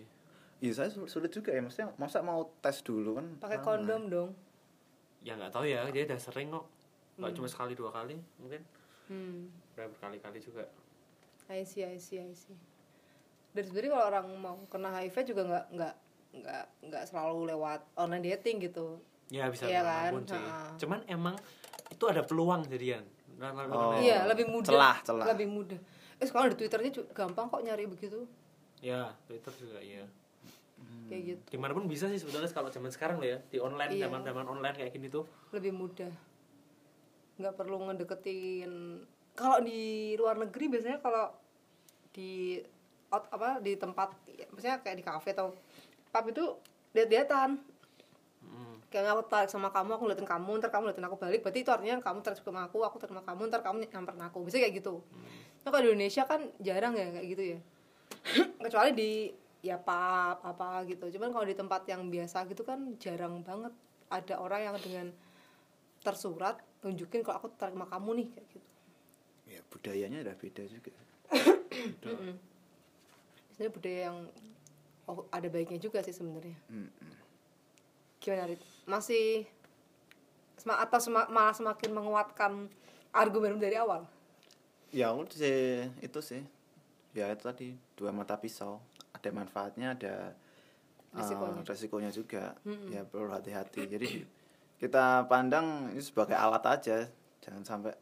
Iya 0.58 0.72
saya 0.74 0.88
sul- 0.88 1.06
sulit 1.06 1.30
juga 1.30 1.48
ya 1.48 1.60
maksudnya 1.60 1.94
masa 1.94 2.18
mau 2.20 2.42
tes 2.58 2.80
dulu 2.80 3.14
kan 3.14 3.26
Pakai 3.38 3.58
kondom 3.58 4.02
dong. 4.06 4.30
ya 5.20 5.32
nggak 5.32 5.48
tahu 5.50 5.64
ya 5.64 5.86
dia 5.86 6.04
udah 6.04 6.18
sering 6.18 6.48
kok 6.50 6.66
nggak 7.18 7.32
cuma 7.34 7.46
sekali 7.46 7.72
dua 7.74 7.90
kali 7.90 8.16
mungkin 8.36 8.62
Hmm. 9.06 9.48
udah 9.72 9.88
berkali-kali 9.88 10.38
juga 10.38 10.68
I 11.48 11.64
see, 11.64 11.80
I 11.80 11.96
see, 11.96 12.20
I 12.20 12.30
see. 12.30 12.52
Dan 13.50 13.64
sebenarnya 13.64 13.90
kalau 13.90 14.06
orang 14.06 14.26
mau 14.36 14.56
kena 14.68 14.92
HIV 14.92 15.16
juga 15.26 15.42
nggak 15.44 15.64
nggak 15.72 15.94
nggak 16.36 16.64
nggak 16.84 17.02
selalu 17.04 17.48
lewat 17.48 17.80
online 17.94 18.20
dating 18.26 18.60
gitu. 18.62 19.00
ya 19.28 19.48
bisa 19.48 19.64
Iya 19.64 19.80
di 19.80 19.84
mana 19.84 20.08
pun 20.10 20.22
kan? 20.22 20.28
sih 20.30 20.40
Ha-ha. 20.40 20.76
cuman 20.76 20.98
emang 21.06 21.34
itu 21.88 22.04
ada 22.04 22.20
peluang 22.22 22.64
jadian 22.64 23.04
Nah, 23.34 23.48
nah, 23.50 23.64
Oh. 23.64 23.92
nah, 23.92 23.98
Iya, 23.98 24.26
lebih 24.26 24.44
mudah. 24.46 24.66
celah, 24.66 24.96
celah. 25.00 25.26
Lebih 25.30 25.46
mudah. 25.46 25.78
Eh 26.16 26.26
sekarang 26.26 26.50
di 26.50 26.58
Twitternya 26.58 26.90
juga 26.92 27.08
gampang 27.14 27.46
kok 27.46 27.60
nyari 27.60 27.86
begitu. 27.86 28.26
ya 28.78 29.08
Twitter 29.24 29.52
juga 29.54 29.78
iya 29.78 30.04
Kayak 31.06 31.22
gitu. 31.24 31.42
di 31.48 31.58
mana 31.58 31.72
pun 31.72 31.86
bisa 31.86 32.06
sih 32.06 32.16
sebetulnya 32.16 32.46
kalau 32.48 32.68
zaman 32.68 32.88
sekarang 32.88 33.16
loh 33.16 33.26
ya 33.26 33.38
di 33.42 33.56
online 33.56 33.94
Iya. 33.94 34.04
zaman 34.04 34.20
zaman 34.22 34.44
online 34.46 34.76
kayak 34.76 34.92
gini 34.92 35.08
tuh 35.08 35.24
Lebih 35.50 35.72
mudah. 35.72 36.12
Nggak 37.38 37.54
perlu 37.54 37.76
ngedeketin. 37.86 39.02
Kalau 39.38 39.62
di 39.62 40.12
luar 40.18 40.36
negeri 40.36 40.66
biasanya 40.66 40.98
kalau 40.98 41.30
di 42.10 42.58
out, 43.14 43.30
apa 43.30 43.62
di 43.62 43.78
tempat 43.78 44.10
ya, 44.26 44.46
misalnya 44.50 44.78
kayak 44.82 44.96
di 44.98 45.04
kafe 45.06 45.32
atau 45.32 45.54
pub 46.10 46.24
itu 46.28 46.44
lihat-lihatan 46.92 47.62
Hmm. 48.38 48.78
kayak 48.88 49.12
aku 49.12 49.22
tarik 49.26 49.50
sama 49.50 49.68
kamu 49.68 49.98
aku 49.98 50.04
liatin 50.08 50.24
kamu 50.24 50.62
ntar 50.62 50.70
kamu 50.70 50.88
liatin 50.88 51.04
aku 51.04 51.18
balik 51.18 51.42
berarti 51.42 51.60
itu 51.66 51.70
artinya 51.74 51.98
kamu 52.00 52.22
tarik 52.22 52.38
sama 52.38 52.70
aku 52.70 52.86
aku 52.86 52.96
tarik 53.02 53.12
sama 53.12 53.22
kamu 53.26 53.40
ntar 53.50 53.60
kamu 53.66 53.76
nyamperin 53.84 54.24
aku. 54.24 54.38
Bisa 54.46 54.56
kayak 54.62 54.78
gitu. 54.78 55.02
Nah, 55.66 55.68
kalau 55.74 55.82
di 55.84 55.88
Indonesia 55.92 56.22
kan 56.24 56.40
jarang 56.62 56.94
ya 56.94 57.12
kayak 57.12 57.26
gitu 57.28 57.42
ya. 57.42 57.58
Kecuali 58.64 58.90
di 58.94 59.10
ya 59.60 59.76
pub 59.76 60.38
apa 60.40 60.86
gitu. 60.86 61.10
Cuman 61.18 61.34
kalau 61.34 61.44
di 61.44 61.56
tempat 61.58 61.82
yang 61.90 62.06
biasa 62.08 62.46
gitu 62.46 62.62
kan 62.62 62.94
jarang 63.02 63.42
banget 63.42 63.74
ada 64.08 64.34
orang 64.40 64.60
yang 64.70 64.76
dengan 64.80 65.06
tersurat 66.00 66.56
nunjukin 66.82 67.20
kalau 67.26 67.42
aku 67.42 67.48
tarik 67.58 67.74
sama 67.74 67.86
kamu 67.90 68.10
nih 68.22 68.26
kayak 68.34 68.46
gitu. 68.54 68.68
Ya 69.48 69.60
budayanya 69.72 70.18
udah 70.22 70.36
beda 70.38 70.62
juga. 70.68 70.92
Sebenarnya 73.54 73.72
budaya 73.74 74.00
yang 74.12 74.18
oh, 75.10 75.26
ada 75.34 75.48
baiknya 75.50 75.78
juga 75.82 75.98
sih 76.04 76.14
sebenarnya. 76.14 76.54
Mm-mm. 76.70 77.12
gimana 78.18 78.50
Rit? 78.50 78.62
masih 78.84 79.46
atau 80.58 80.98
sema- 81.00 81.30
malah 81.30 81.54
semakin 81.54 81.90
menguatkan 81.94 82.52
argumen 83.14 83.56
dari 83.56 83.78
awal? 83.78 84.04
Ya 84.90 85.10
aku 85.14 85.24
sih 85.32 85.86
itu 86.02 86.20
sih. 86.20 86.42
Ya 87.16 87.30
itu 87.32 87.42
tadi 87.46 87.68
dua 87.96 88.12
mata 88.12 88.36
pisau. 88.36 88.82
Ada 89.16 89.32
manfaatnya 89.32 89.96
ada 89.96 90.14
uh, 91.14 91.18
Resikonya. 91.18 91.62
resikonya 91.64 92.10
juga. 92.12 92.54
Ya 92.92 93.02
perlu 93.06 93.32
hati-hati. 93.32 93.86
Jadi 93.86 94.08
kita 94.78 95.26
pandang 95.26 95.90
ini 95.90 96.00
sebagai 96.00 96.34
alat 96.34 96.62
aja. 96.64 96.96
Jangan 97.38 97.62
sampai 97.62 97.92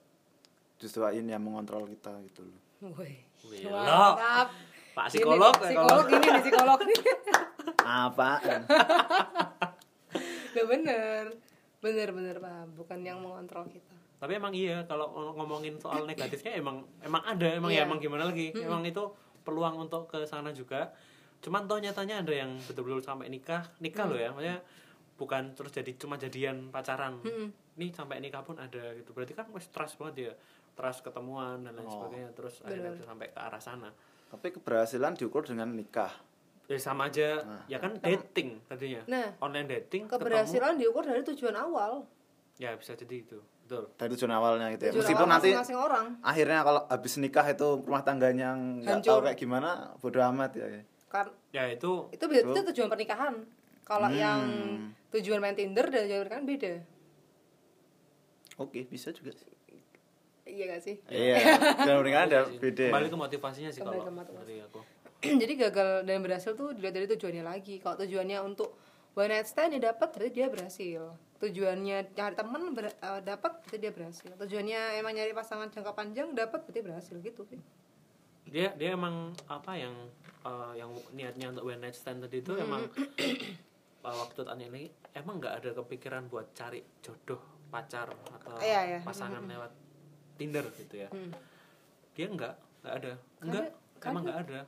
justru 0.77 1.01
ini 1.09 1.29
yang 1.29 1.41
mengontrol 1.41 1.85
kita 1.87 2.13
gitu 2.23 2.45
loh. 2.45 2.61
Woi, 2.93 3.17
Wih, 3.49 3.65
mantap. 3.67 4.53
Pak 4.93 5.07
Ini 5.07 5.13
psikolog 5.13 5.55
ya, 5.55 5.65
psikolog. 5.67 6.05
ini 6.07 6.27
nih 6.27 6.43
psikolog 6.43 6.79
nih. 6.83 7.01
apa 7.79 8.31
Gak 10.53 10.67
bener, 10.67 11.23
bener 11.79 12.09
bener 12.11 12.37
paham. 12.39 12.69
Bukan 12.75 12.99
yang 13.01 13.21
mengontrol 13.21 13.69
kita. 13.69 13.93
tapi 14.17 14.33
emang 14.33 14.49
iya 14.51 14.81
kalau 14.83 15.13
ngomongin 15.37 15.77
soal 15.77 16.09
negatifnya 16.09 16.57
emang 16.57 16.81
emang 17.01 17.21
ada. 17.23 17.53
Emang 17.53 17.69
ya 17.69 17.77
Iya. 17.77 17.83
emang 17.85 18.01
gimana 18.01 18.25
lagi? 18.25 18.49
Emang 18.57 18.81
itu 18.83 19.05
peluang 19.45 19.77
untuk 19.79 20.09
ke 20.09 20.25
sana 20.25 20.49
juga. 20.51 20.89
Cuman 21.45 21.69
toh 21.69 21.77
nyatanya 21.77 22.25
ada 22.25 22.33
yang 22.33 22.57
betul-betul 22.65 23.05
sampai 23.05 23.29
nikah. 23.29 23.69
Nikah 23.77 24.09
loh 24.09 24.17
ya 24.17 24.33
maksudnya 24.33 24.65
bukan 25.17 25.53
terus 25.53 25.73
jadi 25.73 25.91
cuma 25.95 26.15
jadian 26.15 26.69
pacaran. 26.69 27.21
Ini 27.75 27.87
sampai 27.91 28.21
nikah 28.21 28.41
pun 28.41 28.57
ada 28.57 28.93
gitu. 28.93 29.11
Berarti 29.11 29.33
kan 29.33 29.49
wes 29.51 29.69
trust 29.69 29.97
banget 29.97 30.15
ya. 30.23 30.33
Trust 30.73 31.01
ketemuan 31.03 31.61
dan 31.61 31.73
lain 31.73 31.85
Oh. 31.85 31.93
sebagainya 31.99 32.31
terus 32.31 32.61
akhirnya 32.61 32.91
bisa 32.91 33.05
sampai 33.05 33.27
ke 33.29 33.39
arah 33.39 33.59
sana. 33.59 33.89
Tapi 34.27 34.53
keberhasilan 34.53 35.13
diukur 35.15 35.43
dengan 35.43 35.71
nikah. 35.71 36.13
Ya 36.67 36.77
sama 36.77 37.07
aja. 37.07 37.41
Ya 37.65 37.79
kan 37.79 37.97
dating 37.97 38.61
tadinya. 38.65 39.01
Nah, 39.07 39.33
online 39.39 39.69
dating 39.71 40.05
ketemu. 40.05 40.21
Keberhasilan 40.21 40.75
diukur 40.77 41.03
dari 41.03 41.23
tujuan 41.25 41.55
awal. 41.55 42.05
ya 42.57 42.73
bisa 42.73 42.93
jadi 42.93 43.21
itu. 43.21 43.37
Betul. 43.63 43.85
Dari 43.95 44.09
tujuan 44.11 44.33
awalnya 44.33 44.73
gitu 44.73 44.83
ya. 44.83 44.91
Tujuan 44.91 45.03
meskipun 45.03 45.21
awal 45.23 45.35
nanti 45.35 45.49
masing-masing 45.51 45.77
orang. 45.79 46.07
akhirnya 46.23 46.59
kalau 46.63 46.81
habis 46.87 47.13
nikah 47.17 47.45
itu 47.45 47.67
rumah 47.79 48.01
tangganya 48.01 48.49
nggak 48.53 49.01
tahu 49.03 49.21
kayak 49.23 49.37
gimana 49.37 49.71
bodo 49.95 50.17
amat 50.27 50.51
ya. 50.55 50.67
Kan 51.07 51.27
ya 51.51 51.69
itu 51.69 52.09
itu 52.11 52.25
beda- 52.25 52.49
itu 52.49 52.61
tujuan 52.67 52.89
pernikahan. 52.89 53.35
Kalau 53.85 54.09
Hmm. 54.09 54.17
yang 54.17 54.41
tujuan 55.11 55.39
main 55.39 55.53
Tinder 55.53 55.87
dan 55.87 56.05
tujuan 56.05 56.21
pernikahan 56.23 56.45
beda. 56.45 56.73
oke 58.57 58.79
bisa 58.87 59.11
juga 59.11 59.33
sih 59.33 59.53
Iya 60.47 60.65
gak 60.71 60.81
sih? 60.81 60.97
iya 61.09 61.35
tujuan 61.83 61.99
pernikahan 62.01 62.27
ada 62.29 62.41
beda 62.49 62.85
kembali 62.87 63.09
ke 63.09 63.19
motivasinya 63.19 63.71
sih 63.71 63.81
Kembali 63.81 63.99
kalau 63.99 64.07
ke 64.07 64.15
motivasi. 64.15 64.41
dari 64.41 64.57
aku 64.63 64.81
Jadi 65.43 65.53
gagal 65.57 65.89
dan 66.03 66.19
berhasil 66.21 66.53
tuh 66.53 66.71
dilihat 66.71 66.93
dari 66.93 67.07
tujuannya 67.09 67.43
lagi. 67.43 67.81
Kalau 67.81 67.97
tujuannya 67.97 68.39
untuk 68.41 68.77
one 69.13 69.27
night 69.29 69.45
stand 69.45 69.73
ya 69.73 69.91
dapat 69.91 70.13
berarti 70.13 70.31
dia 70.31 70.47
berhasil. 70.47 71.03
Tujuannya 71.37 71.97
nyari 72.13 72.35
temen 72.35 72.63
ber, 72.71 72.87
eh, 72.87 73.21
dapat 73.25 73.59
berarti 73.59 73.77
dia 73.77 73.91
berhasil. 73.91 74.29
Tujuannya 74.31 74.81
emang 74.95 75.13
nyari 75.13 75.33
pasangan 75.33 75.67
jangka 75.67 75.93
panjang 75.93 76.31
dapat 76.31 76.63
berarti 76.63 76.81
berhasil 76.81 77.17
gitu 77.19 77.43
sih. 77.45 77.59
dia 78.47 78.71
dia 78.73 78.95
emang 78.95 79.35
apa 79.47 79.75
yang 79.75 79.97
eh, 80.45 80.73
yang 80.77 80.93
niatnya 81.11 81.51
untuk 81.51 81.67
one 81.67 81.81
night 81.81 81.97
stand 81.97 82.21
tadi 82.21 82.39
itu 82.39 82.55
emang 82.55 82.87
eh, 83.19 83.35
waktu 84.09 84.41
tanya 84.41 84.67
ini 84.69 84.85
emang 85.13 85.37
nggak 85.37 85.55
ada 85.57 85.71
kepikiran 85.75 86.27
buat 86.27 86.53
cari 86.53 86.81
jodoh 87.01 87.41
pacar 87.67 88.07
atau 88.07 88.57
Iya, 88.59 88.81
iya. 88.87 88.99
pasangan 89.09 89.43
lewat 89.43 89.73
Tinder 90.37 90.63
gitu 90.73 90.95
ya 90.97 91.09
Hmm. 91.09 91.33
dia 92.13 92.27
nggak 92.29 92.55
nggak 92.81 92.95
ada 92.95 93.13
nggak 93.41 93.67
Nggak 93.97 94.07
emang 94.07 94.23
ada. 94.23 94.29
nggak 94.29 94.41
ada 94.45 94.61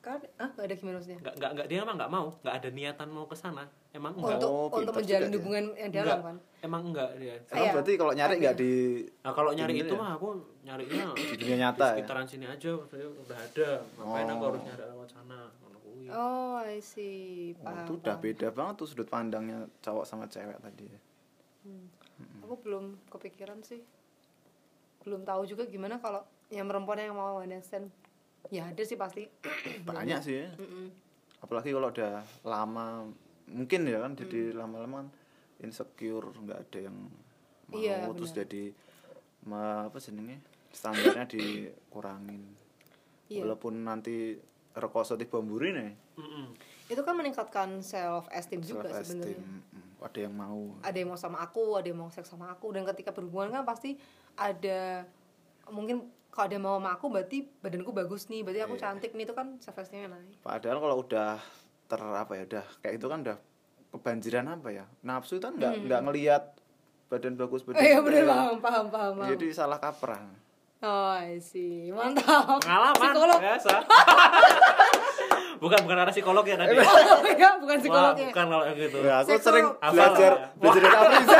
Kan 0.00 0.16
ah 0.38 0.48
gak 0.50 0.64
ada 0.64 0.74
gimana 0.74 0.96
maksudnya? 0.96 1.20
nggak 1.20 1.34
nggak 1.36 1.50
nggak 1.52 1.66
dia 1.68 1.78
emang 1.78 1.96
nggak 2.00 2.08
mau 2.10 2.26
nggak 2.34 2.54
ada 2.56 2.68
niatan 2.70 3.08
mau 3.10 3.24
ke 3.24 3.36
sana 3.36 3.68
emang 3.90 4.12
enggak 4.14 4.32
Untuk 4.34 4.48
Oh, 4.48 4.72
untuk 4.72 4.94
menjalin 4.96 5.28
hubungan 5.30 5.64
yang 5.76 5.92
dalam 5.92 6.18
kan. 6.24 6.36
emang 6.58 6.82
enggak 6.86 7.10
dia 7.14 7.36
emang 7.44 7.60
Iya. 7.60 7.70
berarti 7.70 7.92
kalau 7.94 8.12
nyari 8.14 8.34
nggak 8.38 8.56
di 8.56 8.72
nah 9.20 9.32
kalau 9.34 9.50
nyari 9.52 9.74
itu 9.78 9.92
ya? 9.92 10.00
mah 10.00 10.10
aku 10.16 10.28
nyarinya 10.62 11.04
di 11.12 11.36
dunia 11.36 11.56
nyata 11.60 11.76
di 11.76 11.84
ya 11.84 11.96
sekitaran 11.98 12.24
sini 12.24 12.46
aja 12.46 12.70
udah 12.72 13.38
ada 13.38 13.68
ngapain 13.94 14.24
aku 14.26 14.40
Oh. 14.40 14.48
harus 14.48 14.62
nyari 14.64 14.82
lewat 14.88 15.08
sana 15.10 15.38
Kuwi. 16.00 16.08
Oh, 16.10 16.56
I 16.56 16.80
see. 16.80 17.52
Oh, 17.54 17.64
Paham. 17.66 17.84
itu 17.84 17.92
udah 17.98 18.16
beda 18.16 18.48
banget 18.50 18.74
tuh 18.76 18.88
sudut 18.88 19.04
pandangnya 19.06 19.68
cowok 19.78 20.04
sama 20.04 20.24
cewek 20.26 20.56
tadi 20.56 20.84
ya. 20.86 21.00
Aku 22.40 22.56
belum 22.58 22.96
kepikiran 23.06 23.60
sih. 23.60 23.84
Belum 25.02 25.20
tahu 25.22 25.44
juga 25.44 25.64
gimana 25.64 25.96
kalau 25.96 26.24
yang 26.48 26.64
perempuan 26.64 26.98
yang 26.98 27.12
mau 27.12 27.36
one 27.36 27.48
night 27.50 27.64
stand. 27.64 27.92
Ya 28.48 28.64
ada 28.64 28.80
sih 28.80 28.96
pasti. 28.96 29.28
banyak 29.86 30.20
sih 30.20 30.36
ya. 30.40 30.48
Apalagi 31.38 31.70
kalau 31.70 31.88
udah 31.88 32.12
lama 32.42 33.04
mungkin 33.44 33.84
ya 33.84 34.00
kan 34.00 34.12
Hmm. 34.12 34.20
jadi 34.20 34.40
lama-lama 34.54 34.96
kan 35.00 35.08
insecure 35.60 36.32
nggak 36.32 36.60
ada 36.62 36.78
yang 36.80 36.96
mau 37.66 37.76
Iya, 37.76 38.06
terus 38.14 38.30
jadi 38.30 38.70
ma- 39.42 39.84
apa 39.84 39.98
senengnya 39.98 40.38
standarnya 40.70 41.26
dikurangin 41.34 42.46
Iya. 43.26 43.42
walaupun 43.42 43.82
nanti 43.82 44.38
rekoso 44.80 45.14
di 45.14 45.24
bamburi 45.24 45.70
nih 45.70 45.90
Mm-mm. 46.16 46.44
Itu 46.86 47.00
kan 47.00 47.14
meningkatkan 47.14 47.80
self 47.80 48.26
esteem 48.30 48.58
juga 48.60 48.88
self 48.88 49.06
esteem 49.06 49.22
sebenarnya. 49.22 49.38
Mm, 49.38 49.62
ada 50.00 50.18
yang 50.18 50.34
mau 50.34 50.60
Ada 50.80 50.96
yang 50.96 51.08
mau 51.08 51.18
sama 51.18 51.38
aku, 51.38 51.64
ada 51.74 51.86
yang 51.86 51.98
mau 51.98 52.08
seks 52.08 52.26
sama 52.26 52.48
aku 52.48 52.66
dan 52.70 52.82
ketika 52.84 53.10
berhubungan 53.10 53.52
kan 53.52 53.62
pasti 53.62 53.94
ada 54.34 55.06
mungkin 55.66 56.02
kalau 56.28 56.46
ada 56.46 56.54
yang 56.54 56.64
mau 56.64 56.76
sama 56.76 56.90
aku 56.92 57.06
berarti 57.08 57.38
badanku 57.56 57.90
bagus 57.90 58.26
nih, 58.26 58.40
berarti 58.40 58.60
aku 58.60 58.74
Iya. 58.74 58.82
cantik 58.88 59.12
nih 59.12 59.24
itu 59.24 59.32
kan 59.32 59.54
self 59.58 59.76
esteemnya 59.76 60.10
naik. 60.12 60.34
padahal 60.40 60.78
kalau 60.78 60.96
udah 61.00 61.38
ter 61.84 62.00
apa 62.00 62.32
ya 62.32 62.42
udah 62.44 62.64
kayak 62.80 62.94
itu 62.96 63.06
kan 63.06 63.18
udah 63.20 63.36
kebanjiran 63.90 64.46
apa 64.48 64.68
ya 64.72 64.84
nafsu 65.00 65.36
kan 65.36 65.52
nggak 65.52 65.84
nggak 65.84 66.00
ngelihat 66.00 66.42
badan 67.06 67.34
bagus 67.34 67.60
Oh 67.60 67.66
badan 67.68 67.82
iya 67.82 67.92
jelek. 67.92 68.04
bener 68.04 68.22
paham, 68.24 68.56
paham, 68.58 68.86
paham. 68.88 69.12
paham. 69.16 69.28
jadi 69.28 69.46
salah 69.52 69.78
kaprah 69.78 70.22
Oh, 70.80 71.12
I 71.12 71.36
see. 71.38 71.92
Mantap. 71.92 72.56
pengalaman 72.58 72.96
Psikolog. 72.96 73.38
biasa 73.38 73.72
bukan 75.62 75.76
bukan 75.84 75.96
arah 75.98 76.08
psikolog 76.08 76.40
ya 76.42 76.56
tadi 76.56 76.72
Oh 76.72 77.20
iya, 77.28 77.52
bukan 77.54 77.76
Wah, 77.76 77.84
psikolognya. 77.84 78.28
bukan 78.32 78.46
kalau 78.48 78.64
yang 78.64 78.76
gitu 78.78 78.96
Ya, 78.98 79.14
aku 79.14 79.28
Psikolog. 79.28 79.44
sering 79.44 79.66
belajar 79.76 80.32
ya. 80.32 80.46
belajar 80.56 80.80
dari 80.80 80.96
Afriza. 81.04 81.38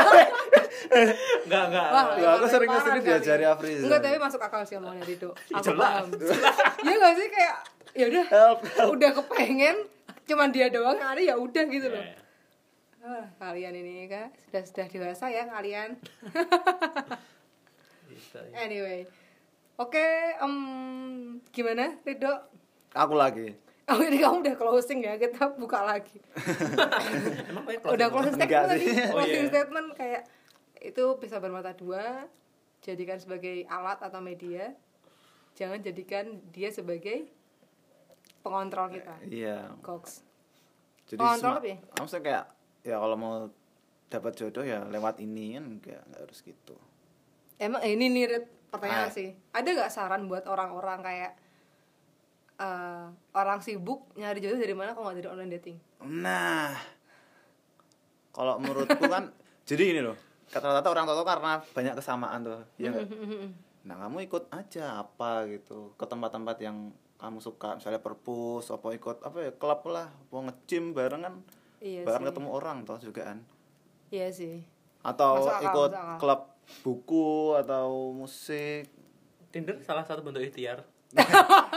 enggak 1.41 1.63
enggak 1.65 1.87
Wah, 1.89 2.05
Ya, 2.13 2.29
aku 2.31 2.45
sering 2.45 2.69
kali. 2.69 2.99
diajari 3.01 3.45
Afriza. 3.47 3.81
Enggak, 3.81 3.99
tapi 3.99 4.17
masuk 4.19 4.37
akal 4.39 4.61
sih 4.61 4.75
omongannya 4.77 5.05
Rido. 5.05 5.29
Aku 5.49 5.73
paham. 5.73 6.05
Iya 6.85 6.93
enggak 6.93 7.13
sih 7.15 7.27
kayak 7.27 7.55
ya 7.91 8.05
udah 8.07 8.25
udah 8.87 9.09
kepengen 9.11 9.75
cuman 10.23 10.47
dia 10.47 10.69
doang 10.69 10.95
yang 10.95 11.09
ada 11.09 11.21
ya 11.23 11.35
udah 11.35 11.63
gitu 11.65 11.87
loh. 11.87 11.97
Ya, 11.99 12.13
ya. 12.13 12.17
Ah, 13.01 13.25
kalian 13.41 13.73
ini 13.73 14.05
kan 14.05 14.29
sudah 14.43 14.61
sudah 14.63 14.85
dewasa 14.85 15.25
ya 15.27 15.49
kalian. 15.49 15.97
Ya. 18.31 18.41
anyway. 18.59 19.01
Oke, 19.81 20.05
em, 20.37 20.55
gimana 21.49 21.97
Rido? 22.05 22.29
Aku 22.93 23.17
lagi. 23.17 23.57
Oh 23.89 23.97
ini 23.97 24.21
kamu 24.21 24.45
udah 24.45 24.55
closing 24.55 25.01
ya, 25.01 25.17
kita 25.17 25.57
buka 25.57 25.81
lagi. 25.81 26.21
emang 27.49 27.65
udah 27.65 28.07
closing 28.13 28.37
statement 28.37 28.69
tadi. 28.69 28.85
Oh, 29.09 29.17
closing 29.17 29.43
iya. 29.43 29.49
statement 29.49 29.87
kayak 29.97 30.23
itu 30.85 31.03
bisa 31.17 31.41
bermata 31.41 31.73
dua 31.73 32.29
jadikan 32.81 33.17
sebagai 33.17 33.65
alat 33.69 34.01
atau 34.01 34.21
media 34.21 34.73
jangan 35.53 35.77
jadikan 35.81 36.41
dia 36.49 36.73
sebagai 36.73 37.29
pengontrol 38.41 38.89
kita 38.89 39.13
Iya. 39.29 39.77
Cox 39.85 40.25
Jadi 41.05 41.21
Pengontrol 41.21 41.61
apa 41.61 41.67
ya? 41.69 41.77
Maksudnya 42.01 42.23
kayak 42.25 42.45
ya 42.81 42.95
kalau 42.97 43.17
mau 43.17 43.35
dapat 44.09 44.33
jodoh 44.33 44.65
ya 44.65 44.81
lewat 44.89 45.21
ini 45.21 45.57
kan 45.57 45.63
enggak 45.77 46.01
enggak 46.09 46.21
harus 46.25 46.39
gitu. 46.41 46.75
emang 47.61 47.81
eh, 47.85 47.93
ini 47.93 48.09
nih 48.09 48.25
pertanyaan 48.71 49.05
Ah. 49.05 49.11
sih 49.11 49.29
ada 49.49 49.67
nggak 49.67 49.89
saran 49.89 50.25
buat 50.25 50.43
orang-orang 50.43 50.99
kayak 51.01 51.31
eh, 52.57 53.05
orang 53.33 53.59
sibuk 53.59 54.09
nyari 54.13 54.37
jodoh 54.37 54.57
dari 54.57 54.71
mana 54.71 54.91
kalau 54.91 55.05
nggak 55.05 55.17
dari 55.17 55.29
online 55.29 55.53
dating 55.53 55.77
Nah, 56.01 56.73
kalau 58.31 58.57
menurutku 58.57 59.05
kan 59.05 59.29
jadi 59.69 59.83
ini 59.87 60.01
loh. 60.01 60.17
Kata-kata 60.47 60.87
orang 60.87 61.05
tua 61.05 61.15
tuh 61.15 61.23
karena 61.23 61.51
banyak 61.63 61.93
kesamaan 61.93 62.39
tuh. 62.41 62.59
Iya 62.75 62.89
enggak? 62.91 63.07
nah 63.81 63.97
kamu 63.99 64.17
ikut 64.23 64.45
aja 64.49 64.99
apa 64.99 65.45
gitu 65.47 65.93
ke 65.93 66.05
tempat-tempat 66.05 66.53
yang 66.59 66.89
kamu 67.15 67.37
suka 67.39 67.73
misalnya 67.75 67.97
perpus 67.97 68.69
apa 68.69 68.91
ikut 68.91 69.21
apa 69.21 69.37
ya 69.39 69.51
klub 69.51 69.81
lah 69.87 70.05
mau 70.29 70.41
nge-gym 70.43 70.89
bareng 70.91 71.21
kan 71.21 71.35
Iya 71.79 72.01
bareng 72.03 72.21
sih. 72.21 72.29
ketemu 72.29 72.49
orang 72.51 72.77
toh 72.81 72.97
juga 72.97 73.21
kan 73.27 73.41
Iya 74.07 74.29
sih. 74.29 74.61
atau 75.01 75.33
akal, 75.39 75.65
ikut 75.65 75.91
akal. 75.91 76.17
klub 76.19 76.41
buku 76.79 77.29
atau 77.55 77.87
musik 78.11 78.87
Tinder 79.49 79.75
salah 79.79 80.01
satu 80.01 80.21
bentuk 80.21 80.41
ikhtiar 80.41 80.83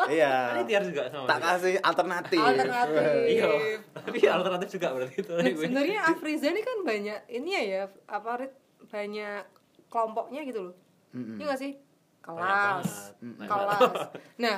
iya 0.09 0.55
Kan 0.55 0.62
ikhtiar 0.62 0.82
juga 0.84 1.03
sama 1.09 1.26
tak 1.26 1.36
juga. 1.36 1.49
kasih 1.53 1.74
alternatif 1.80 2.38
Alternatif. 2.40 3.22
iya 3.28 3.47
tapi 3.92 4.18
alternatif 4.22 4.68
juga 4.70 4.88
berarti 4.92 5.16
itu 5.18 5.32
Nah, 5.34 5.51
sebenarnya 5.51 5.99
Afriza 6.07 6.47
ini 6.49 6.61
kan 6.61 6.78
banyak 6.80 7.20
ini 7.28 7.49
ya 7.51 7.62
ya 7.64 7.82
apa 8.07 8.47
banyak 8.84 9.42
kelompoknya 9.88 10.40
gitu 10.45 10.70
loh. 10.70 10.74
Mm-mm. 11.11 11.38
Iya 11.38 11.47
gak 11.49 11.61
sih? 11.61 11.72
Kelas. 12.18 13.14
Kelas. 13.40 13.80
Nah, 14.36 14.57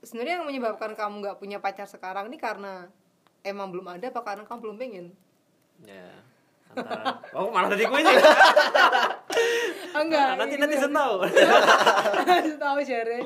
sebenarnya 0.00 0.38
yang 0.38 0.46
menyebabkan 0.46 0.94
kamu 0.94 1.14
nggak 1.20 1.36
punya 1.36 1.58
pacar 1.58 1.84
sekarang 1.84 2.26
ini 2.26 2.38
karena 2.38 2.86
emang 3.40 3.68
belum 3.68 3.86
ada 3.88 4.06
apa 4.08 4.22
karena 4.24 4.42
kamu 4.44 4.60
belum 4.62 4.76
pengen? 4.76 5.06
ya 5.80 6.10
antara 6.68 7.22
oh 7.32 7.48
malah 7.48 7.70
dari 7.70 7.82
gue 7.82 7.98
sih 7.98 8.16
Oh, 9.90 10.00
enggak. 10.00 10.36
nanti 10.36 10.54
nanti 10.56 10.74
saya 10.76 10.90
tahu 10.90 11.14
tahu 12.60 12.78
Jare. 12.82 13.18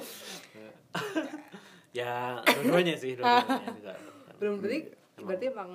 ya 1.90 2.40
dua-duanya 2.42 2.94
sih 2.94 3.12
dua-duanya 3.14 3.72
juga 3.78 3.94
Belum 4.36 4.54
berarti 4.58 4.78
berarti 5.18 5.44
emang 5.48 5.70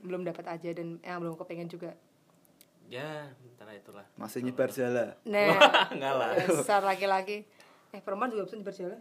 belum 0.00 0.20
dapat 0.22 0.44
aja 0.50 0.68
dan 0.72 1.00
emang 1.00 1.20
belum 1.24 1.36
kepengen 1.36 1.66
juga. 1.66 1.90
ya 2.84 3.26
antara 3.32 3.72
itulah 3.72 4.04
masih 4.14 4.40
nyebar 4.40 4.68
jala 4.68 5.16
Nah, 5.24 5.56
enggak 5.88 6.14
lah 6.14 6.30
dasar 6.36 6.80
laki-laki. 6.80 7.48
Eh, 7.90 8.00
perempuan 8.00 8.28
juga 8.28 8.44
bisa 8.44 8.60
berjalan. 8.60 9.00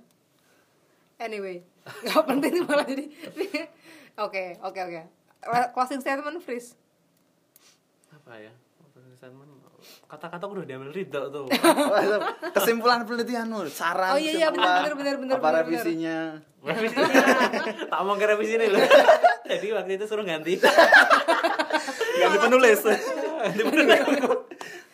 Anyway, 1.18 1.66
nggak 1.84 2.24
penting 2.24 2.64
malah 2.64 2.86
jadi. 2.86 3.06
Oke, 4.16 4.56
oke, 4.62 4.80
oke. 4.80 5.02
Closing 5.74 6.00
statement, 6.00 6.40
Fris. 6.40 6.78
apa 8.10 8.40
ya 8.40 8.54
kata-kata 10.08 10.46
udah 10.46 10.64
diambil 10.64 10.90
Ridho 10.92 11.22
tuh. 11.30 11.46
Kesimpulan 12.56 13.04
penelitianmu 13.04 13.68
saran 13.72 14.16
Oh, 14.16 14.20
iya, 14.20 14.32
iya, 14.34 14.48
kesimpulan, 14.52 14.76
bener, 14.84 14.94
bener, 14.96 15.16
bener, 15.20 15.36
apa 15.38 15.48
bener, 15.50 15.60
revisinya? 15.66 16.18
Tak 17.92 18.00
mau 18.08 18.16
ke 18.16 18.26
revisi 18.26 18.56
nih 18.56 18.72
loh 18.72 18.80
jadi 19.52 19.68
waktu 19.76 19.92
itu 20.00 20.06
suruh 20.08 20.24
ganti. 20.24 20.56
Ganti 22.16 22.38
penulis. 22.40 22.80
Ganti 22.88 23.62
penulis. 23.68 24.00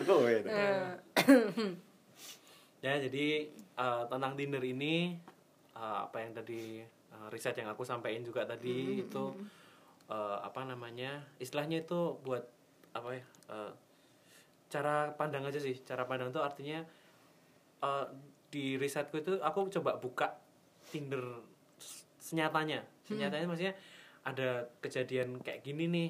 Gue. 0.01 0.33
Nah, 0.41 0.97
ya 2.81 2.93
jadi 2.97 3.25
eh, 3.53 4.03
tentang 4.09 4.33
Tinder 4.33 4.63
ini 4.63 5.13
eh, 5.77 5.97
apa 6.09 6.17
yang 6.23 6.33
tadi 6.33 6.81
eh, 6.87 7.27
riset 7.29 7.53
yang 7.59 7.69
aku 7.69 7.85
sampaikan 7.85 8.25
juga 8.25 8.47
tadi 8.49 9.05
itu 9.05 9.23
eh, 10.09 10.37
apa 10.41 10.65
namanya 10.65 11.21
istilahnya 11.37 11.85
itu 11.85 12.17
buat 12.25 12.41
apa 12.97 13.09
ya 13.13 13.23
eh, 13.53 13.71
cara 14.69 15.11
pandang 15.17 15.43
aja 15.49 15.59
sih. 15.59 15.75
Cara 15.83 16.05
pandang 16.05 16.29
itu 16.29 16.39
artinya 16.39 16.79
eh, 17.83 18.05
di 18.49 18.77
risetku 18.77 19.19
itu 19.19 19.41
aku 19.41 19.69
coba 19.81 19.97
buka 19.97 20.37
Tinder 20.89 21.21
senyatanya. 22.21 22.85
Senyatanya 23.05 23.45
maksudnya 23.49 23.73
ada 24.25 24.69
kejadian 24.79 25.41
kayak 25.41 25.65
gini 25.65 25.89
nih. 25.89 26.09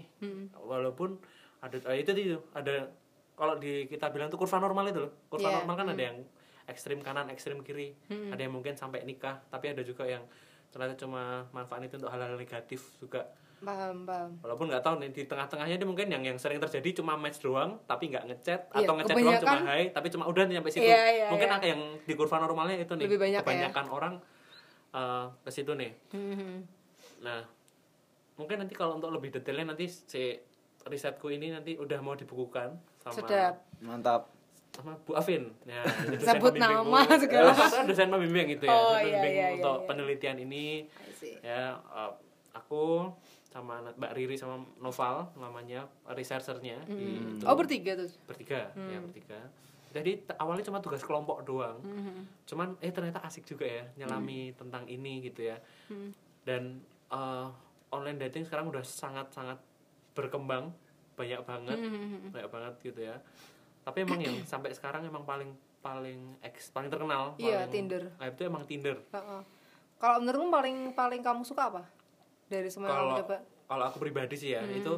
Walaupun 0.60 1.20
ada 1.64 1.76
eh, 1.92 2.04
itu 2.04 2.12
itu 2.16 2.38
ada 2.56 2.92
kalau 3.40 3.56
di 3.56 3.88
kita 3.88 4.12
bilang 4.12 4.28
tuh 4.28 4.40
kurva 4.40 4.60
normal 4.60 4.92
itu 4.92 5.00
loh. 5.00 5.12
Kurva 5.32 5.48
Iya, 5.48 5.56
normal 5.64 5.76
kan 5.80 5.88
ada 5.96 6.04
yang 6.12 6.18
ekstrim 6.68 7.00
kanan 7.00 7.32
ekstrim 7.32 7.64
kiri. 7.64 7.96
Ada 8.12 8.46
yang 8.46 8.54
mungkin 8.54 8.76
sampai 8.76 9.08
nikah. 9.08 9.40
Tapi 9.48 9.72
ada 9.72 9.82
juga 9.82 10.04
yang 10.04 10.24
ternyata 10.70 11.00
cuma 11.00 11.50
manfaat 11.50 11.82
itu 11.88 11.98
untuk 11.98 12.12
hal-hal 12.14 12.38
negatif 12.38 12.94
juga 13.02 13.26
paham, 13.60 13.96
paham. 14.04 14.30
walaupun 14.40 14.66
nggak 14.66 14.80
tahu 14.80 14.96
nih 14.98 15.10
di 15.10 15.24
tengah-tengahnya 15.24 15.76
dia 15.76 15.84
mungkin 15.84 16.08
yang 16.08 16.24
yang 16.24 16.36
sering 16.36 16.58
terjadi 16.58 16.90
cuma 16.96 17.14
match 17.14 17.40
doang 17.40 17.80
tapi 17.84 18.08
nggak 18.08 18.24
ngechat 18.26 18.62
Iya, 18.70 18.78
atau 18.82 18.94
ngechat 18.96 19.16
doang 19.16 19.38
cuma 19.38 19.60
hai 19.66 19.84
tapi 19.90 20.08
cuma 20.08 20.24
udah 20.26 20.44
nih 20.44 20.56
sampai 20.58 20.72
situ 20.72 20.86
Iya, 20.86 21.04
iya, 21.10 21.28
mungkin 21.28 21.46
iya. 21.46 21.56
ada 21.56 21.68
yang 21.68 21.82
di 22.00 22.14
kurva 22.14 22.38
normalnya 22.38 22.78
itu 22.78 22.94
nih 22.94 23.06
Lebih 23.06 23.20
banyak 23.20 23.36
ya. 23.36 23.44
kebanyakan 23.44 23.86
orang 23.90 24.14
eh, 24.90 25.26
ke 25.40 25.50
situ 25.50 25.72
nih 25.74 25.92
Mhm. 26.10 26.54
nah 27.20 27.42
mungkin 28.36 28.56
nanti 28.58 28.74
kalau 28.74 28.96
untuk 28.96 29.12
lebih 29.12 29.30
detailnya 29.32 29.70
nanti 29.70 29.86
si 29.86 30.40
risetku 30.86 31.28
ini 31.28 31.52
nanti 31.52 31.76
udah 31.76 32.00
mau 32.00 32.14
dibukukan 32.14 32.72
sama 32.98 33.14
Sedap. 33.14 33.54
mantap 33.80 34.32
sama 34.72 34.96
Bu 34.98 35.12
Afin 35.14 35.52
ya 35.64 35.84
Sebut 36.24 36.56
nama 36.56 37.04
segala. 37.20 37.52
Eh, 37.52 37.84
dosen 37.84 38.08
pembimbing 38.08 38.48
gitu 38.50 38.64
ya 38.64 38.72
Oh, 38.72 38.96
dosen 38.96 39.04
iya, 39.04 39.20
pembimbing 39.20 39.34
iya, 39.34 39.46
iya, 39.46 39.56
untuk 39.60 39.76
iya. 39.76 39.86
penelitian 39.86 40.38
ini 40.40 40.66
ya 41.42 41.64
eh, 41.76 42.12
aku 42.50 43.12
sama 43.50 43.82
Mbak 43.92 44.14
Riri 44.14 44.38
sama 44.38 44.62
Noval 44.78 45.34
namanya 45.36 45.84
researchernya 46.06 46.86
di 46.86 47.18
itu. 47.18 47.44
Oh, 47.44 47.54
bertiga 47.54 47.98
tuh. 47.98 48.10
bertiga 48.24 48.70
ya 48.72 48.98
bertiga. 49.00 49.40
Jadi 49.90 50.12
awalnya 50.38 50.62
cuma 50.62 50.78
tugas 50.78 51.02
kelompok 51.02 51.42
doang. 51.42 51.82
Cuman 52.46 52.78
eh 52.78 52.94
ternyata 52.94 53.20
asik 53.22 53.42
juga 53.44 53.66
ya 53.66 53.84
nyelami 53.98 54.54
tentang 54.54 54.86
ini 54.86 55.22
gitu 55.24 55.50
ya. 55.50 55.58
Dan 56.42 56.78
eh, 57.10 57.48
online 57.90 58.22
dating 58.22 58.46
sekarang 58.46 58.70
udah 58.70 58.86
sangat 58.86 59.34
sangat 59.34 59.58
berkembang 60.14 60.70
banyak 61.16 61.42
banget 61.42 61.78
banyak 62.30 62.50
banget 62.50 62.74
gitu 62.84 63.02
ya. 63.04 63.18
Tapi 63.82 64.06
emang 64.06 64.22
yang 64.22 64.38
sampai 64.46 64.70
sekarang 64.72 65.02
emang 65.04 65.26
paling 65.26 65.50
paling 65.80 66.38
eks 66.40 66.70
paling 66.70 66.88
terkenal 66.88 67.34
Iya, 67.36 67.66
paling- 67.66 67.72
Tinder. 67.72 68.04
nah, 68.14 68.28
itu 68.28 68.42
emang 68.44 68.64
Tinder. 68.64 69.00
Heeh. 69.10 69.42
Kalau 69.98 70.18
menurutmu 70.22 70.48
paling 70.48 70.78
paling 70.94 71.20
kamu 71.20 71.42
suka 71.42 71.68
apa? 71.68 71.84
Dari 72.50 72.68
semua 72.68 72.88
yang 72.88 72.98
kalau 72.98 73.10
kamu 73.12 73.22
coba. 73.24 73.38
kalau 73.66 73.84
aku 73.86 73.98
pribadi 74.00 74.36
sih 74.36 74.50
ya 74.52 74.62
itu 74.66 74.94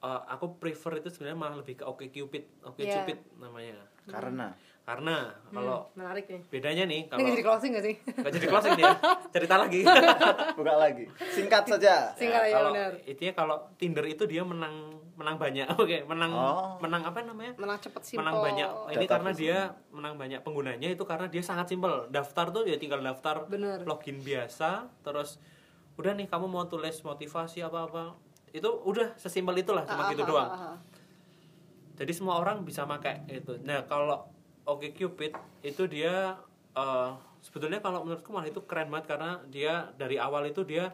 eh, 0.00 0.20
aku 0.26 0.56
prefer 0.56 0.98
itu 0.98 1.08
sebenarnya 1.08 1.38
malah 1.38 1.56
lebih 1.56 1.74
ke 1.76 1.84
Oke 1.84 2.08
Cupid 2.08 2.44
Oke 2.62 2.82
Iya. 2.82 3.00
Cupid 3.00 3.18
namanya 3.36 3.78
karena 4.02 4.46
karena 4.82 5.16
kalau 5.46 5.86
Menarik 5.92 6.26
nih. 6.26 6.42
bedanya 6.48 6.82
nih 6.84 7.00
Ini 7.00 7.06
kalau 7.06 7.18
nggak 7.20 7.30
jadi 7.32 7.44
closing 7.44 7.70
gak 7.70 7.84
sih? 7.84 7.94
nggak 8.12 8.32
jadi 8.32 8.46
closing 8.48 8.72
dia 8.74 8.90
cerita 9.34 9.54
lagi 9.56 9.80
buka 10.58 10.74
lagi 10.74 11.04
singkat 11.30 11.62
saja 11.64 12.10
Singkat 12.12 12.42
aja, 12.42 12.52
kalau 12.52 12.70
benar. 12.72 12.92
intinya 13.04 13.32
kalau 13.36 13.56
Tinder 13.76 14.02
itu 14.04 14.24
dia 14.24 14.42
menang 14.42 14.74
menang 15.14 15.36
banyak 15.36 15.68
oke 15.78 15.96
menang 16.08 16.32
Oh. 16.32 16.80
menang 16.80 17.02
apa 17.04 17.22
namanya 17.22 17.52
Menang 17.54 17.78
cepet 17.78 18.02
simpel. 18.02 18.18
menang 18.18 18.36
banyak 18.40 18.68
ini 18.90 18.96
Data 18.98 19.12
karena 19.12 19.30
dia 19.32 19.56
menang 19.90 20.14
banyak 20.16 20.40
penggunanya 20.40 20.88
itu 20.88 21.04
karena 21.04 21.26
dia 21.28 21.42
sangat 21.44 21.68
simpel 21.68 22.08
daftar 22.08 22.50
tuh 22.50 22.64
ya 22.64 22.74
tinggal 22.74 22.98
daftar 22.98 23.46
Bener. 23.46 23.84
login 23.84 24.18
biasa 24.18 24.90
terus 25.02 25.38
udah 26.00 26.12
nih 26.14 26.26
kamu 26.26 26.46
mau 26.46 26.64
tulis 26.64 26.96
motivasi 27.00 27.60
apa 27.60 27.84
apa? 27.84 28.02
Itu 28.50 28.82
udah 28.82 29.14
sesimpel 29.14 29.54
itulah 29.56 29.84
cuma 29.84 30.02
Ah, 30.02 30.10
gitu 30.10 30.22
ah, 30.22 30.26
doang. 30.26 30.50
ah, 30.50 30.76
jadi 31.94 32.10
semua 32.10 32.34
orang 32.36 32.62
bisa 32.62 32.82
pakai 32.84 33.22
itu 33.28 33.60
nah 33.60 33.84
kalau 33.84 34.24
Oke 34.62 34.90
Cupid 34.90 35.32
itu 35.60 35.82
dia 35.84 36.34
eh, 36.72 37.10
sebetulnya 37.40 37.78
kalau 37.78 38.02
menurutku 38.02 38.30
malah 38.30 38.46
itu 38.46 38.60
keren 38.62 38.88
banget 38.88 39.06
karena 39.08 39.30
dia 39.46 39.72
dari 39.94 40.16
awal 40.16 40.44
itu 40.44 40.62
dia 40.62 40.92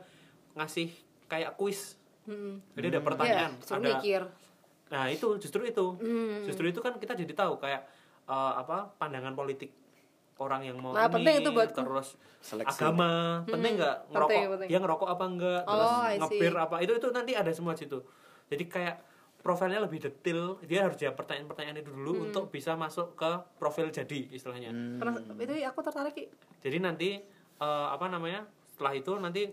ngasih 0.52 0.90
kayak 1.26 1.54
kuis. 1.54 1.94
Mm-mm. 2.24 2.58
jadi 2.72 2.86
ada 2.88 2.98
Iya, 2.98 3.04
pertanyaan 3.04 3.52
suruh 3.60 3.78
ada 3.78 3.90
mikir. 3.94 4.22
nah 4.86 5.06
itu 5.06 5.26
justru 5.36 5.62
itu. 5.62 5.86
Hmm. 5.96 6.42
justru 6.42 6.66
itu 6.66 6.78
kan 6.78 6.94
kita 6.96 7.14
jadi 7.14 7.32
tahu 7.32 7.54
kayak 7.56 7.86
eh, 8.26 8.52
apa 8.56 8.90
pandangan 8.96 9.32
politik 9.32 9.70
orang 10.36 10.60
yang 10.62 10.76
mau 10.76 10.92
Nah, 10.92 11.04
ini 11.04 11.14
penting 11.14 11.34
itu 11.38 11.50
buatku. 11.50 11.78
terus 11.78 12.08
Seleksi. 12.38 12.76
agama 12.78 13.10
penting 13.44 13.72
nggak 13.74 13.96
ngerokok 14.06 14.28
penting, 14.28 14.42
penting. 14.50 14.68
dia 14.68 14.78
ngerokok 14.78 15.08
apa 15.08 15.24
enggak 15.26 15.60
Oh, 15.62 15.72
terus 15.72 15.92
ngebir 16.20 16.54
apa 16.54 16.76
itu 16.78 16.92
itu 16.94 17.08
nanti 17.10 17.32
ada 17.32 17.50
semua 17.50 17.72
situ 17.72 17.98
jadi 18.46 18.64
kayak 18.66 18.96
profilnya 19.38 19.80
lebih 19.80 19.98
detail 20.00 20.58
dia 20.60 20.82
harus 20.82 20.96
jawab 20.96 21.16
pertanyaan-pertanyaan 21.16 21.78
itu 21.78 21.90
dulu 21.90 22.12
Hmm. 22.12 22.24
untuk 22.26 22.44
bisa 22.48 22.74
masuk 22.74 23.14
ke 23.14 23.30
profil 23.56 23.88
jadi 23.88 24.28
istilahnya 24.28 24.70
Hmm. 24.70 25.00
Itu 25.36 25.54
aku 25.54 25.80
tertarik 25.80 26.14
jadi 26.58 26.76
nanti 26.78 27.22
eh, 27.56 27.86
apa 27.88 28.06
namanya 28.06 28.44
setelah 28.68 28.92
itu 28.92 29.12
nanti 29.16 29.48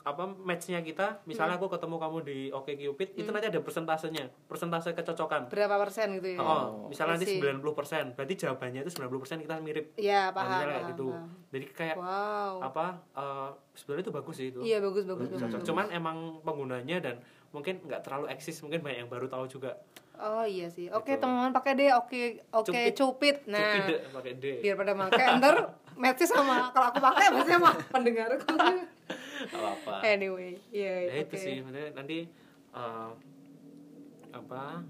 apa 0.00 0.24
matchnya 0.24 0.80
kita 0.80 1.20
misalnya 1.24 1.54
Hmm. 1.54 1.60
aku 1.60 1.74
ketemu 1.74 1.96
kamu 1.96 2.18
di 2.22 2.38
Oke 2.48 2.72
Cupid 2.72 3.08
itu 3.14 3.28
nanti 3.28 3.46
ada 3.46 3.58
persentasenya 3.58 4.24
persentase 4.44 4.90
kecocokan 4.92 5.48
berapa 5.48 5.76
persen 5.76 6.16
gitu 6.16 6.32
ya? 6.32 6.38
Oh, 6.38 6.86
misalnya 6.86 7.14
nanti 7.14 7.26
I 7.28 7.30
see. 7.30 7.40
90%, 7.40 8.14
berarti 8.14 8.34
jawabannya 8.36 8.80
itu 8.80 8.92
90% 8.94 9.10
kita 9.38 9.54
mirip. 9.58 9.92
Iya, 9.94 10.30
Nah, 10.30 10.32
paham. 10.32 10.48
misalnya 10.48 10.64
kayak 10.64 10.78
paham, 10.78 10.90
gitu. 10.90 11.06
paham. 11.08 11.28
Jadi 11.48 11.66
kayak 11.70 11.96
Wow. 11.96 12.54
apa 12.64 12.84
eh, 13.12 13.48
sebenarnya 13.74 14.02
itu 14.02 14.12
bagus 14.12 14.34
sih 14.34 14.46
itu. 14.48 14.60
Iya, 14.60 14.78
bagus 14.80 15.04
bagus 15.04 15.26
Cocok. 15.28 15.44
bagus. 15.50 15.66
Cuman 15.66 15.86
emang 15.90 16.16
penggunanya 16.40 16.96
dan 17.00 17.14
mungkin 17.48 17.74
nggak 17.82 18.00
terlalu 18.00 18.26
eksis, 18.28 18.60
mungkin 18.60 18.80
banyak 18.80 18.98
yang 19.00 19.10
baru 19.10 19.26
tahu 19.26 19.44
juga. 19.46 19.76
Oh 20.16 20.42
iya 20.42 20.66
sih. 20.66 20.90
Oke, 20.90 21.14
Gitu. 21.14 21.20
teman-teman 21.20 21.52
pakai 21.52 21.72
deh 21.74 21.90
oke 21.92 22.20
oke 22.50 22.66
Cupid. 22.66 22.92
cupid. 22.92 23.36
Nah, 23.46 23.62
Cupid 23.78 23.98
pakai 24.10 24.32
D. 24.34 24.44
biar 24.58 24.74
pada 24.74 24.92
pakai 24.96 25.24
ntar 25.36 25.54
match 25.94 26.22
sama 26.24 26.70
kalau 26.70 26.86
aku 26.88 26.98
pakai 26.98 27.26
match 27.30 27.46
sama 27.48 27.70
pendengarku. 27.92 28.56
Nggak 29.48 29.60
apa-apa. 29.60 29.94
anyway, 30.14 30.52
iya 30.70 30.92
ya 31.08 31.12
oke. 31.18 31.32
itu 31.32 31.34
sih, 31.36 31.54
maksudnya 31.60 31.88
nanti 31.96 32.18
eh, 32.72 33.10
apa 34.28 34.84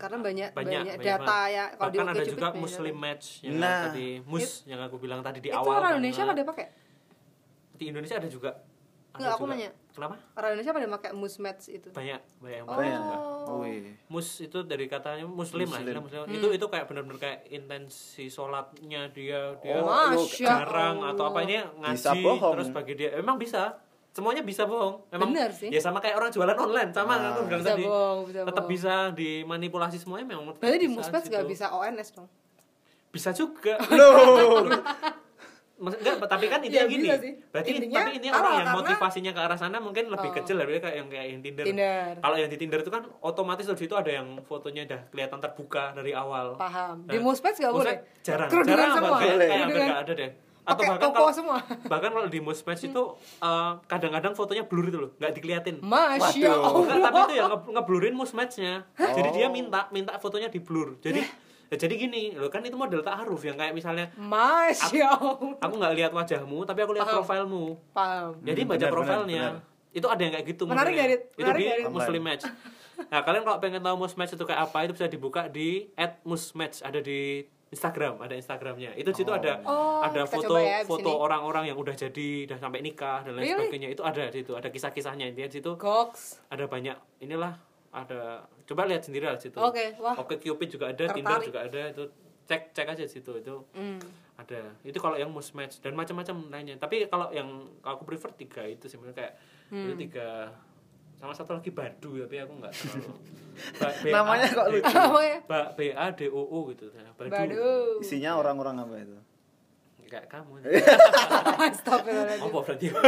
karena 0.00 0.16
banyak 0.16 0.48
banyak, 0.56 0.80
banyak, 0.80 0.96
banyak 0.96 1.04
data 1.04 1.28
banget. 1.28 1.52
ya 1.52 1.64
kalau 1.76 1.90
di 1.92 1.98
bahkan 2.00 2.08
ada 2.08 2.16
OkCupid 2.16 2.32
juga 2.32 2.46
banyak 2.46 2.62
muslim 2.64 2.94
data. 2.94 3.04
match 3.04 3.26
yang 3.44 3.52
Nah. 3.60 3.80
tadi 3.84 4.08
mus 4.24 4.46
yang 4.64 4.80
aku 4.80 4.96
bilang 4.96 5.20
tadi 5.20 5.38
di 5.40 5.48
itu 5.48 5.56
awal 5.56 5.76
orang 5.76 5.84
kan, 5.84 5.92
Indonesia 6.00 6.22
nah. 6.24 6.30
pada 6.32 6.42
pakai 6.48 6.66
di 7.76 7.84
Indonesia 7.88 8.16
ada 8.16 8.28
juga 8.28 8.50
ada 9.12 9.18
Nggak, 9.20 9.32
aku 9.32 9.44
juga. 9.44 9.52
nanya. 9.52 9.70
Kenapa 9.90 10.14
orang 10.32 10.48
Indonesia 10.52 10.72
pada 10.72 10.88
pakai 10.92 11.10
mus 11.12 11.36
match 11.36 11.64
itu 11.68 11.88
banyak 11.90 12.20
banyak 12.36 12.56
yang 12.56 12.66
Oh. 12.66 12.72
pakai 12.72 12.84
Banyak. 12.86 13.00
juga. 13.00 13.52
Wih. 13.58 13.82
mus 14.06 14.28
itu 14.38 14.58
dari 14.62 14.86
katanya 14.86 15.24
muslim, 15.24 15.64
lah 15.64 15.76
Muslim. 15.76 15.84
istilah 15.84 16.02
muslim. 16.02 16.20
Hmm. 16.22 16.34
itu 16.34 16.46
itu 16.52 16.66
kayak 16.66 16.84
benar-benar 16.86 17.18
kayak 17.18 17.38
intensi 17.48 18.24
sholatnya 18.26 19.02
dia 19.08 19.40
dia 19.58 19.78
Oh, 19.78 20.22
jarang 20.28 21.02
atau 21.04 21.24
Allah. 21.24 21.32
apa 21.32 21.38
ini 21.42 21.54
ngaji 21.58 21.96
Bisa 21.96 22.10
bohong. 22.16 22.52
terus 22.54 22.68
bagi 22.70 22.92
dia 22.94 23.10
emang 23.14 23.36
bisa 23.36 23.62
semuanya 24.10 24.42
bisa 24.42 24.62
bohong 24.64 25.06
emang 25.08 25.30
Bener 25.30 25.50
sih. 25.50 25.68
ya 25.68 25.78
sama 25.78 25.98
kayak 25.98 26.16
orang 26.16 26.30
jualan 26.30 26.56
online 26.56 26.90
sama 26.90 27.12
Ah. 27.12 27.30
aku 27.32 27.40
bilang 27.44 27.60
bisa 27.60 27.70
tadi 27.70 27.84
bohong 27.84 28.18
bisa 28.24 28.38
tetap 28.42 28.54
bohong. 28.56 28.68
bisa 28.68 28.92
dimanipulasi 29.12 29.96
semuanya 29.96 30.26
memang 30.28 30.44
berarti 30.52 30.76
di 30.76 30.84
bisa 30.84 30.96
musmatch 30.96 31.24
gitu. 31.24 31.32
nggak 31.32 31.46
bisa 31.48 31.66
ONS 31.70 32.08
dong 32.12 32.28
bisa 33.10 33.30
juga 33.32 33.74
Loh. 33.90 34.66
Mas, 35.80 35.96
enggak, 35.96 36.20
tapi 36.32 36.46
kan 36.46 36.60
itu 36.60 36.70
Ya, 36.70 36.84
yang 36.84 36.92
gini. 36.92 37.08
sih. 37.10 37.32
Berarti 37.48 37.68
Intinya, 37.72 37.98
tapi 37.98 38.10
ini 38.14 38.28
orang 38.28 38.52
yang 38.54 38.68
motivasinya 38.74 39.32
ke 39.32 39.40
arah 39.40 39.56
sana 39.56 39.76
mungkin 39.78 40.04
lebih 40.06 40.28
Oh. 40.28 40.34
kecil 40.36 40.54
daripada 40.54 40.80
kayak 40.82 40.96
yang 40.96 41.08
kayak 41.08 41.26
yang 41.26 41.40
Tinder. 41.40 41.64
Tinder. 41.64 42.12
Kalau 42.18 42.36
yang 42.36 42.46
di 42.46 42.56
Tinder 42.56 42.78
itu 42.78 42.90
kan 42.90 43.02
otomatis 43.18 43.64
di 43.64 43.76
situ 43.78 43.94
ada 43.94 44.10
yang 44.10 44.26
fotonya 44.42 44.84
udah 44.84 45.00
kelihatan 45.08 45.38
terbuka 45.38 45.90
dari 45.92 46.12
awal. 46.12 46.54
paham 46.54 47.00
Nah, 47.00 47.10
di 47.10 47.18
musmatch 47.18 47.56
nggak 47.56 47.72
boleh 47.72 47.96
jarang. 48.20 48.48
Kerudungan 48.48 48.76
jarang 48.78 48.92
semua. 48.94 49.18
Kayak, 49.18 49.36
kayak 49.40 49.58
hampir 49.58 49.80
nggak 49.82 50.02
ada 50.02 50.14
deh. 50.14 50.30
Pakai 50.60 50.86
koko 50.92 51.10
kalau, 51.10 51.32
semua. 51.32 51.58
bahkan 51.84 52.10
kalau 52.12 52.28
di 52.28 52.38
Musmatch 52.38 52.84
itu 52.84 53.02
eh, 53.40 53.70
kadang-kadang 53.86 54.32
fotonya 54.32 54.62
blur 54.62 54.86
itu 54.86 54.98
loh, 54.98 55.10
nggak 55.16 55.32
dikeliatin. 55.32 55.76
masya 55.82 56.46
Waduh. 56.46 56.84
allah 56.84 56.98
tapi 57.02 57.18
itu 57.24 57.34
yang 57.34 57.48
nge- 57.50 57.70
ngeblurin 57.72 58.14
musmatchnya. 58.14 58.72
Jadi 58.94 59.28
dia 59.32 59.48
minta 59.48 59.88
minta 59.90 60.14
fotonya 60.14 60.46
di 60.46 60.60
blur. 60.60 61.00
Jadi 61.00 61.24
ya 61.70 61.76
jadi 61.76 61.94
gini, 61.96 62.34
loh 62.34 62.46
kan 62.46 62.60
itu 62.60 62.74
model 62.74 62.98
ta'aruf 62.98 63.38
yang 63.40 63.54
kayak 63.54 63.70
misalnya 63.70 64.10
masya 64.12 65.06
allah 65.08 65.54
aku 65.56 65.74
nggak 65.76 65.94
lihat 65.94 66.10
wajahmu 66.10 66.66
tapi 66.66 66.82
aku 66.82 66.92
lihat 66.92 67.06
Paham. 67.06 67.16
profilmu. 67.20 67.64
paham 67.90 68.30
Jadi 68.40 68.60
Hmm, 68.60 68.68
baca 68.68 68.78
benar, 68.80 68.90
profilnya. 68.92 69.44
benar, 69.54 69.68
Itu 69.90 70.06
ada 70.06 70.20
yang 70.20 70.32
kayak 70.32 70.46
gitu 70.48 70.62
Menarik. 70.64 70.94
Garit. 70.94 71.20
Itu 71.28 71.40
Menarik, 71.40 71.58
di 71.58 71.66
Garit. 71.66 71.84
Muslim 71.88 72.22
Match. 72.22 72.44
Nah, 73.00 73.20
kalian 73.20 73.42
kalau 73.42 73.58
pengen 73.58 73.80
tahu 73.80 73.96
Musmatch 73.96 74.32
itu 74.32 74.44
kayak 74.44 74.60
apa 74.60 74.78
itu 74.84 74.92
bisa 74.92 75.06
dibuka 75.06 75.46
di 75.46 75.88
@musmatch 76.22 76.82
ada 76.82 77.00
di 77.00 77.42
Instagram, 77.66 78.18
ada 78.18 78.34
Instagramnya. 78.34 78.92
Itu 78.92 79.10
situ 79.10 79.30
ada 79.30 79.62
Oh, 79.62 79.98
ada 80.00 80.26
foto 80.26 80.58
ya 80.58 80.82
foto 80.82 81.10
orang-orang 81.16 81.64
yang 81.66 81.78
udah 81.78 81.94
jadi, 81.94 82.44
udah 82.44 82.58
sampai 82.58 82.78
nikah 82.80 83.22
dan 83.22 83.32
lain 83.32 83.46
Really? 83.46 83.62
sebagainya. 83.64 83.88
Itu 83.88 84.02
ada 84.02 84.26
di 84.26 84.42
situ, 84.42 84.52
ada 84.52 84.68
kisah-kisahnya 84.68 85.26
intinya 85.26 85.46
di 85.46 85.56
situ 85.56 85.70
goks 85.72 86.42
ada 86.48 86.66
banyak 86.66 86.94
inilah 87.20 87.54
ada 87.90 88.20
coba 88.64 88.86
lihat 88.86 89.02
sendiri 89.02 89.24
lah 89.24 89.34
di 89.34 89.46
situ. 89.46 89.58
Oke, 89.58 89.98
wah. 89.98 90.14
Oke 90.16 90.36
Cupid 90.36 90.68
juga 90.70 90.88
ada, 90.88 91.04
Tinder 91.06 91.36
Tertarik. 91.36 91.46
juga 91.46 91.60
ada 91.62 91.80
itu 91.88 92.02
cek 92.44 92.62
cek 92.72 92.86
aja 92.88 93.02
di 93.02 93.12
situ 93.12 93.30
itu 93.32 93.54
Hmm. 93.70 94.02
ada 94.36 94.58
itu 94.82 94.96
kalau 94.96 95.14
yang 95.14 95.28
mus 95.28 95.50
match 95.52 95.78
dan 95.78 95.94
macam-macam 95.94 96.50
lainnya 96.50 96.74
tapi 96.76 97.06
kalau 97.06 97.30
yang 97.30 97.46
aku 97.78 98.02
prefer 98.04 98.30
tiga 98.32 98.62
itu 98.64 98.84
sebenarnya 98.84 99.14
kayak 99.16 99.34
Hmm. 99.68 99.86
itu 99.86 99.94
tiga 100.00 100.50
sama 101.16 101.30
satu 101.30 101.52
lagi 101.52 101.70
badu 101.70 102.18
tapi 102.18 102.36
aku 102.38 102.52
nggak 102.56 102.72
terlalu 102.72 103.12
Namanya 104.10 104.46
kok 104.48 104.66
lucu. 104.68 104.96
apa 105.06 105.20
ya 105.20 105.38
ba 105.44 105.60
B 105.70 105.80
A 105.92 106.06
D 106.10 106.26
O 106.26 106.42
O 106.42 106.58
gitu 106.66 106.90
Nah, 106.90 107.12
badu, 107.12 107.30
Badu. 107.30 107.70
Isinya 108.00 108.34
orang-orang 108.34 108.76
apa 108.78 108.94
itu? 108.98 109.18
kayak 110.02 110.26
kamu 110.26 110.58
Stop 111.78 112.02
apa 112.02 112.50
berarti 112.50 112.90
ya 112.90 112.98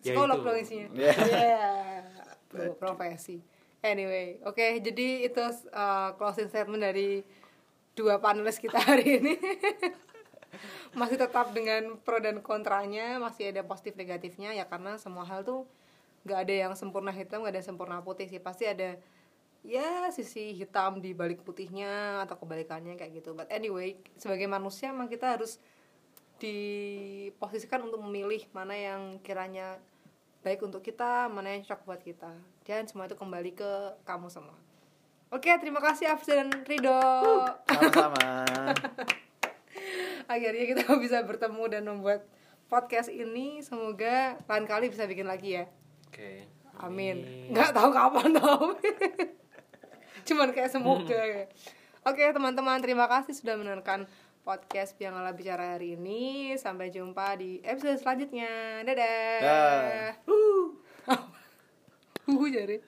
Psikolog 0.00 0.36
itu 0.36 0.46
dong 0.46 0.56
isinya. 0.58 0.86
Iya. 0.94 1.12
Tuh, 2.54 2.74
profesi. 2.78 3.42
Anyway, 3.84 4.40
oke, 4.46 4.80
jadi 4.80 5.28
itu 5.28 5.40
uh, 5.74 6.16
closing 6.16 6.48
statement 6.48 6.80
dari 6.80 7.20
dua 7.92 8.16
panelis 8.16 8.56
kita 8.56 8.80
hari 8.88 9.20
ini. 9.20 9.34
masih 10.94 11.18
tetap 11.18 11.50
dengan 11.50 11.98
pro 12.00 12.22
dan 12.22 12.38
kontranya, 12.38 13.18
masih 13.18 13.50
ada 13.50 13.66
positif 13.66 13.98
negatifnya 13.98 14.54
ya 14.54 14.64
karena 14.70 14.94
semua 14.96 15.26
hal 15.26 15.42
tuh 15.42 15.66
nggak 16.22 16.38
ada 16.38 16.54
yang 16.54 16.72
sempurna 16.78 17.10
hitam, 17.10 17.42
nggak 17.42 17.52
ada 17.52 17.60
yang 17.60 17.68
sempurna 17.74 17.98
putih 18.00 18.30
sih. 18.30 18.40
Pasti 18.40 18.64
ada 18.64 18.96
ya 19.66 20.08
sisi 20.14 20.54
hitam 20.54 21.02
di 21.02 21.12
balik 21.12 21.44
putihnya 21.44 22.24
atau 22.24 22.38
kebalikannya 22.40 22.94
kayak 22.96 23.20
gitu. 23.20 23.36
But 23.36 23.50
anyway, 23.50 24.00
sebagai 24.16 24.48
manusia 24.48 24.94
emang 24.94 25.10
kita 25.10 25.36
harus 25.36 25.58
diposisikan 26.38 27.84
untuk 27.84 28.00
memilih 28.04 28.46
mana 28.56 28.74
yang 28.74 29.20
kiranya 29.20 29.76
baik 30.44 30.60
untuk 30.60 30.84
kita, 30.84 31.32
mana 31.32 31.56
yang 31.56 31.64
cocok 31.64 31.80
buat 31.88 32.00
kita. 32.04 32.28
Dan 32.68 32.84
semua 32.84 33.08
itu 33.08 33.16
kembali 33.16 33.56
ke 33.56 33.96
kamu 34.04 34.28
semua. 34.28 34.52
Oke, 35.32 35.48
terima 35.56 35.80
kasih 35.80 36.12
Afza 36.12 36.36
dan 36.36 36.52
Rido. 36.68 37.00
Sama-sama. 37.64 38.44
Akhirnya 40.32 40.64
kita 40.68 40.84
bisa 41.04 41.24
bertemu 41.24 41.64
dan 41.72 41.82
membuat 41.88 42.28
podcast 42.68 43.08
ini. 43.08 43.64
Semoga 43.64 44.36
lain 44.44 44.68
kali 44.68 44.92
bisa 44.92 45.08
bikin 45.08 45.24
lagi 45.24 45.58
ya. 45.58 45.64
oke 46.12 46.30
Amin. 46.84 47.24
Amin. 47.24 47.48
Nggak 47.50 47.72
tahu 47.72 47.88
kapan 47.88 48.28
tau. 48.36 48.76
Cuman 50.28 50.52
kayak 50.52 50.70
semoga. 50.70 51.18
ya. 51.24 51.48
Oke 52.04 52.20
teman-teman, 52.20 52.84
terima 52.84 53.08
kasih 53.08 53.32
sudah 53.32 53.56
menonton 53.56 54.04
podcast 54.44 54.92
Biang 55.00 55.16
Ala 55.16 55.32
Bicara 55.32 55.80
hari 55.80 55.96
ini. 55.96 56.52
Sampai 56.60 56.92
jumpa 56.92 57.40
di 57.40 57.64
episode 57.64 57.96
selanjutnya. 57.96 58.84
Dadah. 58.84 59.40
Dah. 59.40 60.12
Uh. 60.28 60.68
Uh, 62.28 62.48
jadi. 62.52 62.84